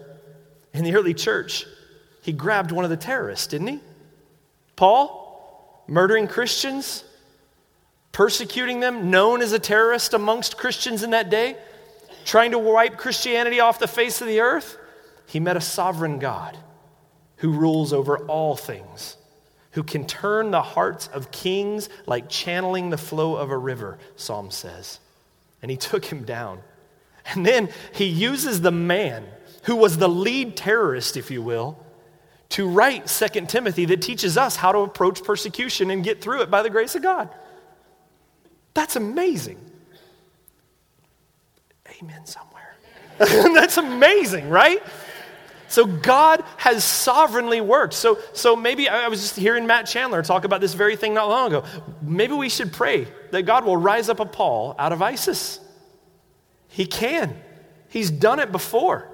in 0.72 0.84
the 0.84 0.94
early 0.94 1.14
church, 1.14 1.66
he 2.22 2.32
grabbed 2.32 2.72
one 2.72 2.84
of 2.84 2.90
the 2.90 2.96
terrorists, 2.96 3.46
didn't 3.46 3.66
he? 3.66 3.80
Paul, 4.76 5.84
murdering 5.86 6.28
Christians, 6.28 7.04
persecuting 8.12 8.80
them, 8.80 9.10
known 9.10 9.42
as 9.42 9.52
a 9.52 9.58
terrorist 9.58 10.14
amongst 10.14 10.56
Christians 10.56 11.02
in 11.02 11.10
that 11.10 11.30
day, 11.30 11.56
trying 12.24 12.52
to 12.52 12.58
wipe 12.58 12.96
Christianity 12.96 13.60
off 13.60 13.78
the 13.78 13.88
face 13.88 14.20
of 14.20 14.26
the 14.26 14.40
earth. 14.40 14.76
He 15.26 15.40
met 15.40 15.56
a 15.56 15.60
sovereign 15.60 16.18
God 16.18 16.56
who 17.36 17.52
rules 17.52 17.92
over 17.92 18.18
all 18.26 18.56
things, 18.56 19.16
who 19.72 19.82
can 19.82 20.06
turn 20.06 20.50
the 20.50 20.62
hearts 20.62 21.08
of 21.08 21.30
kings 21.30 21.88
like 22.06 22.28
channeling 22.28 22.90
the 22.90 22.98
flow 22.98 23.36
of 23.36 23.50
a 23.50 23.56
river, 23.56 23.98
Psalm 24.16 24.50
says. 24.50 24.98
And 25.62 25.70
he 25.70 25.76
took 25.76 26.04
him 26.04 26.24
down. 26.24 26.60
And 27.26 27.46
then 27.46 27.68
he 27.92 28.06
uses 28.06 28.60
the 28.60 28.72
man 28.72 29.26
who 29.62 29.76
was 29.76 29.98
the 29.98 30.08
lead 30.08 30.56
terrorist, 30.56 31.16
if 31.16 31.30
you 31.30 31.42
will, 31.42 31.84
to 32.50 32.68
write 32.68 33.08
Second 33.08 33.48
Timothy 33.48 33.84
that 33.86 34.02
teaches 34.02 34.36
us 34.36 34.56
how 34.56 34.72
to 34.72 34.78
approach 34.78 35.22
persecution 35.22 35.90
and 35.90 36.02
get 36.02 36.20
through 36.20 36.42
it 36.42 36.50
by 36.50 36.62
the 36.62 36.70
grace 36.70 36.94
of 36.94 37.02
God. 37.02 37.28
That's 38.74 38.96
amazing. 38.96 39.58
Amen 42.00 42.26
somewhere. 42.26 42.76
That's 43.18 43.76
amazing, 43.76 44.48
right? 44.48 44.82
So 45.68 45.86
God 45.86 46.42
has 46.56 46.82
sovereignly 46.82 47.60
worked. 47.60 47.94
So, 47.94 48.18
so 48.32 48.56
maybe 48.56 48.88
I 48.88 49.06
was 49.06 49.20
just 49.20 49.36
hearing 49.36 49.66
Matt 49.66 49.86
Chandler 49.86 50.22
talk 50.22 50.44
about 50.44 50.60
this 50.60 50.74
very 50.74 50.96
thing 50.96 51.14
not 51.14 51.28
long 51.28 51.48
ago. 51.48 51.64
Maybe 52.02 52.32
we 52.32 52.48
should 52.48 52.72
pray 52.72 53.06
that 53.30 53.42
God 53.42 53.64
will 53.64 53.76
rise 53.76 54.08
up 54.08 54.18
a 54.18 54.26
Paul 54.26 54.74
out 54.78 54.92
of 54.92 55.00
ISIS. 55.00 55.60
He 56.66 56.86
can. 56.86 57.40
He's 57.88 58.10
done 58.10 58.40
it 58.40 58.50
before. 58.50 59.08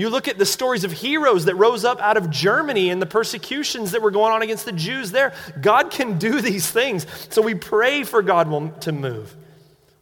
You 0.00 0.08
look 0.08 0.28
at 0.28 0.38
the 0.38 0.46
stories 0.46 0.84
of 0.84 0.92
heroes 0.92 1.44
that 1.44 1.56
rose 1.56 1.84
up 1.84 2.00
out 2.00 2.16
of 2.16 2.30
Germany 2.30 2.88
and 2.88 3.02
the 3.02 3.06
persecutions 3.06 3.90
that 3.90 4.00
were 4.00 4.10
going 4.10 4.32
on 4.32 4.40
against 4.40 4.64
the 4.64 4.72
Jews 4.72 5.10
there. 5.10 5.34
God 5.60 5.90
can 5.90 6.16
do 6.16 6.40
these 6.40 6.66
things. 6.70 7.06
So 7.28 7.42
we 7.42 7.54
pray 7.54 8.04
for 8.04 8.22
God 8.22 8.80
to 8.80 8.92
move. 8.92 9.36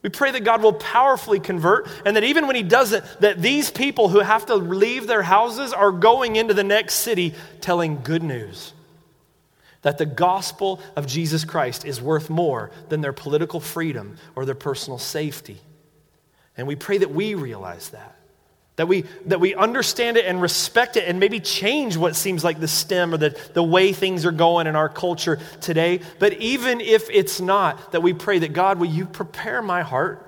We 0.03 0.09
pray 0.09 0.31
that 0.31 0.45
God 0.45 0.63
will 0.63 0.75
powerfully 0.75 1.41
convert 1.41 1.89
and 2.07 2.15
that 2.15 2.23
even 2.23 2.47
when 2.47 2.55
He 2.55 2.63
doesn't, 2.63 3.05
that 3.23 3.43
these 3.43 3.73
people 3.73 4.09
who 4.09 4.21
have 4.21 4.47
to 4.47 4.55
leave 4.55 5.09
their 5.09 5.25
houses 5.25 5.73
are 5.73 5.91
going 5.91 6.37
into 6.37 6.55
the 6.55 6.63
next 6.63 6.95
city 6.95 7.35
telling 7.61 8.03
good 8.05 8.23
news. 8.23 8.73
That 9.83 9.99
the 9.99 10.07
gospel 10.07 10.81
of 10.95 11.09
Jesus 11.09 11.45
Christ 11.45 11.85
is 11.85 12.01
worth 12.01 12.31
more 12.31 12.71
than 12.89 13.01
their 13.01 13.13
political 13.13 13.59
freedom 13.59 14.17
or 14.37 14.45
their 14.45 14.55
personal 14.55 15.01
safety. 15.01 15.61
And 16.57 16.69
we 16.69 16.77
pray 16.77 16.99
that 16.99 17.11
we 17.11 17.35
realize 17.35 17.89
that. 17.89 18.15
That 18.79 18.87
we, 18.87 19.03
that 19.27 19.41
we 19.41 19.57
understand 19.57 20.17
it 20.17 20.25
and 20.25 20.41
respect 20.41 20.97
it 20.97 21.09
and 21.09 21.19
maybe 21.19 21.41
change 21.41 21.97
what 21.97 22.15
seems 22.15 22.45
like 22.45 22.61
the 22.61 22.69
stem 22.69 23.13
or 23.13 23.17
the, 23.17 23.37
the 23.53 23.63
way 23.63 23.93
things 23.93 24.25
are 24.25 24.31
going 24.31 24.69
in 24.69 24.77
our 24.77 24.89
culture 24.89 25.41
today. 25.61 25.99
But 26.21 26.35
even 26.35 26.81
if 26.81 27.11
it's 27.11 27.41
not, 27.41 27.91
that 27.91 28.05
we 28.05 28.13
pray 28.13 28.39
that 28.39 28.53
God, 28.53 28.79
will 28.79 28.87
you 28.87 29.05
prepare 29.05 29.63
my 29.63 29.83
heart? 29.83 30.25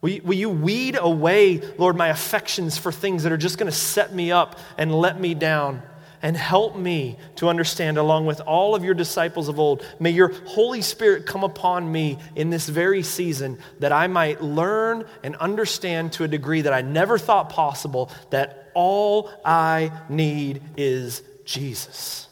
Will 0.00 0.10
you, 0.10 0.22
will 0.24 0.34
you 0.34 0.50
weed 0.50 0.98
away, 1.00 1.62
Lord, 1.78 1.96
my 1.96 2.08
affections 2.08 2.76
for 2.76 2.90
things 2.90 3.22
that 3.22 3.30
are 3.30 3.36
just 3.36 3.56
going 3.56 3.70
to 3.70 3.76
set 3.76 4.12
me 4.12 4.32
up 4.32 4.58
and 4.76 4.92
let 4.92 5.20
me 5.20 5.34
down? 5.34 5.80
And 6.24 6.38
help 6.38 6.74
me 6.74 7.18
to 7.36 7.50
understand, 7.50 7.98
along 7.98 8.24
with 8.24 8.40
all 8.40 8.74
of 8.74 8.82
your 8.82 8.94
disciples 8.94 9.48
of 9.50 9.60
old. 9.60 9.84
May 10.00 10.08
your 10.08 10.28
Holy 10.46 10.80
Spirit 10.80 11.26
come 11.26 11.44
upon 11.44 11.92
me 11.92 12.16
in 12.34 12.48
this 12.48 12.66
very 12.66 13.02
season 13.02 13.58
that 13.80 13.92
I 13.92 14.06
might 14.06 14.42
learn 14.42 15.04
and 15.22 15.36
understand 15.36 16.14
to 16.14 16.24
a 16.24 16.28
degree 16.28 16.62
that 16.62 16.72
I 16.72 16.80
never 16.80 17.18
thought 17.18 17.50
possible 17.50 18.10
that 18.30 18.72
all 18.72 19.30
I 19.44 19.92
need 20.08 20.62
is 20.78 21.22
Jesus. 21.44 22.26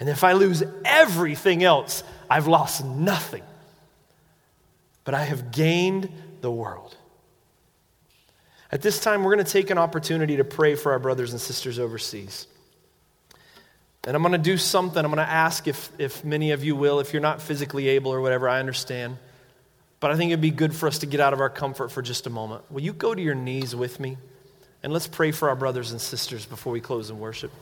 And 0.00 0.08
if 0.08 0.24
I 0.24 0.32
lose 0.32 0.64
everything 0.84 1.62
else, 1.62 2.02
I've 2.28 2.48
lost 2.48 2.84
nothing. 2.84 3.44
But 5.04 5.14
I 5.14 5.22
have 5.22 5.52
gained 5.52 6.10
the 6.40 6.50
world. 6.50 6.96
At 8.72 8.82
this 8.82 8.98
time, 8.98 9.22
we're 9.22 9.36
going 9.36 9.46
to 9.46 9.52
take 9.52 9.70
an 9.70 9.78
opportunity 9.78 10.38
to 10.38 10.44
pray 10.44 10.74
for 10.74 10.90
our 10.90 10.98
brothers 10.98 11.30
and 11.30 11.40
sisters 11.40 11.78
overseas. 11.78 12.48
And 14.06 14.16
I'm 14.16 14.22
going 14.22 14.32
to 14.32 14.38
do 14.38 14.56
something. 14.56 15.04
I'm 15.04 15.10
going 15.10 15.24
to 15.24 15.30
ask 15.30 15.68
if, 15.68 15.90
if 15.98 16.24
many 16.24 16.52
of 16.52 16.64
you 16.64 16.74
will. 16.74 17.00
If 17.00 17.12
you're 17.12 17.22
not 17.22 17.42
physically 17.42 17.88
able 17.88 18.12
or 18.12 18.20
whatever, 18.20 18.48
I 18.48 18.58
understand. 18.58 19.18
But 20.00 20.10
I 20.10 20.16
think 20.16 20.30
it'd 20.30 20.40
be 20.40 20.50
good 20.50 20.74
for 20.74 20.86
us 20.86 20.98
to 21.00 21.06
get 21.06 21.20
out 21.20 21.34
of 21.34 21.40
our 21.40 21.50
comfort 21.50 21.90
for 21.90 22.00
just 22.00 22.26
a 22.26 22.30
moment. 22.30 22.62
Will 22.70 22.80
you 22.80 22.94
go 22.94 23.14
to 23.14 23.20
your 23.20 23.34
knees 23.34 23.76
with 23.76 24.00
me? 24.00 24.16
And 24.82 24.92
let's 24.94 25.06
pray 25.06 25.30
for 25.30 25.50
our 25.50 25.56
brothers 25.56 25.90
and 25.92 26.00
sisters 26.00 26.46
before 26.46 26.72
we 26.72 26.80
close 26.80 27.10
in 27.10 27.20
worship. 27.20 27.52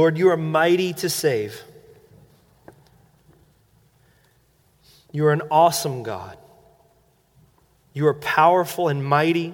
Lord, 0.00 0.16
you 0.16 0.30
are 0.30 0.36
mighty 0.38 0.94
to 0.94 1.10
save. 1.10 1.62
You 5.12 5.26
are 5.26 5.32
an 5.34 5.42
awesome 5.50 6.02
God. 6.02 6.38
You 7.92 8.06
are 8.06 8.14
powerful 8.14 8.88
and 8.88 9.04
mighty. 9.04 9.52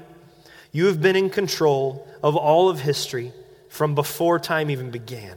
You 0.70 0.86
have 0.86 1.02
been 1.02 1.16
in 1.16 1.30
control 1.30 2.06
of 2.22 2.36
all 2.36 2.68
of 2.68 2.78
history 2.78 3.32
from 3.68 3.96
before 3.96 4.38
time 4.38 4.70
even 4.70 4.92
began. 4.92 5.36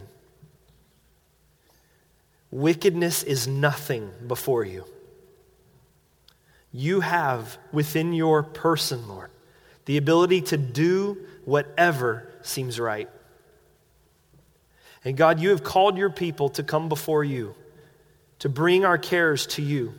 Wickedness 2.51 3.24
is 3.24 3.47
nothing 3.47 4.12
before 4.28 4.64
you. 4.64 4.86
You 6.72 6.99
have 6.99 7.57
within 7.72 8.14
your 8.14 8.43
person, 8.43 9.07
Lord, 9.07 9.32
the 9.86 9.97
ability 9.97 10.41
to 10.41 10.57
do 10.57 11.18
whatever 11.45 12.32
seems 12.43 12.80
right. 12.80 13.10
And 15.05 15.15
God, 15.15 15.39
you 15.39 15.49
have 15.49 15.63
called 15.63 15.97
your 15.97 16.09
people 16.09 16.49
to 16.49 16.63
come 16.63 16.89
before 16.89 17.23
you, 17.23 17.55
to 18.39 18.49
bring 18.49 18.85
our 18.85 18.97
cares 18.97 19.47
to 19.47 19.61
you. 19.61 19.93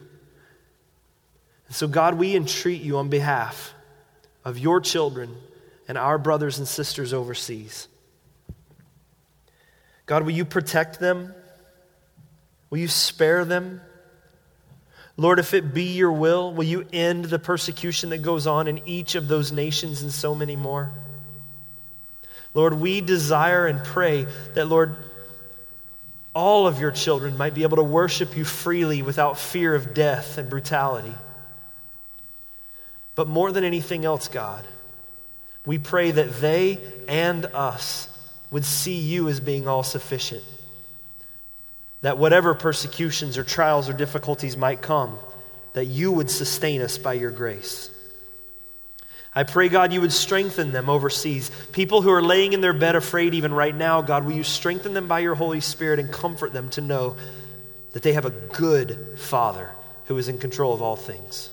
And 1.66 1.76
so, 1.76 1.88
God, 1.88 2.14
we 2.14 2.36
entreat 2.36 2.82
you 2.82 2.98
on 2.98 3.08
behalf 3.08 3.72
of 4.44 4.58
your 4.58 4.80
children 4.80 5.36
and 5.88 5.96
our 5.96 6.18
brothers 6.18 6.58
and 6.58 6.68
sisters 6.68 7.12
overseas. 7.12 7.88
God, 10.06 10.24
will 10.24 10.32
you 10.32 10.44
protect 10.44 10.98
them? 11.00 11.34
Will 12.68 12.78
you 12.78 12.88
spare 12.88 13.44
them? 13.44 13.80
Lord, 15.16 15.38
if 15.38 15.54
it 15.54 15.74
be 15.74 15.92
your 15.92 16.12
will, 16.12 16.52
will 16.52 16.64
you 16.64 16.86
end 16.92 17.26
the 17.26 17.38
persecution 17.38 18.10
that 18.10 18.18
goes 18.18 18.46
on 18.46 18.68
in 18.68 18.80
each 18.86 19.14
of 19.14 19.28
those 19.28 19.52
nations 19.52 20.02
and 20.02 20.10
so 20.10 20.34
many 20.34 20.56
more? 20.56 20.92
Lord, 22.54 22.74
we 22.74 23.00
desire 23.00 23.66
and 23.66 23.82
pray 23.84 24.26
that, 24.54 24.66
Lord, 24.66 24.96
all 26.34 26.66
of 26.66 26.80
your 26.80 26.90
children 26.90 27.36
might 27.36 27.54
be 27.54 27.62
able 27.62 27.76
to 27.76 27.82
worship 27.82 28.36
you 28.36 28.44
freely 28.44 29.02
without 29.02 29.38
fear 29.38 29.74
of 29.74 29.94
death 29.94 30.38
and 30.38 30.48
brutality. 30.48 31.14
But 33.14 33.28
more 33.28 33.52
than 33.52 33.64
anything 33.64 34.04
else, 34.04 34.28
God, 34.28 34.64
we 35.66 35.78
pray 35.78 36.10
that 36.10 36.40
they 36.40 36.78
and 37.08 37.46
us 37.46 38.08
would 38.50 38.64
see 38.64 38.96
you 38.96 39.28
as 39.28 39.40
being 39.40 39.68
all 39.68 39.82
sufficient. 39.82 40.42
That 42.02 42.18
whatever 42.18 42.54
persecutions 42.54 43.36
or 43.36 43.44
trials 43.44 43.88
or 43.88 43.92
difficulties 43.92 44.56
might 44.56 44.80
come, 44.80 45.18
that 45.74 45.84
you 45.84 46.10
would 46.12 46.30
sustain 46.30 46.80
us 46.80 46.98
by 46.98 47.12
your 47.14 47.30
grace. 47.30 47.90
I 49.34 49.44
pray, 49.44 49.68
God, 49.68 49.92
you 49.92 50.00
would 50.00 50.12
strengthen 50.12 50.72
them 50.72 50.88
overseas. 50.88 51.50
People 51.72 52.02
who 52.02 52.10
are 52.10 52.22
laying 52.22 52.52
in 52.52 52.60
their 52.60 52.72
bed 52.72 52.96
afraid 52.96 53.34
even 53.34 53.54
right 53.54 53.74
now, 53.74 54.02
God, 54.02 54.24
will 54.24 54.32
you 54.32 54.42
strengthen 54.42 54.92
them 54.92 55.06
by 55.06 55.20
your 55.20 55.36
Holy 55.36 55.60
Spirit 55.60 56.00
and 56.00 56.12
comfort 56.12 56.52
them 56.52 56.68
to 56.70 56.80
know 56.80 57.16
that 57.92 58.02
they 58.02 58.12
have 58.12 58.24
a 58.24 58.30
good 58.30 59.18
Father 59.18 59.70
who 60.06 60.18
is 60.18 60.28
in 60.28 60.38
control 60.38 60.72
of 60.74 60.82
all 60.82 60.96
things. 60.96 61.50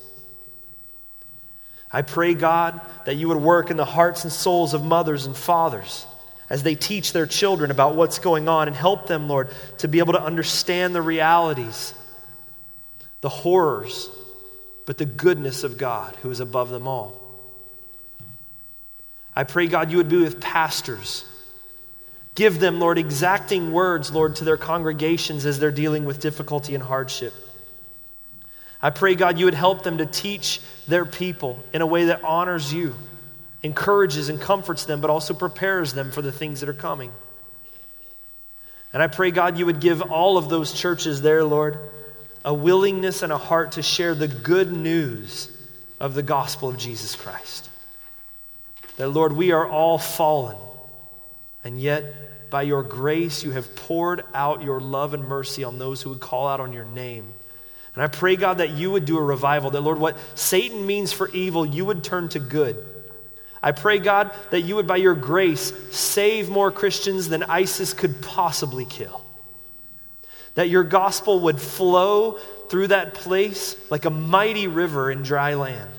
I 1.91 2.01
pray, 2.01 2.33
God, 2.33 2.81
that 3.05 3.15
you 3.15 3.27
would 3.29 3.37
work 3.37 3.71
in 3.71 3.77
the 3.77 3.85
hearts 3.85 4.23
and 4.23 4.33
souls 4.33 4.73
of 4.73 4.83
mothers 4.83 5.25
and 5.25 5.35
fathers 5.35 6.05
as 6.49 6.63
they 6.63 6.75
teach 6.75 7.13
their 7.13 7.25
children 7.25 7.71
about 7.71 7.95
what's 7.95 8.19
going 8.19 8.49
on 8.49 8.67
and 8.67 8.75
help 8.75 9.07
them, 9.07 9.27
Lord, 9.27 9.49
to 9.79 9.87
be 9.87 9.99
able 9.99 10.13
to 10.13 10.21
understand 10.21 10.95
the 10.95 11.01
realities, 11.01 11.93
the 13.21 13.29
horrors, 13.29 14.09
but 14.85 14.97
the 14.97 15.05
goodness 15.05 15.63
of 15.63 15.77
God 15.77 16.15
who 16.17 16.31
is 16.31 16.39
above 16.39 16.69
them 16.69 16.87
all. 16.87 17.26
I 19.37 19.43
pray, 19.43 19.67
God, 19.67 19.91
you 19.91 19.97
would 19.97 20.09
be 20.09 20.17
with 20.17 20.41
pastors. 20.41 21.23
Give 22.33 22.59
them, 22.59 22.79
Lord, 22.79 22.97
exacting 22.97 23.71
words, 23.71 24.11
Lord, 24.11 24.37
to 24.37 24.43
their 24.43 24.57
congregations 24.57 25.45
as 25.45 25.59
they're 25.59 25.69
dealing 25.69 26.05
with 26.05 26.19
difficulty 26.19 26.73
and 26.73 26.83
hardship. 26.83 27.33
I 28.81 28.89
pray, 28.89 29.13
God, 29.13 29.37
you 29.37 29.45
would 29.45 29.53
help 29.53 29.83
them 29.83 29.99
to 29.99 30.07
teach 30.07 30.59
their 30.87 31.05
people 31.05 31.63
in 31.71 31.83
a 31.83 31.85
way 31.85 32.05
that 32.05 32.23
honors 32.23 32.73
you, 32.73 32.95
encourages 33.61 34.29
and 34.29 34.41
comforts 34.41 34.85
them, 34.85 35.01
but 35.01 35.11
also 35.11 35.35
prepares 35.35 35.93
them 35.93 36.09
for 36.09 36.23
the 36.23 36.31
things 36.31 36.61
that 36.61 36.69
are 36.69 36.73
coming. 36.73 37.11
And 38.91 39.03
I 39.03 39.07
pray, 39.07 39.29
God, 39.29 39.59
you 39.59 39.67
would 39.67 39.81
give 39.81 40.01
all 40.01 40.39
of 40.39 40.49
those 40.49 40.73
churches 40.73 41.21
there, 41.21 41.43
Lord, 41.43 41.77
a 42.43 42.55
willingness 42.55 43.21
and 43.21 43.31
a 43.31 43.37
heart 43.37 43.73
to 43.73 43.83
share 43.83 44.15
the 44.15 44.27
good 44.27 44.71
news 44.71 45.51
of 45.99 46.15
the 46.15 46.23
gospel 46.23 46.69
of 46.69 46.79
Jesus 46.79 47.15
Christ. 47.15 47.66
That, 48.97 49.09
Lord, 49.09 49.33
we 49.33 49.51
are 49.51 49.67
all 49.67 49.97
fallen, 49.97 50.57
and 51.63 51.79
yet 51.79 52.49
by 52.49 52.63
your 52.63 52.83
grace 52.83 53.43
you 53.43 53.51
have 53.51 53.75
poured 53.75 54.23
out 54.33 54.63
your 54.63 54.79
love 54.79 55.13
and 55.13 55.27
mercy 55.27 55.63
on 55.63 55.79
those 55.79 56.01
who 56.01 56.09
would 56.11 56.19
call 56.19 56.47
out 56.47 56.59
on 56.59 56.73
your 56.73 56.85
name. 56.85 57.25
And 57.93 58.03
I 58.03 58.07
pray, 58.07 58.35
God, 58.35 58.59
that 58.59 58.71
you 58.71 58.91
would 58.91 59.05
do 59.05 59.17
a 59.17 59.23
revival, 59.23 59.71
that, 59.71 59.81
Lord, 59.81 59.99
what 59.99 60.17
Satan 60.35 60.85
means 60.85 61.11
for 61.11 61.29
evil, 61.29 61.65
you 61.65 61.85
would 61.85 62.03
turn 62.03 62.29
to 62.29 62.39
good. 62.39 62.83
I 63.61 63.71
pray, 63.71 63.97
God, 63.97 64.31
that 64.51 64.61
you 64.61 64.75
would, 64.75 64.87
by 64.87 64.97
your 64.97 65.15
grace, 65.15 65.73
save 65.91 66.47
more 66.47 66.71
Christians 66.71 67.27
than 67.27 67.43
ISIS 67.43 67.93
could 67.93 68.21
possibly 68.21 68.85
kill. 68.85 69.23
That 70.55 70.69
your 70.69 70.83
gospel 70.83 71.41
would 71.41 71.59
flow 71.59 72.33
through 72.69 72.87
that 72.87 73.13
place 73.13 73.75
like 73.89 74.05
a 74.05 74.09
mighty 74.09 74.67
river 74.67 75.11
in 75.11 75.23
dry 75.23 75.55
land. 75.55 75.89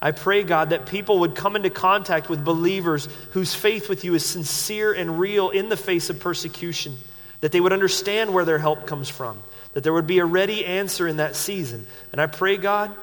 I 0.00 0.12
pray, 0.12 0.44
God, 0.44 0.70
that 0.70 0.86
people 0.86 1.20
would 1.20 1.34
come 1.34 1.56
into 1.56 1.70
contact 1.70 2.28
with 2.28 2.44
believers 2.44 3.06
whose 3.32 3.54
faith 3.54 3.88
with 3.88 4.04
you 4.04 4.14
is 4.14 4.24
sincere 4.24 4.92
and 4.92 5.18
real 5.18 5.50
in 5.50 5.68
the 5.68 5.76
face 5.76 6.08
of 6.08 6.20
persecution, 6.20 6.96
that 7.40 7.50
they 7.50 7.60
would 7.60 7.72
understand 7.72 8.32
where 8.32 8.44
their 8.44 8.58
help 8.58 8.86
comes 8.86 9.08
from, 9.08 9.42
that 9.72 9.82
there 9.82 9.92
would 9.92 10.06
be 10.06 10.20
a 10.20 10.24
ready 10.24 10.64
answer 10.64 11.08
in 11.08 11.16
that 11.16 11.34
season. 11.34 11.86
And 12.12 12.20
I 12.20 12.26
pray, 12.26 12.56
God, 12.56 12.94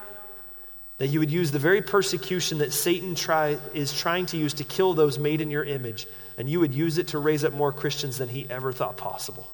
that 0.97 1.07
you 1.07 1.19
would 1.19 1.31
use 1.31 1.51
the 1.51 1.59
very 1.59 1.81
persecution 1.81 2.59
that 2.59 2.71
Satan 2.71 3.15
try, 3.15 3.57
is 3.73 3.91
trying 3.91 4.27
to 4.27 4.37
use 4.37 4.53
to 4.55 4.63
kill 4.63 4.93
those 4.93 5.19
made 5.19 5.41
in 5.41 5.51
your 5.51 5.65
image, 5.65 6.07
and 6.37 6.49
you 6.49 6.61
would 6.61 6.73
use 6.73 6.97
it 6.97 7.09
to 7.09 7.19
raise 7.19 7.43
up 7.43 7.51
more 7.51 7.73
Christians 7.73 8.17
than 8.17 8.29
he 8.29 8.47
ever 8.49 8.71
thought 8.71 8.95
possible. 8.95 9.45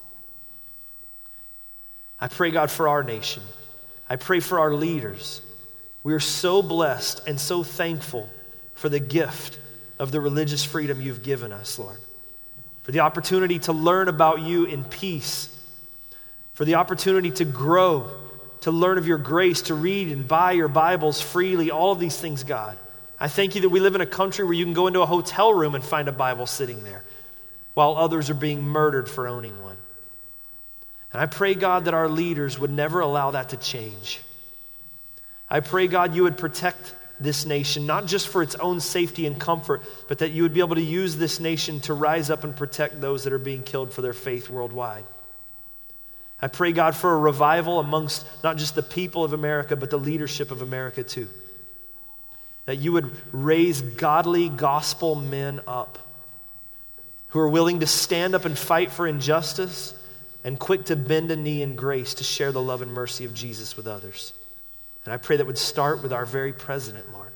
I 2.20 2.28
pray, 2.28 2.52
God, 2.52 2.70
for 2.70 2.88
our 2.88 3.02
nation. 3.02 3.42
I 4.08 4.18
pray 4.18 4.42
for 4.42 4.60
our 4.60 4.76
leaders. 4.76 5.42
We 6.04 6.14
are 6.14 6.20
so 6.20 6.62
blessed 6.62 7.28
and 7.28 7.40
so 7.40 7.64
thankful 7.64 8.30
for 8.74 8.90
the 8.90 9.00
gift 9.00 9.60
of 10.00 10.12
the 10.12 10.20
religious 10.20 10.64
freedom 10.64 11.02
you've 11.02 11.24
given 11.24 11.52
us, 11.52 11.78
Lord. 11.78 11.98
For 12.84 12.92
the 12.92 13.02
opportunity 13.02 13.60
to 13.60 13.74
learn 13.74 14.08
about 14.08 14.42
you 14.42 14.66
in 14.66 14.84
peace, 14.84 15.48
for 16.54 16.66
the 16.66 16.76
opportunity 16.76 17.30
to 17.32 17.46
grow, 17.46 18.10
to 18.62 18.72
learn 18.72 18.98
of 18.98 19.06
your 19.06 19.20
grace, 19.20 19.64
to 19.64 19.76
read 19.76 20.12
and 20.12 20.28
buy 20.28 20.54
your 20.54 20.68
Bibles 20.68 21.22
freely, 21.22 21.70
all 21.70 21.92
of 21.92 22.00
these 22.00 22.18
things, 22.18 22.44
God. 22.44 22.78
I 23.20 23.28
thank 23.28 23.54
you 23.54 23.62
that 23.62 23.70
we 23.70 23.80
live 23.80 23.94
in 23.94 24.02
a 24.02 24.08
country 24.08 24.44
where 24.44 24.54
you 24.54 24.66
can 24.66 24.74
go 24.74 24.88
into 24.88 25.02
a 25.02 25.06
hotel 25.06 25.54
room 25.54 25.76
and 25.76 25.84
find 25.84 26.08
a 26.08 26.12
Bible 26.12 26.48
sitting 26.48 26.84
there 26.84 27.04
while 27.76 27.96
others 27.96 28.32
are 28.32 28.36
being 28.36 28.64
murdered 28.64 29.08
for 29.08 29.28
owning 29.28 29.62
one. 29.62 29.78
And 31.14 31.22
I 31.22 31.28
pray, 31.28 31.54
God, 31.54 31.86
that 31.86 31.94
our 31.94 32.10
leaders 32.10 32.58
would 32.58 32.72
never 32.72 33.00
allow 33.00 33.32
that 33.32 33.50
to 33.50 33.58
change. 33.58 34.20
I 35.52 35.60
pray, 35.60 35.88
God, 35.88 36.16
you 36.16 36.24
would 36.24 36.38
protect 36.38 36.96
this 37.20 37.46
nation, 37.46 37.86
not 37.86 38.08
just 38.08 38.30
for 38.30 38.42
its 38.42 38.56
own 38.56 38.80
safety 38.80 39.28
and 39.28 39.38
comfort, 39.38 39.84
but 40.08 40.20
that 40.20 40.32
you 40.32 40.44
would 40.44 40.54
be 40.54 40.62
able 40.62 40.76
to 40.76 40.82
use 40.82 41.18
this 41.18 41.42
nation 41.42 41.82
to 41.82 41.94
rise 41.94 42.30
up 42.30 42.46
and 42.46 42.56
protect 42.56 43.02
those 43.02 43.26
that 43.26 43.34
are 43.34 43.38
being 43.38 43.62
killed 43.62 43.92
for 43.92 44.02
their 44.02 44.14
faith 44.14 44.50
worldwide. 44.50 45.04
I 46.42 46.48
pray, 46.48 46.72
God, 46.72 46.96
for 46.96 47.14
a 47.14 47.18
revival 47.18 47.80
amongst 47.80 48.26
not 48.44 48.58
just 48.58 48.76
the 48.76 48.82
people 48.82 49.26
of 49.26 49.34
America, 49.34 49.76
but 49.76 49.90
the 49.90 50.00
leadership 50.00 50.52
of 50.52 50.62
America 50.62 51.04
too. 51.04 51.28
That 52.66 52.78
you 52.78 52.94
would 52.94 53.12
raise 53.34 53.82
godly 53.82 54.48
gospel 54.48 55.16
men 55.16 55.60
up 55.68 56.00
who 57.30 57.40
are 57.40 57.50
willing 57.50 57.82
to 57.82 57.88
stand 57.88 58.36
up 58.36 58.46
and 58.46 58.58
fight 58.58 58.90
for 58.90 59.06
injustice 59.06 59.94
and 60.46 60.58
quick 60.58 60.86
to 60.86 60.96
bend 60.96 61.30
a 61.30 61.36
knee 61.36 61.62
in 61.62 61.76
grace 61.76 62.16
to 62.16 62.24
share 62.24 62.54
the 62.54 62.62
love 62.62 62.82
and 62.82 62.94
mercy 62.94 63.26
of 63.26 63.34
Jesus 63.34 63.76
with 63.76 63.86
others. 63.86 64.34
And 65.06 65.14
I 65.14 65.18
pray 65.18 65.38
that 65.38 65.46
would 65.46 65.58
start 65.58 66.04
with 66.04 66.14
our 66.14 66.26
very 66.26 66.54
president, 66.54 67.12
Lord. 67.12 67.32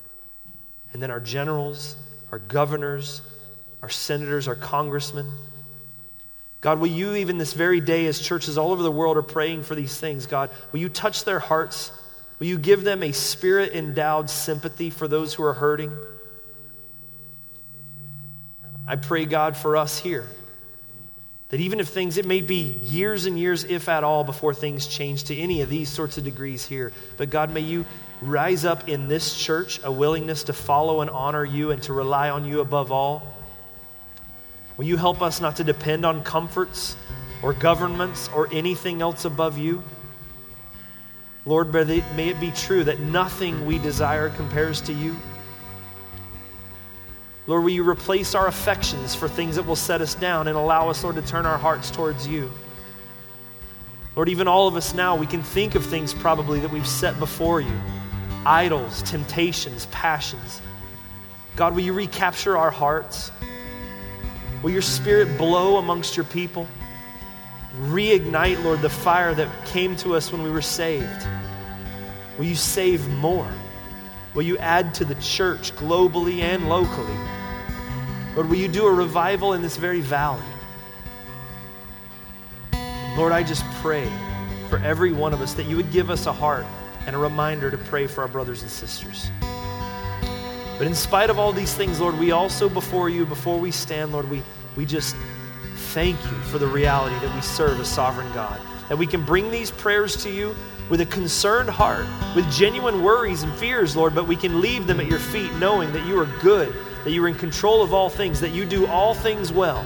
And 0.93 1.01
then 1.01 1.11
our 1.11 1.19
generals, 1.19 1.95
our 2.31 2.39
governors, 2.39 3.21
our 3.81 3.89
senators, 3.89 4.47
our 4.47 4.55
congressmen. 4.55 5.31
God, 6.61 6.79
will 6.79 6.87
you, 6.87 7.15
even 7.15 7.37
this 7.37 7.53
very 7.53 7.79
day, 7.79 8.05
as 8.07 8.19
churches 8.19 8.57
all 8.57 8.71
over 8.71 8.81
the 8.81 8.91
world 8.91 9.17
are 9.17 9.23
praying 9.23 9.63
for 9.63 9.75
these 9.75 9.97
things, 9.97 10.25
God, 10.25 10.49
will 10.71 10.79
you 10.79 10.89
touch 10.89 11.23
their 11.23 11.39
hearts? 11.39 11.91
Will 12.39 12.47
you 12.47 12.57
give 12.57 12.83
them 12.83 13.03
a 13.03 13.11
spirit 13.11 13.73
endowed 13.73 14.29
sympathy 14.29 14.89
for 14.89 15.07
those 15.07 15.33
who 15.33 15.43
are 15.43 15.53
hurting? 15.53 15.95
I 18.87 18.95
pray, 18.95 19.25
God, 19.25 19.57
for 19.57 19.77
us 19.77 19.99
here. 19.99 20.27
That 21.49 21.59
even 21.59 21.79
if 21.79 21.89
things, 21.89 22.17
it 22.17 22.25
may 22.25 22.41
be 22.41 22.79
years 22.81 23.27
and 23.27 23.37
years, 23.37 23.63
if 23.65 23.87
at 23.87 24.03
all, 24.03 24.23
before 24.23 24.53
things 24.53 24.87
change 24.87 25.25
to 25.25 25.35
any 25.35 25.61
of 25.61 25.69
these 25.69 25.89
sorts 25.89 26.17
of 26.17 26.23
degrees 26.23 26.65
here. 26.65 26.91
But 27.17 27.29
God, 27.29 27.51
may 27.51 27.61
you 27.61 27.85
rise 28.21 28.65
up 28.65 28.89
in 28.89 29.07
this 29.07 29.37
church 29.37 29.79
a 29.83 29.91
willingness 29.91 30.45
to 30.45 30.53
follow 30.53 31.01
and 31.01 31.09
honor 31.09 31.45
you 31.45 31.71
and 31.71 31.83
to 31.83 31.93
rely 31.93 32.29
on 32.31 32.45
you 32.45 32.61
above 32.61 32.91
all. 32.91 33.31
Will 34.77 34.85
you 34.85 34.97
help 34.97 35.21
us 35.21 35.39
not 35.39 35.57
to 35.57 35.63
depend 35.63 36.05
on 36.05 36.23
comforts 36.23 36.97
or 37.43 37.53
governments 37.53 38.27
or 38.33 38.51
anything 38.51 39.01
else 39.01 39.23
above 39.23 39.57
you? 39.57 39.83
Lord, 41.45 41.71
may 41.71 42.29
it 42.29 42.39
be 42.39 42.49
true 42.51 42.83
that 42.85 42.99
nothing 42.99 43.67
we 43.67 43.77
desire 43.77 44.29
compares 44.31 44.81
to 44.81 44.93
you. 44.93 45.15
Lord, 47.47 47.63
will 47.63 47.71
you 47.71 47.87
replace 47.87 48.33
our 48.33 48.47
affections 48.47 49.13
for 49.13 49.27
things 49.27 49.55
that 49.55 49.63
will 49.63 49.75
set 49.75 50.01
us 50.01 50.15
down 50.15 50.47
and 50.47 50.57
allow 50.57 50.89
us, 50.89 51.03
Lord, 51.03 51.15
to 51.17 51.21
turn 51.21 51.45
our 51.45 51.57
hearts 51.57 51.91
towards 51.91 52.27
you? 52.27 52.51
Lord, 54.15 54.29
even 54.29 54.47
all 54.47 54.67
of 54.67 54.75
us 54.75 54.93
now, 54.93 55.15
we 55.15 55.27
can 55.27 55.43
think 55.43 55.75
of 55.75 55.85
things 55.85 56.13
probably 56.13 56.59
that 56.61 56.71
we've 56.71 56.87
set 56.87 57.19
before 57.19 57.61
you 57.61 57.73
idols, 58.45 59.01
temptations, 59.03 59.87
passions. 59.87 60.61
God, 61.55 61.73
will 61.73 61.81
you 61.81 61.93
recapture 61.93 62.57
our 62.57 62.69
hearts? 62.69 63.31
Will 64.61 64.71
your 64.71 64.81
spirit 64.81 65.37
blow 65.37 65.77
amongst 65.77 66.15
your 66.15 66.25
people? 66.25 66.67
Reignite, 67.81 68.63
Lord, 68.63 68.81
the 68.81 68.89
fire 68.89 69.33
that 69.33 69.49
came 69.65 69.95
to 69.97 70.15
us 70.15 70.31
when 70.31 70.43
we 70.43 70.51
were 70.51 70.61
saved. 70.61 71.27
Will 72.37 72.45
you 72.45 72.55
save 72.55 73.07
more? 73.09 73.51
Will 74.33 74.43
you 74.43 74.57
add 74.57 74.93
to 74.95 75.05
the 75.05 75.15
church 75.15 75.73
globally 75.75 76.39
and 76.39 76.69
locally? 76.69 77.17
Lord, 78.35 78.49
will 78.49 78.57
you 78.57 78.67
do 78.67 78.85
a 78.85 78.91
revival 78.91 79.53
in 79.53 79.61
this 79.61 79.77
very 79.77 80.01
valley? 80.01 80.43
Lord, 83.15 83.31
I 83.31 83.43
just 83.43 83.63
pray 83.75 84.11
for 84.69 84.77
every 84.79 85.13
one 85.13 85.33
of 85.33 85.39
us 85.39 85.53
that 85.53 85.67
you 85.67 85.77
would 85.77 85.89
give 85.89 86.09
us 86.09 86.25
a 86.25 86.33
heart 86.33 86.65
and 87.07 87.15
a 87.15 87.19
reminder 87.19 87.71
to 87.71 87.77
pray 87.77 88.07
for 88.07 88.23
our 88.23 88.27
brothers 88.27 88.61
and 88.61 88.69
sisters. 88.69 89.29
But 90.77 90.85
in 90.85 90.93
spite 90.93 91.29
of 91.29 91.39
all 91.39 91.53
these 91.53 91.73
things, 91.73 92.01
Lord, 92.01 92.19
we 92.19 92.31
also 92.31 92.67
before 92.67 93.07
you, 93.07 93.25
before 93.25 93.57
we 93.57 93.71
stand, 93.71 94.11
Lord, 94.11 94.29
we, 94.29 94.43
we 94.75 94.85
just 94.85 95.15
thank 95.93 96.21
you 96.21 96.37
for 96.49 96.57
the 96.57 96.67
reality 96.67 97.17
that 97.25 97.33
we 97.33 97.41
serve 97.41 97.79
a 97.79 97.85
sovereign 97.85 98.31
God. 98.33 98.59
That 98.89 98.97
we 98.97 99.07
can 99.07 99.23
bring 99.23 99.49
these 99.49 99.71
prayers 99.71 100.21
to 100.23 100.29
you 100.29 100.53
with 100.89 100.99
a 100.99 101.05
concerned 101.05 101.69
heart, 101.69 102.05
with 102.35 102.51
genuine 102.51 103.01
worries 103.01 103.43
and 103.43 103.53
fears, 103.53 103.95
Lord, 103.95 104.13
but 104.13 104.27
we 104.27 104.35
can 104.35 104.59
leave 104.59 104.87
them 104.87 104.99
at 104.99 105.07
your 105.07 105.19
feet 105.19 105.53
knowing 105.53 105.93
that 105.93 106.05
you 106.05 106.19
are 106.19 106.27
good 106.41 106.75
that 107.05 107.11
you 107.11 107.23
are 107.23 107.27
in 107.27 107.35
control 107.35 107.83
of 107.83 107.93
all 107.93 108.09
things, 108.09 108.41
that 108.41 108.51
you 108.51 108.65
do 108.65 108.87
all 108.87 109.13
things 109.13 109.53
well, 109.53 109.83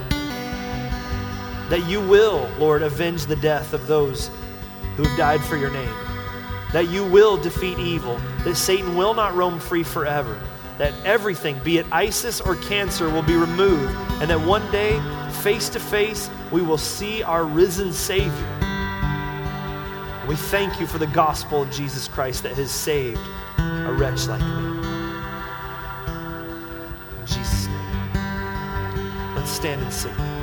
that 1.70 1.86
you 1.86 1.99
will, 1.99 2.49
Lord, 2.57 2.82
avenge 2.82 3.26
the 3.26 3.36
death 3.36 3.74
of 3.74 3.88
those 3.88 4.32
who 4.95 5.03
have 5.03 5.17
died 5.17 5.41
for 5.41 5.57
your 5.57 5.70
name, 5.70 5.93
that 6.72 6.88
you 6.89 7.03
will 7.03 7.36
defeat 7.36 7.78
evil, 7.78 8.17
that 8.45 8.55
Satan 8.55 8.95
will 8.95 9.13
not 9.13 9.36
roam 9.36 9.59
free 9.59 9.84
forever, 9.84 10.39
that 10.78 10.93
everything, 11.05 11.59
be 11.59 11.78
it 11.78 11.86
ISIS 11.91 12.39
or 12.39 12.55
cancer, 12.55 13.09
will 13.09 13.22
be 13.22 13.36
removed, 13.36 13.93
and 14.22 14.30
that 14.30 14.39
one 14.39 14.72
day, 14.72 14.97
face 15.41 15.67
to 15.70 15.80
face, 15.80 16.30
we 16.53 16.61
will 16.61 16.78
see 16.78 17.22
our 17.22 17.43
risen 17.43 17.91
Savior. 17.91 18.55
We 20.26 20.38
thank 20.38 20.80
you 20.80 20.88
for 20.88 20.99
the 20.99 21.07
gospel 21.07 21.63
of 21.63 21.72
Jesus 21.72 22.07
Christ 22.07 22.43
that 22.43 22.53
has 22.53 22.72
saved 22.72 23.20
a 23.57 23.93
wretch 23.93 24.28
like 24.28 24.41
me. 24.41 24.79
Stand 29.60 29.82
and 29.82 29.94
sing. 29.94 30.39